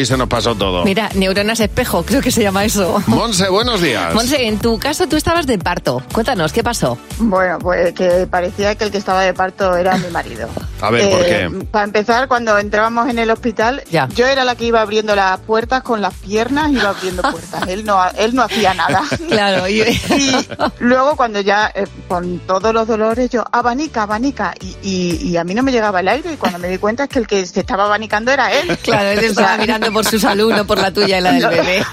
y 0.00 0.04
se 0.06 0.16
nos 0.16 0.28
pasó 0.28 0.54
todo. 0.54 0.84
Mira, 0.84 1.08
neuronas 1.14 1.60
espejo, 1.60 2.04
creo 2.04 2.20
que 2.20 2.30
se 2.30 2.42
llama 2.42 2.64
eso. 2.64 3.02
Monse, 3.06 3.48
buenos 3.48 3.80
días. 3.80 4.14
Monse, 4.14 4.46
en 4.46 4.58
tu 4.58 4.78
caso 4.78 5.06
tú 5.06 5.16
estabas 5.16 5.46
de 5.46 5.58
parto. 5.58 6.02
Cuéntanos, 6.12 6.52
¿qué 6.52 6.62
pasó? 6.62 6.98
Bueno, 7.18 7.58
pues 7.58 7.92
que 7.94 8.26
parecía 8.30 8.74
que 8.74 8.84
el 8.84 8.90
que 8.90 8.98
estaba 8.98 9.22
de 9.22 9.32
parto 9.34 9.76
era 9.76 9.96
mi 9.98 10.08
marido. 10.08 10.48
A 10.80 10.90
ver, 10.90 11.10
¿por 11.10 11.20
Eh, 11.24 11.48
qué? 11.50 11.64
Para 11.66 11.84
empezar, 11.84 12.28
cuando 12.28 12.58
entrábamos 12.58 13.08
en 13.08 13.18
el 13.18 13.30
hospital, 13.30 13.82
yo 14.14 14.26
era 14.26 14.44
la 14.44 14.54
que 14.56 14.64
iba 14.66 14.80
abriendo 14.80 15.14
las 15.16 15.40
puertas 15.40 15.82
con 15.82 16.00
las 16.02 16.14
piernas, 16.14 16.70
iba 16.70 16.90
abriendo 16.90 17.22
puertas. 17.22 17.66
Él 17.68 17.84
no, 17.84 17.98
él 18.18 18.34
no 18.34 18.42
hacía 18.42 18.74
nada. 18.74 19.02
Claro, 19.28 19.68
y- 19.68 19.80
y 20.16 20.32
luego 20.80 21.16
cuando 21.16 21.40
ya, 21.40 21.70
eh, 21.74 21.86
con 22.08 22.38
todos 22.40 22.72
los 22.72 22.86
dolores, 22.86 23.28
yo, 23.30 23.44
abanica, 23.52 24.02
abanica, 24.02 24.54
y, 24.60 24.76
y, 24.82 25.28
y 25.30 25.36
a 25.36 25.44
mí 25.44 25.54
no 25.54 25.62
me 25.62 25.72
llegaba 25.72 26.00
el 26.00 26.08
aire, 26.08 26.32
y 26.32 26.36
cuando 26.36 26.58
me 26.58 26.68
di 26.68 26.78
cuenta 26.78 27.04
es 27.04 27.08
que 27.10 27.18
el 27.18 27.26
que 27.26 27.44
se 27.46 27.60
estaba 27.60 27.84
abanicando 27.86 28.30
era 28.30 28.52
él. 28.52 28.76
Claro, 28.78 29.08
él 29.10 29.18
estaba 29.24 29.56
mirando 29.58 29.85
Teme 29.86 29.94
por 29.94 30.04
su 30.04 30.18
salud, 30.18 30.52
no 30.54 30.66
por 30.66 30.78
la 30.78 30.90
tuya 30.92 31.18
y 31.18 31.20
la 31.20 31.32
del 31.32 31.42
No. 31.42 31.48
bebé. 31.50 31.84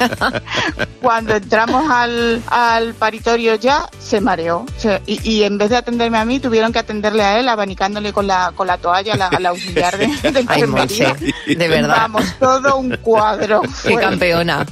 Cuando 1.01 1.35
entramos 1.35 1.89
al, 1.91 2.41
al 2.47 2.93
paritorio 2.93 3.55
ya, 3.55 3.89
se 3.99 4.21
mareó. 4.21 4.65
Se- 4.77 5.01
y, 5.05 5.19
y 5.29 5.43
en 5.43 5.57
vez 5.57 5.69
de 5.69 5.77
atenderme 5.77 6.17
a 6.17 6.25
mí, 6.25 6.39
tuvieron 6.39 6.71
que 6.71 6.79
atenderle 6.79 7.23
a 7.23 7.39
él, 7.39 7.49
abanicándole 7.49 8.13
con 8.13 8.25
la, 8.27 8.51
con 8.55 8.67
la 8.67 8.77
toalla, 8.77 9.15
la, 9.15 9.29
la 9.39 9.49
auxiliar 9.49 9.97
de, 9.97 10.07
de 10.31 10.45
Ay. 10.47 10.63
Monse, 10.65 11.13
de 11.47 11.67
verdad. 11.67 11.97
Vamos, 11.97 12.23
todo 12.39 12.77
un 12.77 12.95
cuadro. 13.01 13.61
Qué 13.85 13.95
campeona. 13.95 14.65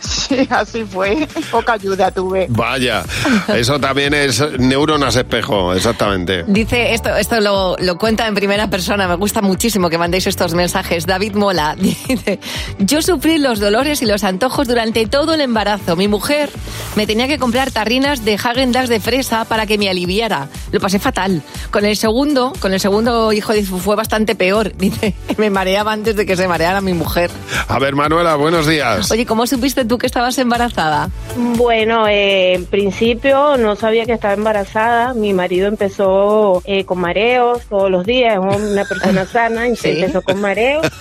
Sí, 0.00 0.46
así 0.50 0.84
fue. 0.84 1.26
Poca 1.50 1.72
ayuda 1.74 2.10
tuve. 2.10 2.46
Vaya, 2.50 3.02
eso 3.48 3.80
también 3.80 4.14
es 4.14 4.42
neuronas 4.58 5.16
espejo, 5.16 5.72
exactamente. 5.74 6.44
Dice, 6.46 6.92
esto, 6.94 7.16
esto 7.16 7.40
lo, 7.40 7.76
lo 7.78 7.96
cuenta 7.98 8.26
en 8.26 8.34
primera 8.34 8.68
persona, 8.68 9.08
me 9.08 9.14
gusta 9.16 9.40
muchísimo 9.42 9.88
que 9.88 9.98
mandéis 9.98 10.26
estos 10.26 10.54
mensajes. 10.54 11.06
David 11.06 11.34
Mola 11.34 11.76
dice, 12.16 12.38
yo 12.78 13.02
sufrí 13.02 13.38
los 13.38 13.60
dolores 13.60 14.02
y 14.02 14.06
los 14.06 14.24
antojos 14.24 14.68
durante 14.68 15.06
todo 15.06 15.34
el 15.34 15.40
embarazo. 15.40 15.96
Mi 15.96 16.08
mujer 16.08 16.50
me 16.96 17.06
tenía 17.06 17.28
que 17.28 17.38
comprar 17.38 17.70
tarrinas 17.70 18.24
de 18.24 18.34
Hagen 18.34 18.72
Dazs 18.72 18.88
de 18.88 19.00
fresa 19.00 19.44
para 19.44 19.66
que 19.66 19.78
me 19.78 19.88
aliviara. 19.88 20.48
Lo 20.72 20.80
pasé 20.80 20.98
fatal. 20.98 21.42
Con 21.70 21.84
el 21.84 21.96
segundo, 21.96 22.52
con 22.60 22.72
el 22.72 22.80
segundo 22.80 23.32
hijo 23.32 23.52
fue 23.82 23.96
bastante 23.96 24.34
peor. 24.34 24.72
Dice, 24.76 25.14
me 25.38 25.50
mareaba 25.50 25.92
antes 25.92 26.16
de 26.16 26.26
que 26.26 26.36
se 26.36 26.46
mareara 26.48 26.80
mi 26.80 26.92
mujer. 26.94 27.30
A 27.68 27.78
ver, 27.78 27.94
Manuela, 27.94 28.36
buenos 28.36 28.66
días. 28.66 29.10
Oye, 29.10 29.26
¿cómo 29.26 29.46
supiste 29.46 29.84
tú 29.84 29.98
que 29.98 30.06
estabas 30.06 30.38
embarazada? 30.38 31.10
Bueno, 31.36 32.06
eh, 32.08 32.54
en 32.54 32.66
principio 32.66 33.56
no 33.56 33.76
sabía 33.76 34.04
que 34.06 34.12
estaba 34.12 34.34
embarazada. 34.34 35.14
Mi 35.14 35.32
marido 35.32 35.68
empezó 35.68 36.62
eh, 36.64 36.84
con 36.84 36.98
mareos 37.00 37.62
todos 37.68 37.90
los 37.90 38.04
días, 38.06 38.34
es 38.34 38.40
una 38.62 38.84
persona 38.84 39.26
sana, 39.32 39.68
y 39.68 39.76
Sí. 39.76 39.90
empezó 39.90 40.22
con 40.22 40.40
mareos. 40.40 40.86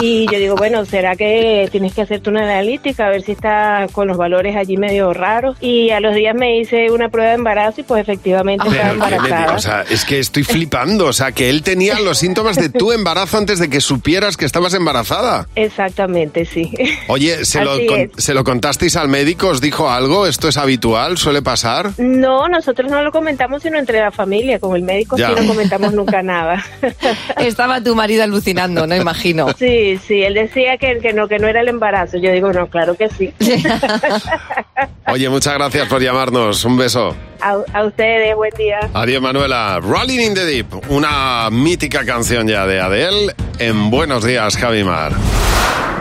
Y 0.00 0.26
yo 0.30 0.38
digo, 0.38 0.56
bueno, 0.56 0.84
¿será 0.84 1.14
que 1.16 1.68
tienes 1.70 1.94
que 1.94 2.02
hacerte 2.02 2.30
una 2.30 2.42
analítica 2.42 3.06
a 3.06 3.10
ver 3.10 3.22
si 3.22 3.32
está 3.32 3.86
con 3.92 4.08
los 4.08 4.16
valores 4.16 4.56
allí 4.56 4.76
medio 4.76 5.12
raros? 5.12 5.56
Y 5.60 5.90
a 5.90 6.00
los 6.00 6.14
días 6.14 6.34
me 6.34 6.58
hice 6.58 6.90
una 6.90 7.08
prueba 7.08 7.30
de 7.30 7.36
embarazo 7.36 7.80
y 7.80 7.84
pues 7.84 8.00
efectivamente 8.02 8.66
estaba 8.68 8.82
Pero 8.90 8.94
embarazada. 8.94 9.54
o 9.54 9.58
sea, 9.58 9.84
es 9.88 10.04
que 10.04 10.18
estoy 10.18 10.42
flipando. 10.44 11.06
O 11.06 11.12
sea, 11.12 11.32
que 11.32 11.48
él 11.50 11.62
tenía 11.62 11.98
los 12.00 12.18
síntomas 12.18 12.56
de 12.56 12.68
tu 12.68 12.92
embarazo 12.92 13.38
antes 13.38 13.58
de 13.58 13.68
que 13.70 13.80
supieras 13.80 14.36
que 14.36 14.44
estabas 14.44 14.74
embarazada. 14.74 15.46
Exactamente, 15.54 16.44
sí. 16.44 16.72
Oye, 17.08 17.44
¿se 17.44 17.64
lo, 17.64 17.72
con-. 17.86 18.10
¿se 18.16 18.34
lo 18.34 18.44
contasteis 18.44 18.96
al 18.96 19.08
médico? 19.08 19.48
¿Os 19.48 19.60
dijo 19.60 19.90
algo? 19.90 20.26
¿Esto 20.26 20.48
es 20.48 20.56
habitual? 20.56 21.18
¿Suele 21.18 21.42
pasar? 21.42 21.90
No, 21.98 22.48
nosotros 22.48 22.90
no 22.90 23.02
lo 23.02 23.12
comentamos 23.12 23.62
sino 23.62 23.78
entre 23.78 24.00
la 24.00 24.10
familia, 24.10 24.58
con 24.58 24.74
el 24.76 24.82
médico 24.82 25.16
Ya. 25.16 25.28
sí 25.28 25.34
no 25.40 25.46
comentamos 25.48 25.92
nunca 25.94 26.22
nada. 26.22 26.64
Estaba 27.38 27.80
tu 27.82 27.94
marido 27.94 28.22
alucinando, 28.24 28.86
no 28.86 28.96
imagino. 28.96 29.48
Sí, 29.58 29.83
sí, 30.06 30.22
él 30.22 30.34
decía 30.34 30.76
que, 30.78 30.98
que 30.98 31.12
no, 31.12 31.28
que 31.28 31.38
no 31.38 31.48
era 31.48 31.60
el 31.60 31.68
embarazo. 31.68 32.16
Yo 32.18 32.30
digo, 32.32 32.52
no, 32.52 32.66
claro 32.68 32.94
que 32.96 33.08
sí. 33.08 33.32
Oye, 35.06 35.28
muchas 35.28 35.54
gracias 35.54 35.88
por 35.88 36.00
llamarnos. 36.02 36.64
Un 36.64 36.76
beso. 36.76 37.14
A, 37.40 37.56
a 37.72 37.84
ustedes, 37.84 38.34
buen 38.36 38.52
día. 38.56 38.80
Adiós, 38.94 39.20
Manuela. 39.22 39.80
Rolling 39.82 40.20
in 40.20 40.34
the 40.34 40.44
Deep, 40.44 40.90
una 40.90 41.48
mítica 41.50 42.04
canción 42.04 42.48
ya 42.48 42.66
de 42.66 42.80
Adele 42.80 43.34
en 43.58 43.90
Buenos 43.90 44.24
Días, 44.24 44.56
Javimar. 44.56 45.12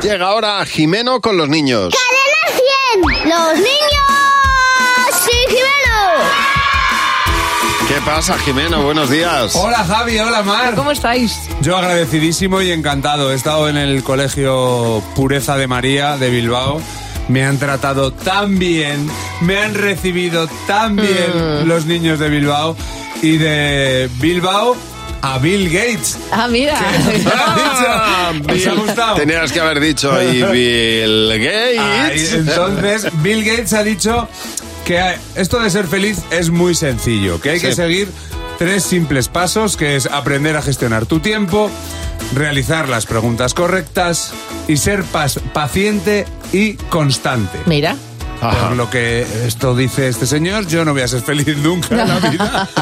Llega 0.02 0.28
ahora 0.28 0.66
Jimeno 0.66 1.22
con 1.22 1.38
los 1.38 1.48
niños. 1.50 1.94
¡Cadena 1.94 3.16
100! 3.22 3.30
¡Los 3.30 3.56
niños! 3.56 3.70
¡Sí, 5.26 5.32
¿Qué 7.88 7.96
pasa, 8.06 8.38
Jimeno? 8.40 8.82
Buenos 8.84 9.10
días. 9.10 9.56
Hola 9.56 9.84
Javi, 9.84 10.18
hola 10.18 10.42
Mar. 10.42 10.74
¿Cómo 10.76 10.92
estáis? 10.92 11.38
Yo 11.62 11.78
agradecidísimo 11.78 12.62
y 12.62 12.72
encantado. 12.72 13.32
He 13.32 13.36
estado 13.36 13.68
en 13.70 13.78
el 13.78 14.04
colegio 14.04 15.04
Pureza 15.16 15.58
de 15.58 15.68
María 15.68 16.18
de 16.18 16.30
Bilbao. 16.30 16.82
Me 17.28 17.46
han 17.46 17.58
tratado 17.58 18.12
tan 18.12 18.58
bien, 18.58 19.08
me 19.42 19.58
han 19.60 19.74
recibido 19.76 20.48
tan 20.68 20.96
bien 20.96 21.68
los 21.68 21.86
niños 21.86 22.20
de 22.20 22.30
Bilbao 22.30 22.76
y 23.22 23.38
de 23.38 24.10
Bilbao 24.20 24.76
a 25.22 25.38
Bill 25.38 25.70
Gates. 25.70 26.18
Ah, 26.32 26.48
mira. 26.50 26.78
Ah, 27.28 28.32
¿Os 28.44 28.48
ha 28.48 28.54
Bill- 28.72 28.76
gustado? 28.80 29.16
Tenías 29.16 29.52
que 29.52 29.60
haber 29.60 29.80
dicho 29.80 30.12
y 30.22 30.42
Bill 30.52 31.32
Ay, 31.32 31.44
Gates. 31.46 32.34
entonces, 32.34 33.08
Bill 33.22 33.44
Gates 33.44 33.74
ha 33.74 33.84
dicho 33.84 34.28
que 34.86 35.16
esto 35.36 35.60
de 35.60 35.70
ser 35.70 35.88
feliz 35.88 36.20
es 36.32 36.50
muy 36.50 36.76
sencillo, 36.76 37.40
que 37.42 37.52
hay 37.52 37.60
que 37.60 37.74
seguir 37.76 38.10
tres 38.58 38.84
simples 38.84 39.28
pasos, 39.30 39.78
que 39.78 39.96
es 39.96 40.06
aprender 40.08 40.56
a 40.58 40.62
gestionar 40.62 41.06
tu 41.06 41.20
tiempo, 41.20 41.70
realizar 42.36 42.90
las 42.90 43.06
preguntas 43.06 43.54
correctas 43.54 44.34
y 44.68 44.78
ser 44.78 45.04
pas- 45.06 45.40
paciente 45.54 46.26
y 46.52 46.74
constante. 46.74 47.60
Mira. 47.66 47.96
Por 48.52 48.72
lo 48.78 48.90
que 48.90 49.26
esto 49.46 49.76
dice 49.76 50.08
este 50.08 50.26
señor, 50.26 50.68
yo 50.68 50.84
no 50.86 50.94
voy 50.94 51.02
a 51.02 51.08
ser 51.08 51.22
feliz 51.22 51.58
nunca 51.58 52.02
en 52.02 52.08
la 52.10 52.20
vida. 52.20 52.70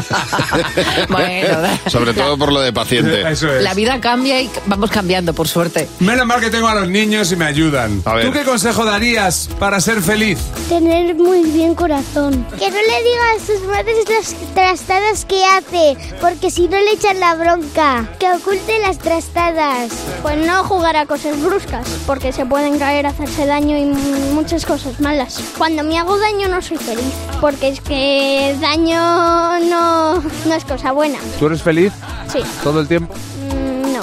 Bueno, 1.10 1.68
Sobre 1.88 2.14
todo 2.14 2.38
por 2.38 2.52
lo 2.52 2.62
de 2.62 2.72
paciente. 2.74 3.22
Eso 3.30 3.52
es. 3.52 3.64
la 3.64 3.74
vida 3.74 4.00
cambia 4.00 4.42
y 4.42 4.50
vamos 4.66 4.90
cambiando, 4.92 5.34
por 5.34 5.48
suerte. 5.48 5.88
Menos 6.00 6.26
mal 6.26 6.40
que 6.40 6.50
tengo 6.50 6.68
a 6.68 6.76
los 6.76 6.90
niños 6.90 7.32
y 7.32 7.36
me 7.36 7.46
ayudan. 7.46 8.02
A 8.06 8.16
ver. 8.16 8.26
¿Tú 8.26 8.32
qué 8.32 8.44
consejo 8.44 8.86
darías 8.86 9.50
para 9.60 9.80
ser 9.80 10.02
feliz? 10.02 10.40
Tener 10.70 11.16
muy 11.16 11.44
bien 11.44 11.76
corazón. 11.76 12.46
Que 12.58 12.70
no 12.70 12.78
le 12.78 13.04
diga 13.04 13.32
a 13.36 13.46
sus 13.46 13.68
madres 13.68 13.98
las 14.10 14.54
trastadas 14.54 15.26
que 15.26 15.44
hace, 15.46 15.98
porque 16.20 16.50
si 16.52 16.68
no 16.68 16.78
le 16.78 16.92
echan 16.94 17.20
la 17.20 17.36
bronca. 17.36 18.10
Que 18.20 18.32
oculte 18.32 18.80
las 18.80 18.98
trastadas. 19.00 19.92
Pues 20.22 20.38
no 20.46 20.64
jugar 20.64 20.98
a 20.98 21.06
cosas 21.06 21.42
bruscas, 21.42 21.88
porque 22.06 22.32
se 22.32 22.46
pueden 22.46 22.80
caer, 22.80 23.06
hacerse 23.08 23.46
daño 23.46 23.78
y 23.78 23.86
muchas 24.34 24.66
cosas 24.66 25.00
malas. 25.00 25.42
Cuando 25.58 25.84
me 25.84 25.98
hago 26.00 26.18
daño 26.18 26.48
no 26.48 26.62
soy 26.62 26.78
feliz, 26.78 27.14
porque 27.40 27.70
es 27.70 27.82
que 27.82 28.56
daño 28.60 29.60
no, 29.70 30.16
no 30.22 30.54
es 30.56 30.66
cosa 30.66 30.92
buena. 30.92 31.20
¿Tú 31.40 31.48
eres 31.48 31.62
feliz 31.62 31.94
Sí, 32.32 32.40
todo 32.64 32.80
el 32.80 32.88
tiempo? 32.88 33.14
Mm, 33.14 33.94
no. 33.94 34.02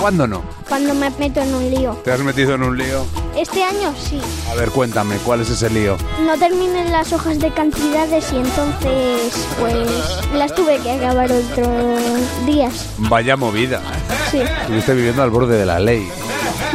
¿Cuándo 0.00 0.26
no? 0.26 0.42
Cuando 0.68 0.94
me 0.94 1.10
meto 1.10 1.40
en 1.40 1.54
un 1.54 1.70
lío. 1.70 1.92
¿Te 2.04 2.12
has 2.12 2.20
metido 2.20 2.54
en 2.54 2.62
un 2.62 2.76
lío? 2.78 3.04
Este 3.36 3.62
año 3.64 3.92
sí. 3.98 4.20
A 4.50 4.54
ver, 4.54 4.70
cuéntame, 4.70 5.16
¿cuál 5.18 5.40
es 5.40 5.50
ese 5.50 5.68
lío? 5.70 5.96
No 6.24 6.38
terminé 6.38 6.88
las 6.90 7.12
hojas 7.12 7.38
de 7.38 7.50
cantidades 7.52 8.32
y 8.32 8.36
entonces 8.36 9.46
pues 9.58 9.74
las 10.34 10.54
tuve 10.54 10.78
que 10.78 10.92
acabar 10.92 11.30
otros 11.30 12.46
días. 12.46 12.86
Vaya 12.98 13.36
movida. 13.36 13.80
Sí. 14.30 14.38
Estuviste 14.40 14.94
viviendo 14.94 15.22
al 15.22 15.30
borde 15.30 15.58
de 15.58 15.66
la 15.66 15.78
ley. 15.80 16.08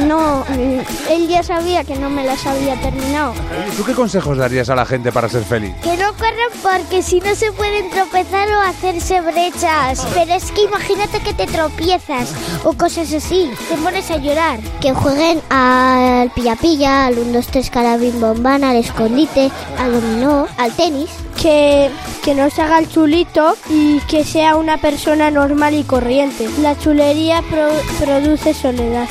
No, 0.08 0.46
mm, 0.50 1.12
él 1.12 1.28
ya 1.28 1.44
sabía 1.44 1.84
que 1.84 1.96
no 1.96 2.10
me 2.10 2.24
las 2.24 2.46
había 2.46 2.76
terminado. 2.82 3.34
¿tú 3.76 3.84
qué 3.84 3.94
consejos 3.94 4.38
darías 4.38 4.70
a 4.70 4.76
la 4.76 4.86
gente 4.86 5.12
para 5.12 5.30
ser 5.30 5.44
feliz? 5.44 5.76
Que 5.84 5.98
no 5.98 6.12
corran 6.14 6.52
porque 6.62 7.02
si 7.02 7.20
no 7.20 7.36
se 7.36 7.52
pueden 7.52 7.90
tropezar 7.90 8.48
o 8.50 8.60
hacerse 8.62 9.22
brechas. 9.22 10.06
Pero 10.14 10.34
es 10.34 10.52
que 10.52 10.64
imagínate 10.64 11.20
que 11.20 11.34
te 11.34 11.48
tropiezas 11.48 12.34
o 12.64 12.74
cosas 12.74 13.12
así. 13.14 13.50
Te 13.68 13.76
pones 13.78 14.10
a 14.12 14.18
llorar. 14.18 14.60
Que 14.82 14.94
jueguen 14.94 15.42
al 15.50 16.30
pilla-pilla, 16.32 17.08
al 17.08 17.20
1, 17.20 17.32
2, 17.34 17.48
3, 17.48 17.70
carabín, 17.70 18.20
bombán, 18.22 18.64
al 18.64 18.78
escondite, 18.78 19.52
al 19.78 19.94
dominó, 19.94 20.48
al 20.58 20.72
tenis. 20.74 21.10
Que, 21.42 21.90
que 22.24 22.36
no 22.36 22.50
se 22.50 22.62
haga 22.62 22.80
el 22.80 22.90
chulito 22.90 23.56
y 23.70 24.00
que 24.02 24.26
sea 24.26 24.58
una 24.58 24.78
persona 24.78 25.32
normal 25.32 25.74
y 25.74 25.84
corriente. 25.84 26.50
La 26.62 26.78
chulería 26.78 27.42
produce 27.98 28.54
soledad. 28.54 29.08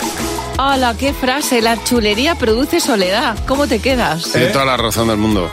¡Hala, 0.79 0.97
qué 0.97 1.13
frase! 1.13 1.61
La 1.61 1.83
chulería 1.83 2.37
produce 2.37 2.79
soledad. 2.79 3.37
¿Cómo 3.49 3.67
te 3.67 3.81
quedas? 3.81 4.31
Tiene 4.31 4.47
toda 4.51 4.65
la 4.65 4.77
razón 4.77 5.09
del 5.09 5.17
mundo. 5.17 5.51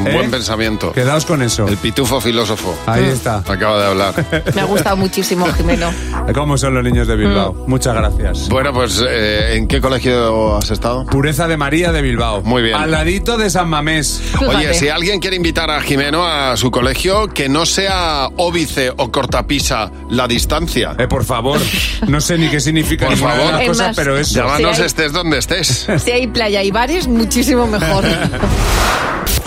Un 0.00 0.08
¿Eh? 0.08 0.12
buen 0.14 0.30
pensamiento. 0.30 0.92
Quedaos 0.92 1.24
con 1.26 1.42
eso. 1.42 1.66
El 1.68 1.76
pitufo 1.76 2.20
filósofo. 2.20 2.74
Ahí 2.86 3.04
está. 3.04 3.36
Acaba 3.46 3.78
de 3.80 3.86
hablar. 3.88 4.14
Me 4.54 4.60
ha 4.62 4.64
gustado 4.64 4.96
muchísimo, 4.96 5.46
Jimeno. 5.52 5.90
¿Cómo 6.34 6.56
son 6.56 6.74
los 6.74 6.82
niños 6.84 7.06
de 7.06 7.16
Bilbao? 7.16 7.52
Mm. 7.52 7.70
Muchas 7.70 7.94
gracias. 7.94 8.48
Bueno, 8.48 8.72
pues 8.72 9.02
eh, 9.06 9.56
¿en 9.56 9.68
qué 9.68 9.80
colegio 9.80 10.56
has 10.56 10.70
estado? 10.70 11.04
Pureza 11.06 11.46
de 11.48 11.56
María 11.56 11.92
de 11.92 12.02
Bilbao. 12.02 12.42
Muy 12.42 12.62
bien. 12.62 12.74
Al 12.76 12.90
ladito 12.90 13.36
de 13.36 13.50
San 13.50 13.68
Mamés. 13.68 14.22
Oye, 14.46 14.72
si 14.74 14.88
alguien 14.88 15.20
quiere 15.20 15.36
invitar 15.36 15.70
a 15.70 15.80
Jimeno 15.82 16.26
a 16.26 16.56
su 16.56 16.70
colegio, 16.70 17.28
que 17.28 17.48
no 17.48 17.66
sea 17.66 18.28
óbice 18.36 18.92
o 18.96 19.10
cortapisa 19.12 19.90
la 20.08 20.26
distancia. 20.26 20.94
Eh, 20.98 21.06
por 21.08 21.24
favor, 21.24 21.60
no 22.08 22.20
sé 22.20 22.38
ni 22.38 22.48
qué 22.48 22.60
significa 22.60 23.06
Por 23.06 23.16
de 23.16 23.20
favor. 23.22 23.52
las 23.52 23.60
Es 23.62 23.68
cosas, 23.68 23.86
más, 23.88 23.96
pero 23.96 24.16
eso. 24.16 24.34
Llámanos 24.34 24.78
hay- 24.78 24.86
estés 24.86 25.12
donde 25.12 25.38
estés. 25.38 25.86
Si 26.02 26.10
hay 26.10 26.26
playa 26.26 26.62
y 26.62 26.70
bares, 26.70 27.06
muchísimo 27.06 27.66
mejor. 27.66 28.04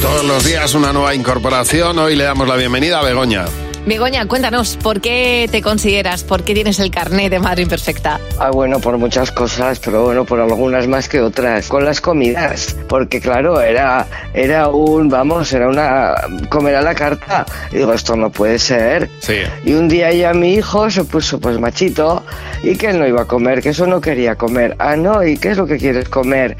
Todos 0.00 0.24
los 0.24 0.44
días 0.44 0.74
una 0.74 0.92
nueva 0.92 1.14
incorporación. 1.14 1.98
Hoy 1.98 2.16
le 2.16 2.24
damos 2.24 2.48
la 2.48 2.56
bienvenida 2.56 3.00
a 3.00 3.02
Begoña. 3.02 3.44
Begoña, 3.86 4.26
cuéntanos, 4.26 4.76
¿por 4.76 5.00
qué 5.00 5.48
te 5.50 5.62
consideras, 5.62 6.22
por 6.22 6.42
qué 6.44 6.52
tienes 6.54 6.78
el 6.80 6.90
carnet 6.90 7.30
de 7.30 7.38
madre 7.40 7.62
imperfecta? 7.62 8.20
Ah, 8.38 8.50
bueno, 8.50 8.78
por 8.78 8.98
muchas 8.98 9.32
cosas, 9.32 9.80
pero 9.80 10.04
bueno, 10.04 10.24
por 10.24 10.38
algunas 10.38 10.86
más 10.86 11.08
que 11.08 11.20
otras. 11.20 11.66
Con 11.66 11.84
las 11.84 12.00
comidas, 12.00 12.76
porque 12.88 13.20
claro, 13.20 13.60
era, 13.60 14.06
era 14.34 14.68
un, 14.68 15.08
vamos, 15.08 15.52
era 15.54 15.66
una, 15.68 16.14
comer 16.50 16.76
a 16.76 16.82
la 16.82 16.94
carta. 16.94 17.46
Y 17.72 17.78
digo, 17.78 17.92
esto 17.94 18.14
no 18.16 18.30
puede 18.30 18.58
ser. 18.58 19.08
Sí. 19.20 19.36
Y 19.64 19.72
un 19.72 19.88
día 19.88 20.12
ya 20.12 20.34
mi 20.34 20.54
hijo 20.54 20.90
se 20.90 21.04
puso 21.04 21.40
pues 21.40 21.58
machito 21.58 22.22
y 22.62 22.76
que 22.76 22.90
él 22.90 22.98
no 22.98 23.06
iba 23.08 23.22
a 23.22 23.26
comer, 23.26 23.62
que 23.62 23.70
eso 23.70 23.86
no 23.86 24.00
quería 24.00 24.36
comer. 24.36 24.76
Ah, 24.78 24.94
no, 24.94 25.24
¿y 25.24 25.38
qué 25.38 25.50
es 25.50 25.56
lo 25.56 25.66
que 25.66 25.78
quieres 25.78 26.08
comer? 26.08 26.56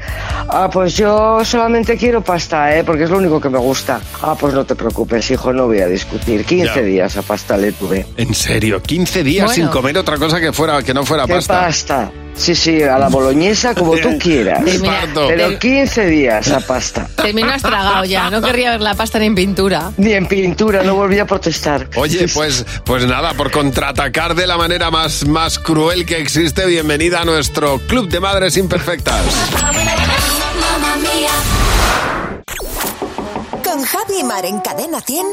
Ah, 0.49 0.69
pues 0.73 0.97
yo 0.97 1.45
solamente 1.45 1.95
quiero 1.97 2.21
pasta, 2.21 2.75
¿eh? 2.75 2.83
Porque 2.83 3.03
es 3.03 3.09
lo 3.11 3.19
único 3.19 3.39
que 3.39 3.49
me 3.49 3.59
gusta. 3.59 4.01
Ah, 4.23 4.35
pues 4.37 4.53
no 4.55 4.65
te 4.65 4.75
preocupes, 4.75 5.29
hijo, 5.31 5.53
no 5.53 5.67
voy 5.67 5.79
a 5.81 5.87
discutir. 5.87 6.43
15 6.43 6.65
Ya. 6.75 6.81
días 6.81 7.10
a 7.17 7.21
pasta 7.21 7.57
le 7.57 7.71
tuve. 7.71 8.05
En 8.17 8.33
serio, 8.33 8.81
15 8.81 9.23
días 9.23 9.45
Bueno. 9.47 9.63
sin 9.63 9.67
comer 9.71 9.97
otra 9.97 10.17
cosa 10.17 10.39
que 10.39 10.51
fuera 10.53 10.81
que 10.83 10.93
no 10.93 11.05
fuera 11.05 11.25
¿Qué 11.25 11.33
pasta. 11.33 11.59
pasta? 11.61 12.11
Sí, 12.33 12.55
sí, 12.55 12.81
a 12.81 12.97
la 12.97 13.09
boloñesa 13.09 13.75
como 13.75 13.97
tú 13.97 14.17
quieras. 14.19 14.63
Pero 15.13 15.59
15 15.59 16.05
días 16.07 16.49
a 16.49 16.59
pasta. 16.61 17.07
Terminó 17.17 17.53
estragado 17.53 18.05
ya, 18.05 18.29
no 18.29 18.41
querría 18.41 18.71
ver 18.71 18.81
la 18.81 18.95
pasta 18.95 19.19
ni 19.19 19.25
en 19.25 19.35
pintura. 19.35 19.91
Ni 19.97 20.13
en 20.13 20.25
pintura, 20.27 20.81
no 20.83 20.95
volví 20.95 21.19
a 21.19 21.25
protestar. 21.25 21.89
Oye, 21.95 22.27
pues, 22.33 22.65
pues 22.85 23.05
nada, 23.05 23.33
por 23.33 23.51
contraatacar 23.51 24.33
de 24.35 24.47
la 24.47 24.57
manera 24.57 24.89
más, 24.89 25.27
más 25.27 25.59
cruel 25.59 26.05
que 26.05 26.17
existe, 26.19 26.65
bienvenida 26.65 27.21
a 27.21 27.25
nuestro 27.25 27.79
Club 27.79 28.07
de 28.09 28.19
Madres 28.21 28.55
Imperfectas. 28.57 29.25
Con 33.63 33.83
Javi 33.83 34.19
y 34.19 34.23
Mar 34.23 34.45
en 34.45 34.59
Cadena 34.59 35.01
100. 35.01 35.25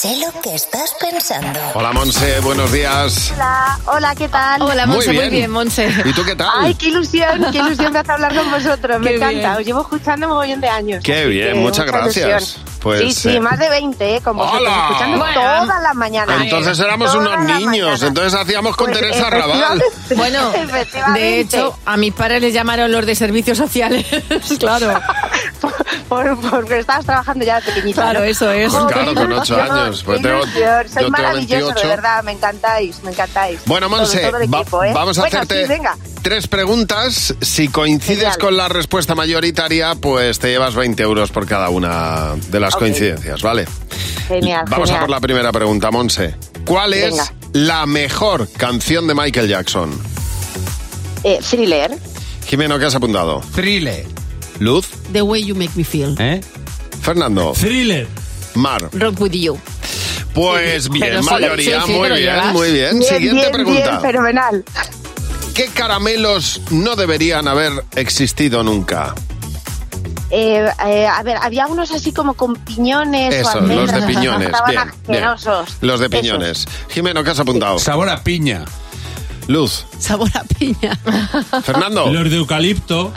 Sé 0.00 0.16
lo 0.16 0.40
que 0.40 0.54
estás 0.54 0.94
pensando. 0.98 1.60
Hola 1.74 1.92
Monse, 1.92 2.40
buenos 2.40 2.72
días. 2.72 3.32
Hola, 3.34 3.78
hola, 3.86 4.14
¿qué 4.14 4.28
tal? 4.28 4.62
Hola, 4.62 4.86
Monse, 4.86 5.08
muy 5.08 5.18
bien. 5.18 5.30
bien, 5.30 5.50
Monse. 5.50 5.92
¿Y 6.06 6.12
tú 6.14 6.24
qué 6.24 6.34
tal? 6.34 6.48
Ay, 6.58 6.74
qué 6.74 6.86
ilusión, 6.86 7.46
qué 7.52 7.58
ilusión 7.58 7.92
me 7.92 7.98
hace 7.98 8.12
hablar 8.12 8.34
con 8.34 8.50
vosotros, 8.50 8.98
me 8.98 9.10
Qué 9.10 9.16
encanta. 9.16 9.34
bien. 9.38 9.50
Os 9.58 9.66
llevo 9.66 9.80
escuchando 9.82 10.26
un 10.26 10.32
mogollón 10.32 10.60
de 10.62 10.68
años. 10.70 11.02
Qué 11.04 11.26
bien, 11.26 11.58
muchas 11.58 11.84
mucha 11.84 11.98
gracias. 11.98 12.26
ilusión. 12.28 12.70
Pues, 12.80 13.00
sí, 13.00 13.12
sí, 13.12 13.28
eh, 13.36 13.40
más 13.40 13.58
de 13.58 13.68
20, 13.68 14.16
¿eh? 14.16 14.20
Con 14.22 14.38
vosotros, 14.38 14.62
¡Hala! 14.66 14.86
escuchando 14.88 15.18
Bueno. 15.18 15.34
todas 15.34 15.82
las 15.82 15.94
mañanas. 15.94 16.40
Entonces 16.40 16.78
éramos 16.78 17.12
Todas 17.12 17.28
unos 17.38 17.60
niños, 17.60 18.02
entonces 18.02 18.40
hacíamos 18.40 18.74
con 18.74 18.86
Pues, 18.86 19.00
Teresa 19.00 19.28
Raval. 19.28 19.82
Bueno, 20.16 20.50
de 21.12 21.40
hecho, 21.40 21.78
a 21.84 21.98
mis 21.98 22.14
padres 22.14 22.40
les 22.40 22.54
llamaron 22.54 22.90
los 22.90 23.04
de 23.04 23.14
servicios 23.14 23.58
sociales, 23.58 24.06
claro. 24.58 24.98
Por- 26.08 26.40
porque 26.50 26.78
estabas 26.80 27.04
trabajando 27.04 27.44
ya 27.44 27.60
de 27.60 27.62
pequeñita. 27.72 28.02
Claro, 28.02 28.20
¿no? 28.20 28.24
eso 28.26 28.50
es. 28.50 28.72
Pues 28.72 28.84
claro, 28.92 29.14
con 29.14 29.32
ocho 29.32 29.60
años, 29.60 30.02
pues 30.04 30.22
tengo- 30.22 30.40
yo 30.44 30.48
Soy 30.50 30.94
tengo 30.94 31.10
maravilloso, 31.10 31.66
28. 31.66 31.80
de 31.80 31.86
verdad, 31.86 32.22
me 32.24 32.32
encantáis, 32.32 33.02
me 33.02 33.10
encantáis. 33.10 33.60
Bueno, 33.66 33.88
Monse, 33.88 34.30
va- 34.30 34.60
¿eh? 34.88 34.92
vamos 34.94 35.18
a 35.18 35.20
Bueno, 35.22 35.38
hacerte 35.38 35.62
sí, 35.62 35.68
venga. 35.68 35.96
tres 36.22 36.48
preguntas. 36.48 37.34
Si 37.40 37.68
coincides 37.68 38.18
Genial. 38.18 38.38
con 38.38 38.56
la 38.56 38.68
respuesta 38.68 39.14
mayoritaria, 39.14 39.94
pues 39.94 40.38
te 40.38 40.48
llevas 40.48 40.74
20 40.74 41.02
euros 41.02 41.30
por 41.30 41.46
cada 41.46 41.68
una 41.68 42.34
de 42.48 42.60
las 42.60 42.74
Ok. 42.74 42.80
coincidencias, 42.80 43.42
¿vale? 43.42 43.66
Genial, 44.28 44.64
Vamos 44.68 44.88
a 44.90 44.92
genial. 44.94 45.00
por 45.00 45.10
la 45.10 45.20
primera 45.20 45.52
pregunta, 45.52 45.90
Monse. 45.90 46.34
¿Cuál 46.64 46.94
es 46.94 47.10
Venga. 47.10 47.32
la 47.52 47.86
mejor 47.86 48.48
canción 48.56 49.06
de 49.06 49.14
Michael 49.14 49.48
Jackson? 49.48 49.90
Eh, 51.24 51.38
thriller. 51.48 51.96
Jimeno, 52.46 52.78
¿qué 52.78 52.86
has 52.86 52.94
apuntado? 52.94 53.40
Thriller. 53.54 54.06
Luz. 54.60 54.86
The 55.12 55.22
way 55.22 55.42
you 55.42 55.54
make 55.54 55.72
me 55.76 55.82
feel. 55.84 56.14
¿Eh? 56.18 56.40
Fernando. 57.02 57.52
Thriller. 57.54 58.06
Mar. 58.54 58.88
Rock 58.92 59.20
with 59.20 59.32
you. 59.32 59.58
Pues 60.34 60.88
bien, 60.88 61.22
sí, 61.24 61.28
mayoría, 61.30 61.80
sí, 61.82 61.86
sí, 61.86 61.92
muy 61.92 62.02
te 62.02 62.08
lo 62.10 62.14
bien, 62.16 62.46
muy 62.52 62.70
bien. 62.72 62.98
Bien, 63.00 63.14
Siguiente 63.14 63.40
bien, 63.40 63.52
pregunta. 63.52 63.90
bien, 63.90 64.00
fenomenal. 64.00 64.64
¿Qué 65.54 65.66
caramelos 65.68 66.60
no 66.70 66.94
deberían 66.94 67.48
haber 67.48 67.72
existido 67.96 68.62
nunca? 68.62 69.14
Eh, 70.30 70.64
eh, 70.86 71.06
a 71.08 71.22
ver, 71.24 71.36
había 71.42 71.66
unos 71.66 71.90
así 71.90 72.12
como 72.12 72.34
con 72.34 72.54
piñones 72.54 73.34
o 73.34 73.36
Eso, 73.40 73.50
almendras. 73.58 73.92
los 73.92 74.00
de 74.06 74.14
piñones. 74.14 74.46
Estaban 74.48 74.70
Bien, 74.70 74.82
bien. 75.08 75.24
asquerosos. 75.24 75.76
Los 75.80 75.98
de 76.00 76.06
Esos. 76.06 76.20
piñones. 76.20 76.68
Jimeno, 76.90 77.24
¿qué 77.24 77.30
has 77.30 77.40
apuntado? 77.40 77.78
Sabor 77.80 78.08
a 78.08 78.22
piña. 78.22 78.64
Luz. 79.48 79.84
Sabor 79.98 80.30
a 80.34 80.44
piña. 80.44 80.96
Fernando. 81.64 82.06
Los 82.12 82.30
de 82.30 82.36
eucalipto. 82.36 83.12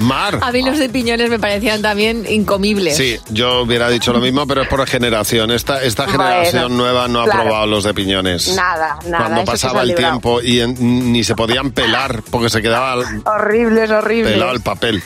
Mar. 0.00 0.38
A 0.42 0.50
mí 0.52 0.62
los 0.62 0.78
de 0.78 0.88
piñones 0.88 1.30
me 1.30 1.38
parecían 1.38 1.80
también 1.80 2.24
incomibles. 2.28 2.96
Sí, 2.96 3.18
yo 3.30 3.62
hubiera 3.62 3.88
dicho 3.88 4.12
lo 4.12 4.20
mismo, 4.20 4.46
pero 4.46 4.62
es 4.62 4.68
por 4.68 4.84
generación. 4.86 5.50
Esta, 5.52 5.82
esta 5.82 6.04
Bueno, 6.06 6.22
generación 6.24 6.76
nueva 6.76 7.06
no 7.08 7.20
ha 7.20 7.24
claro. 7.24 7.42
probado 7.42 7.66
los 7.66 7.84
de 7.84 7.94
piñones. 7.94 8.54
Nada, 8.54 8.98
nada. 9.06 9.24
Cuando 9.24 9.44
pasaba 9.44 9.82
el 9.82 9.88
librado. 9.88 10.12
tiempo 10.12 10.42
y 10.42 10.60
en- 10.60 11.12
ni 11.12 11.22
se 11.24 11.34
podían 11.36 11.70
pelar 11.70 12.22
porque 12.30 12.50
se 12.50 12.60
quedaba 12.60 13.02
Horribles, 13.24 13.90
horribles. 13.90 14.32
pelado 14.32 14.52
el 14.52 14.60
papel. 14.60 15.02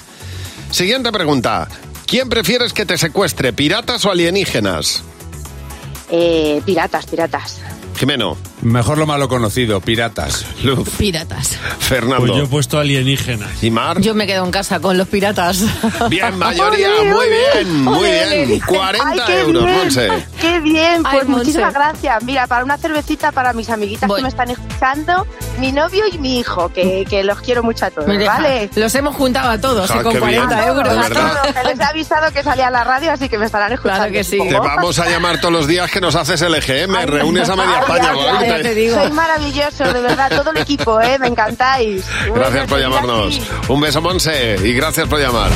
Siguiente 0.71 1.13
pregunta. 1.13 1.69
¿Quién 2.07 2.29
prefieres 2.31 2.73
que 2.73 2.87
te 2.87 2.97
secuestre, 2.97 3.53
piratas 3.53 4.05
o 4.07 4.11
alienígenas? 4.11 5.03
Eh, 6.11 6.63
piratas, 6.65 7.05
piratas. 7.07 7.61
Jimeno. 7.97 8.37
Mejor 8.63 8.99
lo 8.99 9.07
malo 9.07 9.29
conocido, 9.29 9.81
piratas. 9.81 10.45
Luz. 10.65 10.89
Piratas. 10.99 11.57
Fernando. 11.79 12.27
Pues 12.27 12.33
yo 12.37 12.45
he 12.45 12.47
puesto 12.49 12.79
alienígenas. 12.79 13.63
¿Y 13.63 13.71
Mar? 13.71 14.01
Yo 14.01 14.15
me 14.15 14.27
quedo 14.27 14.45
en 14.45 14.51
casa 14.51 14.81
con 14.81 14.99
los 14.99 15.07
piratas. 15.07 15.63
Bien, 16.11 16.37
mayoría, 16.39 16.89
muy 17.05 17.27
bien, 17.29 17.83
muy 17.85 18.09
bien. 18.09 18.29
ole. 18.51 18.61
40 18.67 19.09
Ay, 19.09 19.21
qué 19.27 19.41
euros, 19.41 19.65
bien. 19.65 19.77
Monse. 19.79 20.09
Qué 20.41 20.61
bien, 20.61 21.03
pues 21.03 21.15
Ay, 21.15 21.21
Monse. 21.29 21.39
muchísimas 21.39 21.73
gracias. 21.75 22.23
Mira, 22.25 22.47
para 22.49 22.65
una 22.65 22.77
cervecita 22.79 23.31
para 23.31 23.53
mis 23.53 23.71
amiguitas 23.71 24.09
Voy. 24.09 24.17
que 24.17 24.23
me 24.25 24.29
están 24.29 24.51
escuchando, 24.51 25.27
mi 25.59 25.71
novio 25.71 26.05
y 26.13 26.19
mi 26.19 26.39
hijo, 26.41 26.69
que, 26.73 27.07
que 27.09 27.23
los 27.23 27.41
quiero 27.41 27.63
mucho 27.63 27.87
a 27.87 27.91
todos, 27.91 28.09
Mira, 28.09 28.27
¿vale? 28.27 28.71
Los 28.75 28.93
hemos 28.97 29.15
juntado 29.15 29.51
a 29.51 29.59
todos 29.61 29.89
Ah, 29.91 29.99
y 30.01 30.03
con 30.03 30.13
qué 30.15 30.21
bien. 30.21 30.43
40 30.47 30.57
A 30.57 30.67
euros. 30.67 30.89
a 31.07 31.09
todos, 31.11 31.55
que 31.55 31.65
les 31.69 31.79
he 31.79 31.85
avisado 31.85 32.33
que 32.33 32.43
salía 32.43 32.67
a 32.67 32.71
la 32.73 32.83
radio, 32.83 33.13
así 33.13 33.29
que 33.29 33.39
me 33.39 33.47
estarán 33.47 33.73
escuchando. 33.73 33.99
Claro 34.01 34.13
que 34.13 34.25
sí. 34.25 34.39
Te 34.49 34.59
vamos 34.59 34.99
a 34.99 35.09
llamar 35.09 35.41
todos 35.41 35.53
los 35.55 35.67
días 35.69 35.91
que 35.93 36.01
nos 36.01 36.17
haces 36.17 36.43
el 36.43 36.55
EGM, 36.57 36.97
Ay, 36.97 37.07
reúnes 37.07 37.49
a 37.49 37.55
media 37.55 37.77
ay, 37.77 37.81
España. 37.83 38.13
ay, 38.39 38.48
ahí. 38.57 38.63
te 38.63 38.75
digo. 38.75 38.95
Soy 38.97 39.11
maravilloso, 39.13 39.93
de 39.93 40.01
verdad, 40.01 40.31
todo 40.31 40.51
el 40.51 40.59
equipo, 40.59 41.01
¿eh? 41.01 41.19
Me 41.19 41.29
encantáis. 41.29 42.05
Gracias 42.35 42.67
por 42.69 42.81
llamarnos. 42.81 43.41
Un 43.69 43.81
beso, 43.81 44.01
Monse, 44.01 44.57
y 44.63 44.73
gracias 44.75 45.09
por 45.09 45.21
llamar. 45.21 45.51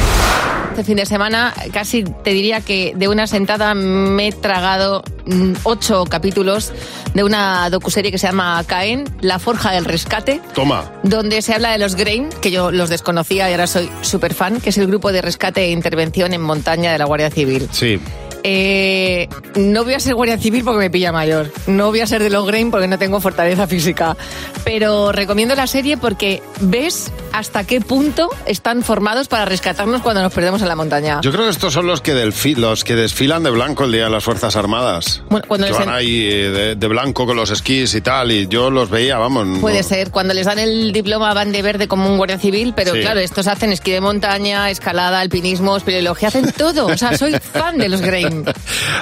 Este 0.71 0.85
fin 0.85 0.97
de 0.97 1.05
semana 1.05 1.53
casi 1.71 2.03
te 2.03 2.31
diría 2.31 2.63
que 2.63 2.95
de 2.97 3.07
una 3.07 3.27
sentada 3.27 3.75
me 3.75 4.29
he 4.29 4.33
tragado 4.33 5.05
mm, 5.27 5.53
ocho 5.65 6.07
capítulos 6.07 6.73
de 7.13 7.23
una 7.25 7.69
docuserie 7.69 8.11
que 8.11 8.17
se 8.17 8.27
llama 8.27 8.65
Caen, 8.67 9.05
La 9.21 9.39
Forja 9.39 9.71
del 9.73 9.85
Rescate, 9.85 10.41
Toma. 10.55 10.91
donde 11.03 11.43
se 11.43 11.53
habla 11.53 11.73
de 11.73 11.79
los 11.79 11.95
Grain, 11.95 12.31
que 12.41 12.51
yo 12.51 12.71
los 12.71 12.89
desconocía 12.89 13.51
y 13.51 13.53
ahora 13.53 13.67
soy 13.67 13.91
súper 14.01 14.33
fan, 14.33 14.63
que 14.63 14.71
es 14.71 14.79
el 14.79 14.87
grupo 14.87 15.13
de 15.13 15.21
rescate 15.21 15.63
e 15.63 15.71
intervención 15.73 16.33
en 16.33 16.41
montaña 16.41 16.91
de 16.91 16.99
la 16.99 17.05
Guardia 17.05 17.31
Civil. 17.31 17.69
Sí. 17.71 18.01
Eh, 18.45 19.29
no 19.57 19.85
voy 19.85 19.95
a 19.95 20.01
ser 20.01 20.15
guardia 20.15 20.39
civil 20.39 20.65
porque 20.65 20.79
me 20.79 20.91
pilla 20.91 21.13
mayor. 21.13 21.51
No 21.67 21.91
voy 21.91 22.01
a 22.01 22.07
ser 22.07 22.23
de 22.23 22.31
los 22.31 22.47
Grain 22.47 22.71
porque 22.71 22.89
no 22.89 22.99
tengo 22.99 23.21
fortaleza 23.21 23.67
física. 23.67 24.17
Pero 24.65 25.13
recomiendo 25.13 25.55
la 25.55 25.67
serie 25.67 25.97
porque 25.97 26.43
ves 26.61 27.13
hasta 27.33 27.65
qué 27.65 27.81
punto 27.81 28.29
están 28.47 28.83
formados 28.83 29.29
para 29.29 29.45
rescatarnos 29.45 30.03
cuando 30.03 30.23
nos 30.23 30.33
perdemos 30.33 30.61
en 30.63 30.69
la 30.69 30.77
montaña. 30.77 31.21
Yo 31.23 31.31
creo 31.33 31.45
que 31.45 31.51
estos 31.51 31.73
son 31.73 31.87
los 31.87 32.01
que, 32.01 32.15
delfi- 32.15 32.57
los 32.57 32.85
que 32.85 32.95
desfilan 32.95 33.43
de 33.43 33.51
blanco 33.51 33.85
el 33.85 33.93
día 33.93 34.05
de 34.05 34.11
las 34.11 34.25
Fuerzas 34.25 34.55
Armadas. 34.57 35.23
Bueno, 35.31 35.45
cuando 35.49 35.67
que 35.67 35.73
les 35.73 35.79
van 35.79 35.89
en- 35.89 35.95
ahí 35.95 36.21
eh, 36.31 36.51
de, 36.51 36.75
de 36.77 36.89
blanco 36.89 37.27
con 37.27 37.37
los 37.37 37.51
esquís 37.51 37.95
y 37.95 38.01
tal, 38.01 38.31
y 38.33 38.47
yo 38.49 38.71
los 38.71 38.91
veía, 38.91 39.19
vamos. 39.19 39.47
no- 39.47 39.61
Puede 39.61 39.83
ser, 39.83 40.11
cuando 40.11 40.35
les 40.35 40.47
dan 40.47 40.59
el 40.59 40.93
diploma 40.93 41.33
van 41.35 41.53
de 41.53 41.63
verde 41.63 41.89
como 41.89 42.09
un 42.09 42.17
guardia 42.17 42.39
civil, 42.39 42.73
pero 42.77 42.93
Sí. 42.93 43.01
claro, 43.01 43.21
estos 43.21 43.47
hacen 43.47 43.73
esquí 43.73 43.91
de 43.93 44.01
montaña, 44.01 44.69
escalada, 44.71 45.21
alpinismo, 45.21 45.77
espeleología, 45.77 46.29
hacen 46.29 46.53
todo. 46.53 46.87
O 46.87 46.97
sea, 46.97 47.17
soy 47.17 47.33
fan 47.39 47.79
de 47.79 47.89
los 47.89 48.01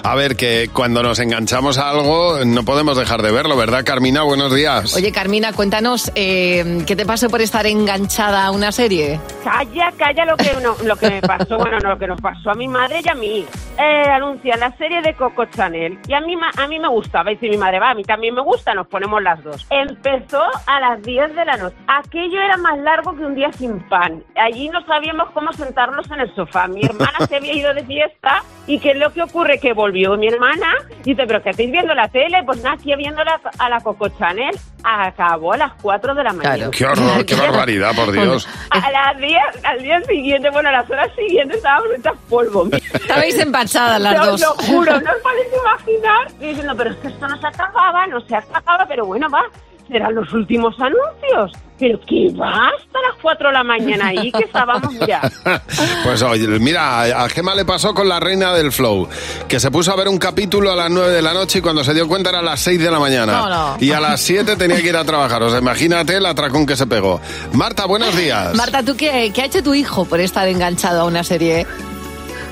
A 0.02 0.14
ver, 0.14 0.36
que 0.36 0.68
cuando 0.72 1.02
nos 1.02 1.18
enganchamos 1.18 1.78
a 1.78 1.90
algo 1.90 2.44
no 2.44 2.64
podemos 2.64 2.96
dejar 2.96 3.22
de 3.22 3.30
verlo, 3.30 3.56
¿verdad, 3.56 3.84
Carmina? 3.84 4.22
Buenos 4.22 4.54
días. 4.54 4.94
Oye, 4.96 5.12
Carmina, 5.12 5.52
cuéntanos, 5.52 6.10
eh, 6.14 6.82
¿qué 6.86 6.96
te 6.96 7.06
pasó 7.06 7.28
por 7.28 7.40
estar 7.40 7.66
enganchada 7.66 8.44
a 8.46 8.50
una 8.50 8.72
serie? 8.72 9.20
Calla, 9.44 9.92
calla 9.96 10.24
lo 10.24 10.36
que, 10.36 10.50
no- 10.62 10.76
lo 10.84 10.96
que 10.96 11.10
me 11.10 11.20
pasó, 11.22 11.58
bueno, 11.58 11.78
no, 11.80 11.90
lo 11.90 11.98
que 11.98 12.06
nos 12.06 12.20
pasó 12.20 12.50
a 12.50 12.54
mi 12.54 12.68
madre 12.68 13.00
y 13.04 13.08
a 13.08 13.14
mí. 13.14 13.46
Eh, 13.78 14.04
anuncian 14.10 14.60
la 14.60 14.76
serie 14.76 15.00
de 15.00 15.14
Coco 15.14 15.44
Chanel 15.46 15.98
y 16.06 16.12
a 16.12 16.20
mí, 16.20 16.34
a 16.56 16.66
mí 16.66 16.78
me 16.78 16.88
gustaba. 16.88 17.32
Y 17.32 17.36
si 17.38 17.48
mi 17.48 17.56
madre 17.56 17.78
va, 17.80 17.90
a 17.90 17.94
mí 17.94 18.04
también 18.04 18.34
me 18.34 18.42
gusta, 18.42 18.74
nos 18.74 18.86
ponemos 18.88 19.22
las 19.22 19.42
dos. 19.42 19.66
Empezó 19.70 20.42
a 20.66 20.80
las 20.80 21.02
10 21.02 21.34
de 21.34 21.44
la 21.44 21.56
noche. 21.56 21.76
Aquello 21.86 22.40
era 22.40 22.56
más 22.58 22.78
largo 22.78 23.16
que 23.16 23.24
un 23.24 23.34
día 23.34 23.50
sin 23.52 23.78
pan. 23.88 24.22
Allí 24.36 24.68
no 24.68 24.84
sabíamos 24.86 25.30
cómo 25.32 25.52
sentarnos 25.52 26.10
en 26.10 26.20
el 26.20 26.34
sofá. 26.34 26.66
Mi 26.68 26.82
hermana 26.84 27.26
se 27.28 27.36
había 27.36 27.54
ido 27.54 27.72
de 27.74 27.84
fiesta 27.84 28.42
y 28.66 28.78
¿qué 28.78 28.90
es 28.90 28.96
lo 28.98 29.12
que 29.12 29.19
ocurre? 29.24 29.58
Que 29.58 29.72
volvió 29.72 30.16
mi 30.16 30.28
hermana 30.28 30.66
y 31.04 31.10
dice, 31.14 31.24
¿pero 31.26 31.42
qué 31.42 31.50
estáis 31.50 31.70
viendo 31.70 31.94
la 31.94 32.08
tele? 32.08 32.42
Pues 32.44 32.62
nada, 32.62 32.74
aquí 32.74 32.94
viendo 32.96 33.22
la- 33.24 33.40
a 33.58 33.68
la 33.68 33.80
Coco 33.80 34.08
Chanel. 34.08 34.54
acabó 34.82 35.52
a 35.52 35.56
las 35.58 35.72
4 35.82 36.14
de 36.14 36.24
la 36.24 36.32
mañana. 36.32 36.70
Qué 36.70 36.84
horror, 36.86 37.24
qué 37.26 37.34
barbaridad, 37.36 37.94
por 37.94 38.12
Dios. 38.12 38.48
A 38.70 38.90
las 38.90 39.18
día, 39.18 39.42
al 39.64 39.82
día 39.82 40.00
siguiente, 40.04 40.48
bueno, 40.50 40.68
a 40.70 40.72
las 40.72 40.90
horas 40.90 41.10
siguientes 41.14 41.58
estábamos 41.58 41.88
hechas 41.98 42.14
polvo. 42.28 42.68
Estabais 42.94 43.38
empachadas 43.38 44.00
las 44.00 44.16
dos. 44.26 44.40
Lo 44.40 44.48
juro, 44.54 44.92
no 45.00 45.10
os 45.10 45.22
podéis 45.22 45.48
imaginar. 45.60 46.26
Y 46.40 46.46
diciendo, 46.48 46.74
pero 46.76 46.90
es 46.90 46.96
que 46.96 47.08
esto 47.08 47.28
no 47.28 47.36
se 47.38 47.46
acababa, 47.46 48.06
no 48.06 48.20
se 48.22 48.36
acababa, 48.36 48.86
pero 48.86 49.04
bueno, 49.06 49.28
va, 49.30 49.42
serán 49.90 50.14
los 50.14 50.32
últimos 50.32 50.74
anuncios. 50.78 51.58
Pero 51.78 51.98
que 52.00 52.30
va 52.38 52.68
hasta 52.68 53.00
las 53.00 53.16
4 53.22 53.48
de 53.48 53.54
la 53.54 53.64
mañana 53.64 54.08
ahí, 54.08 54.30
que 54.30 54.44
estábamos 54.44 54.94
ya. 55.06 55.20
Pues 56.04 56.22
oye, 56.22 56.46
mira, 56.58 57.02
a 57.02 57.28
Gema 57.28 57.54
le 57.54 57.64
pasó 57.64 57.94
con 57.94 58.08
la 58.08 58.20
reina 58.20 58.54
del 58.54 58.72
flow, 58.72 59.08
que 59.48 59.58
se 59.58 59.70
puso 59.70 59.92
a 59.92 59.96
ver 59.96 60.08
un 60.08 60.18
capítulo 60.18 60.70
a 60.70 60.76
las 60.76 60.90
9 60.90 61.10
de 61.10 61.22
la 61.22 61.32
noche 61.32 61.58
y 61.58 61.62
cuando 61.62 61.82
se 61.84 61.94
dio 61.94 62.06
cuenta 62.06 62.30
era 62.30 62.40
a 62.40 62.42
las 62.42 62.60
6 62.60 62.80
de 62.80 62.90
la 62.90 62.98
mañana. 62.98 63.32
No, 63.32 63.48
no. 63.48 63.76
Y 63.80 63.92
a 63.92 64.00
las 64.00 64.20
7 64.20 64.56
tenía 64.56 64.80
que 64.80 64.88
ir 64.88 64.96
a 64.96 65.04
trabajar. 65.04 65.42
O 65.42 65.50
sea, 65.50 65.58
imagínate 65.58 66.16
el 66.16 66.26
atracón 66.26 66.66
que 66.66 66.76
se 66.76 66.86
pegó. 66.86 67.20
Marta, 67.52 67.86
buenos 67.86 68.16
días. 68.16 68.54
Marta, 68.54 68.82
¿tú 68.82 68.96
qué, 68.96 69.30
qué 69.34 69.42
ha 69.42 69.44
hecho 69.46 69.62
tu 69.62 69.74
hijo 69.74 70.04
por 70.04 70.20
estar 70.20 70.46
enganchado 70.48 71.02
a 71.02 71.04
una 71.04 71.24
serie? 71.24 71.66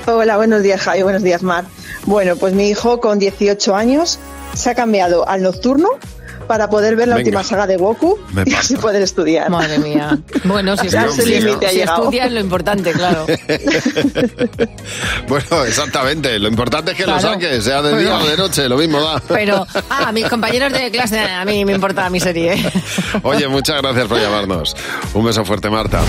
Hola, 0.05 0.37
buenos 0.37 0.63
días 0.63 0.81
Javi, 0.81 1.03
buenos 1.03 1.21
días 1.21 1.43
Mar. 1.43 1.65
Bueno, 2.05 2.35
pues 2.35 2.53
mi 2.53 2.69
hijo 2.69 2.99
con 2.99 3.19
18 3.19 3.75
años 3.75 4.19
se 4.53 4.71
ha 4.71 4.75
cambiado 4.75 5.27
al 5.27 5.43
nocturno 5.43 5.89
para 6.49 6.67
poder 6.67 6.95
ver 6.95 7.07
la 7.07 7.15
Venga. 7.15 7.27
última 7.27 7.43
saga 7.43 7.67
de 7.67 7.77
Goku 7.77 8.17
Me 8.33 8.43
y 8.43 8.53
así 8.55 8.75
poder 8.75 9.03
estudiar. 9.03 9.51
Madre 9.51 9.77
mía. 9.77 10.17
Bueno, 10.45 10.75
si, 10.75 10.89
Ya 10.89 11.07
si- 11.07 11.21
ese 11.21 11.29
límite 11.29 11.67
ha 11.67 11.69
si 11.69 11.81
estudias 11.81 12.31
lo 12.31 12.39
importante, 12.39 12.91
claro. 12.91 13.27
Bueno, 15.27 15.63
exactamente. 15.65 16.39
Lo 16.39 16.47
importante 16.47 16.91
es 16.91 16.97
que 16.97 17.05
lo 17.05 17.17
Claro. 17.17 17.33
saques, 17.33 17.63
sea 17.63 17.81
de 17.81 17.97
día 17.99 18.17
o 18.17 18.25
de 18.27 18.35
noche, 18.37 18.67
lo 18.67 18.77
mismo 18.77 18.99
da. 18.99 19.21
Pero, 19.27 19.65
ah, 19.89 20.11
mis 20.11 20.27
compañeros 20.27 20.73
de 20.73 20.89
clase, 20.91 21.19
a 21.19 21.45
mí 21.45 21.63
me 21.65 21.73
importa 21.73 22.09
mi 22.09 22.19
serie. 22.19 22.55
Oye, 23.23 23.47
muchas 23.47 23.81
gracias 23.81 24.07
por 24.07 24.19
llamarnos. 24.19 24.75
Un 25.13 25.25
beso 25.25 25.45
fuerte, 25.45 25.69
Marta. 25.69 26.01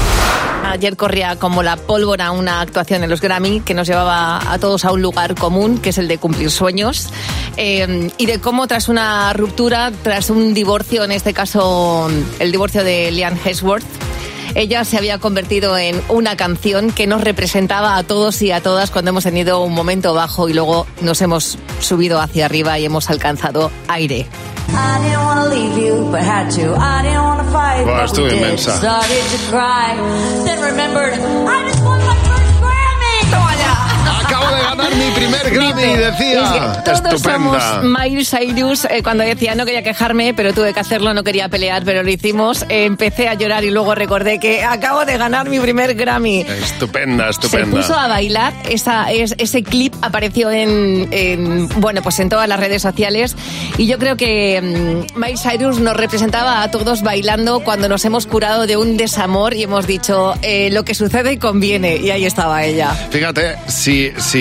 Ayer 0.65 0.97
corría 0.97 1.37
como 1.37 1.63
la 1.63 1.77
pólvora 1.77 2.31
una 2.31 2.61
actuación 2.63 3.05
en 3.05 3.11
los 3.11 3.21
Grammy 3.21 3.61
que 3.61 3.75
nos 3.75 3.87
llevaba 3.89 4.41
a 4.53 4.59
todos 4.59 4.85
a 4.85 4.93
un 4.93 5.03
lugar 5.03 5.35
común, 5.35 5.79
que 5.79 5.91
es 5.91 5.99
el 5.99 6.09
de 6.09 6.17
cumplir 6.19 6.51
sueños, 6.51 7.09
eh, 7.57 8.11
y 8.17 8.27
de 8.27 8.41
cómo 8.41 8.67
tras 8.67 8.89
una 8.89 9.33
ruptura, 9.33 9.91
tras 10.03 10.30
un 10.31 10.55
divorcio, 10.55 11.05
en 11.05 11.13
este 11.13 11.35
caso 11.35 12.09
el 12.39 12.53
divorcio 12.53 12.85
de 12.85 13.11
Liam 13.11 13.37
Hemsworth, 13.45 13.85
ella 14.55 14.85
se 14.85 14.97
había 14.97 15.19
convertido 15.19 15.77
en 15.77 16.01
una 16.09 16.37
canción 16.37 16.91
que 16.91 17.07
nos 17.07 17.21
representaba 17.21 17.97
a 17.97 18.03
todos 18.03 18.43
y 18.43 18.51
a 18.51 18.61
todas 18.61 18.91
cuando 18.91 19.11
hemos 19.11 19.25
tenido 19.25 19.63
un 19.63 19.73
momento 19.73 20.15
bajo 20.15 20.49
y 20.49 20.55
luego 20.55 20.87
nos 21.03 21.21
hemos 21.23 21.59
subido 21.81 22.21
hacia 22.21 22.47
arriba 22.47 22.79
y 22.79 22.85
hemos 22.85 23.11
alcanzado 23.11 23.71
aire. 23.89 24.27
I 24.73 24.99
didn't 31.65 31.85
wanna 31.85 32.30
Acabo 34.51 34.57
de 34.57 34.63
ganar 34.63 34.95
mi 34.97 35.11
primer 35.15 35.51
Grammy, 35.51 35.83
Y 35.83 35.97
decía. 35.97 36.43
es 36.43 36.51
que 36.51 36.83
todos 37.01 37.15
Estupenda. 37.17 37.61
somos 37.81 37.85
Miley 37.85 38.25
Cyrus. 38.25 38.85
eh, 38.87 39.03
cuando 39.03 39.25
decía 39.25 39.55
no 39.55 39.65
quería 39.65 39.83
quejarme, 39.83 40.35
pero 40.35 40.53
tuve 40.53 40.73
que 40.73 40.81
hacerlo, 40.81 41.15
no 41.15 41.23
quería 41.25 41.49
pelear, 41.49 41.83
pero 41.85 42.03
lo 42.03 42.11
hicimos. 42.11 42.63
Eh, 42.69 42.85
empecé 42.85 43.29
a 43.29 43.35
llorar 43.35 43.65
y 43.65 43.71
luego 43.71 43.95
recordé 43.95 44.39
que 44.39 44.63
acabo 44.65 45.05
de 45.05 45.17
ganar 45.19 45.49
mi 45.49 45.59
primer 45.61 45.95
Grammy. 45.95 46.41
Estupenda, 46.41 47.25
Se 47.25 47.31
estupenda. 47.31 47.77
puso 47.77 47.95
a 47.95 48.09
bailar, 48.09 48.53
esa, 48.69 49.11
es- 49.13 49.35
ese 49.39 49.63
clip 49.63 49.95
apareció 50.03 50.51
en, 50.51 51.09
en, 51.11 51.69
bueno, 51.81 52.03
pues 52.03 52.19
en 52.21 52.29
todas 52.29 52.49
las 52.49 52.59
redes 52.61 52.83
sociales 52.83 53.37
y 53.79 53.87
yo 53.87 53.99
creo 53.99 54.17
que 54.17 55.07
Miley 55.15 55.37
Cyrus 55.37 55.79
nos 55.79 55.97
representaba 55.97 56.63
a 56.63 56.71
todos 56.71 57.03
bailando 57.03 57.61
cuando 57.61 57.89
nos 57.89 58.05
hemos 58.05 58.27
curado 58.27 58.67
de 58.67 58.77
un 58.77 58.97
desamor 58.97 59.55
y 59.55 59.63
hemos 59.65 59.87
dicho 59.87 60.35
eh, 60.43 60.71
lo 60.73 60.85
que 60.85 60.95
sucede 60.95 61.39
conviene 61.39 61.97
y 61.97 62.11
ahí 62.11 62.25
estaba 62.25 62.65
ella. 62.65 62.91
Fíjate, 63.11 63.57
si, 63.67 64.11
si 64.19 64.40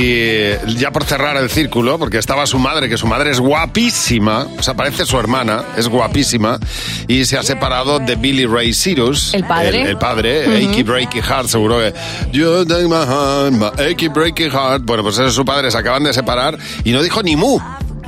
ya 0.78 0.92
por 0.92 1.04
cerrar 1.04 1.38
el 1.38 1.50
círculo, 1.50 1.98
porque 1.98 2.18
estaba 2.18 2.46
su 2.46 2.60
madre, 2.60 2.90
que 2.90 2.98
su 2.98 3.08
madre 3.08 3.32
es 3.32 3.40
guapísima, 3.40 4.48
o 4.58 4.64
sea, 4.64 4.74
parece 4.74 5.06
su 5.06 5.20
hermana, 5.20 5.64
es 5.78 5.88
guapísima, 5.88 6.60
y 7.08 7.26
se 7.26 7.38
ha 7.38 7.44
separado 7.44 8.00
de 8.00 8.16
Billy 8.16 8.46
Ray 8.46 8.74
Cyrus. 8.74 9.34
¿El 9.34 9.46
padre? 9.46 9.82
El, 9.82 9.88
el 9.88 9.98
padre. 9.98 10.46
Achy 10.58 10.84
Breaky 10.84 11.22
Heart, 11.22 11.48
seguro 11.48 11.80
que... 11.80 11.94
You 12.32 12.66
take 12.66 12.88
my 12.88 13.06
heart, 13.06 13.52
my 13.54 13.84
achy 13.84 14.08
breaky 14.08 14.50
heart. 14.50 14.84
Bueno, 14.84 15.04
pues 15.04 15.16
ese 15.16 15.28
es 15.28 15.34
su 15.34 15.46
padre, 15.46 15.72
se 15.72 15.78
acaban 15.78 16.04
de 16.04 16.14
separar 16.14 16.58
y 16.84 16.92
no 16.92 17.02
dijo 17.02 17.22
ni 17.24 17.36
mu 17.36 17.60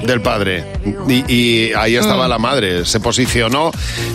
del 0.03 0.21
padre 0.21 0.63
y, 1.07 1.33
y 1.33 1.73
ahí 1.73 1.95
estaba 1.95 2.25
Mm. 2.27 2.29
la 2.29 2.37
madre 2.37 2.85
se 2.85 2.99
posicionó 2.99 3.71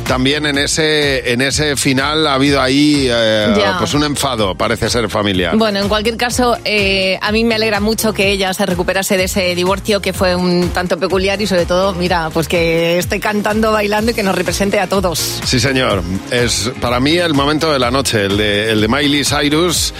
también 0.06 0.46
en 0.46 0.58
ese 0.58 1.32
en 1.32 1.40
ese 1.40 1.76
final 1.76 2.26
ha 2.26 2.34
habido 2.34 2.60
ahí 2.60 3.08
eh, 3.10 3.54
pues 3.78 3.94
un 3.94 4.04
enfado 4.04 4.54
parece 4.54 4.88
ser 4.90 5.08
familiar 5.08 5.56
Bueno, 5.56 5.80
en 5.80 5.88
cualquier 5.88 6.16
caso, 6.16 6.56
eh, 6.64 7.18
a 7.20 7.32
mí 7.32 7.44
me 7.44 7.54
alegra 7.56 7.80
mucho 7.80 8.12
que 8.12 8.30
ella 8.30 8.52
se 8.54 8.64
recuperase 8.66 9.16
de 9.16 9.24
ese 9.24 9.54
divorcio 9.54 10.00
que 10.00 10.12
fue 10.12 10.34
un 10.36 10.70
tanto 10.70 10.98
peculiar 10.98 11.40
y 11.40 11.46
sobre 11.46 11.66
todo, 11.66 11.92
mira, 11.94 12.30
pues 12.32 12.48
que 12.48 12.98
esté 12.98 13.18
cantando, 13.20 13.72
bailando 13.72 14.10
y 14.12 14.14
que 14.14 14.22
nos 14.22 14.34
represente 14.34 14.78
a 14.80 14.86
todos. 14.86 15.40
Sí, 15.44 15.58
señor. 15.60 16.02
Es 16.30 16.70
para 16.80 17.00
mí 17.00 17.16
el 17.16 17.34
momento 17.34 17.72
de 17.72 17.78
la 17.78 17.90
noche, 17.90 18.26
el 18.26 18.36
de, 18.36 18.72
el 18.72 18.80
de 18.80 18.88
Miley 18.88 19.24
Cyrus 19.24 19.92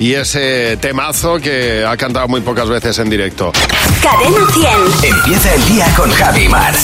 y 0.00 0.14
ese 0.14 0.76
temazo 0.78 1.38
que 1.38 1.84
ha 1.86 1.96
cantado 1.96 2.26
muy 2.28 2.40
pocas 2.40 2.68
veces 2.68 2.98
en 2.98 3.08
directo. 3.10 3.52
Cadena 4.02 4.46
100. 5.00 5.23
Empieza 5.26 5.54
el 5.54 5.64
día 5.64 5.86
con 5.96 6.10
Javi 6.10 6.50
Mar. 6.50 6.74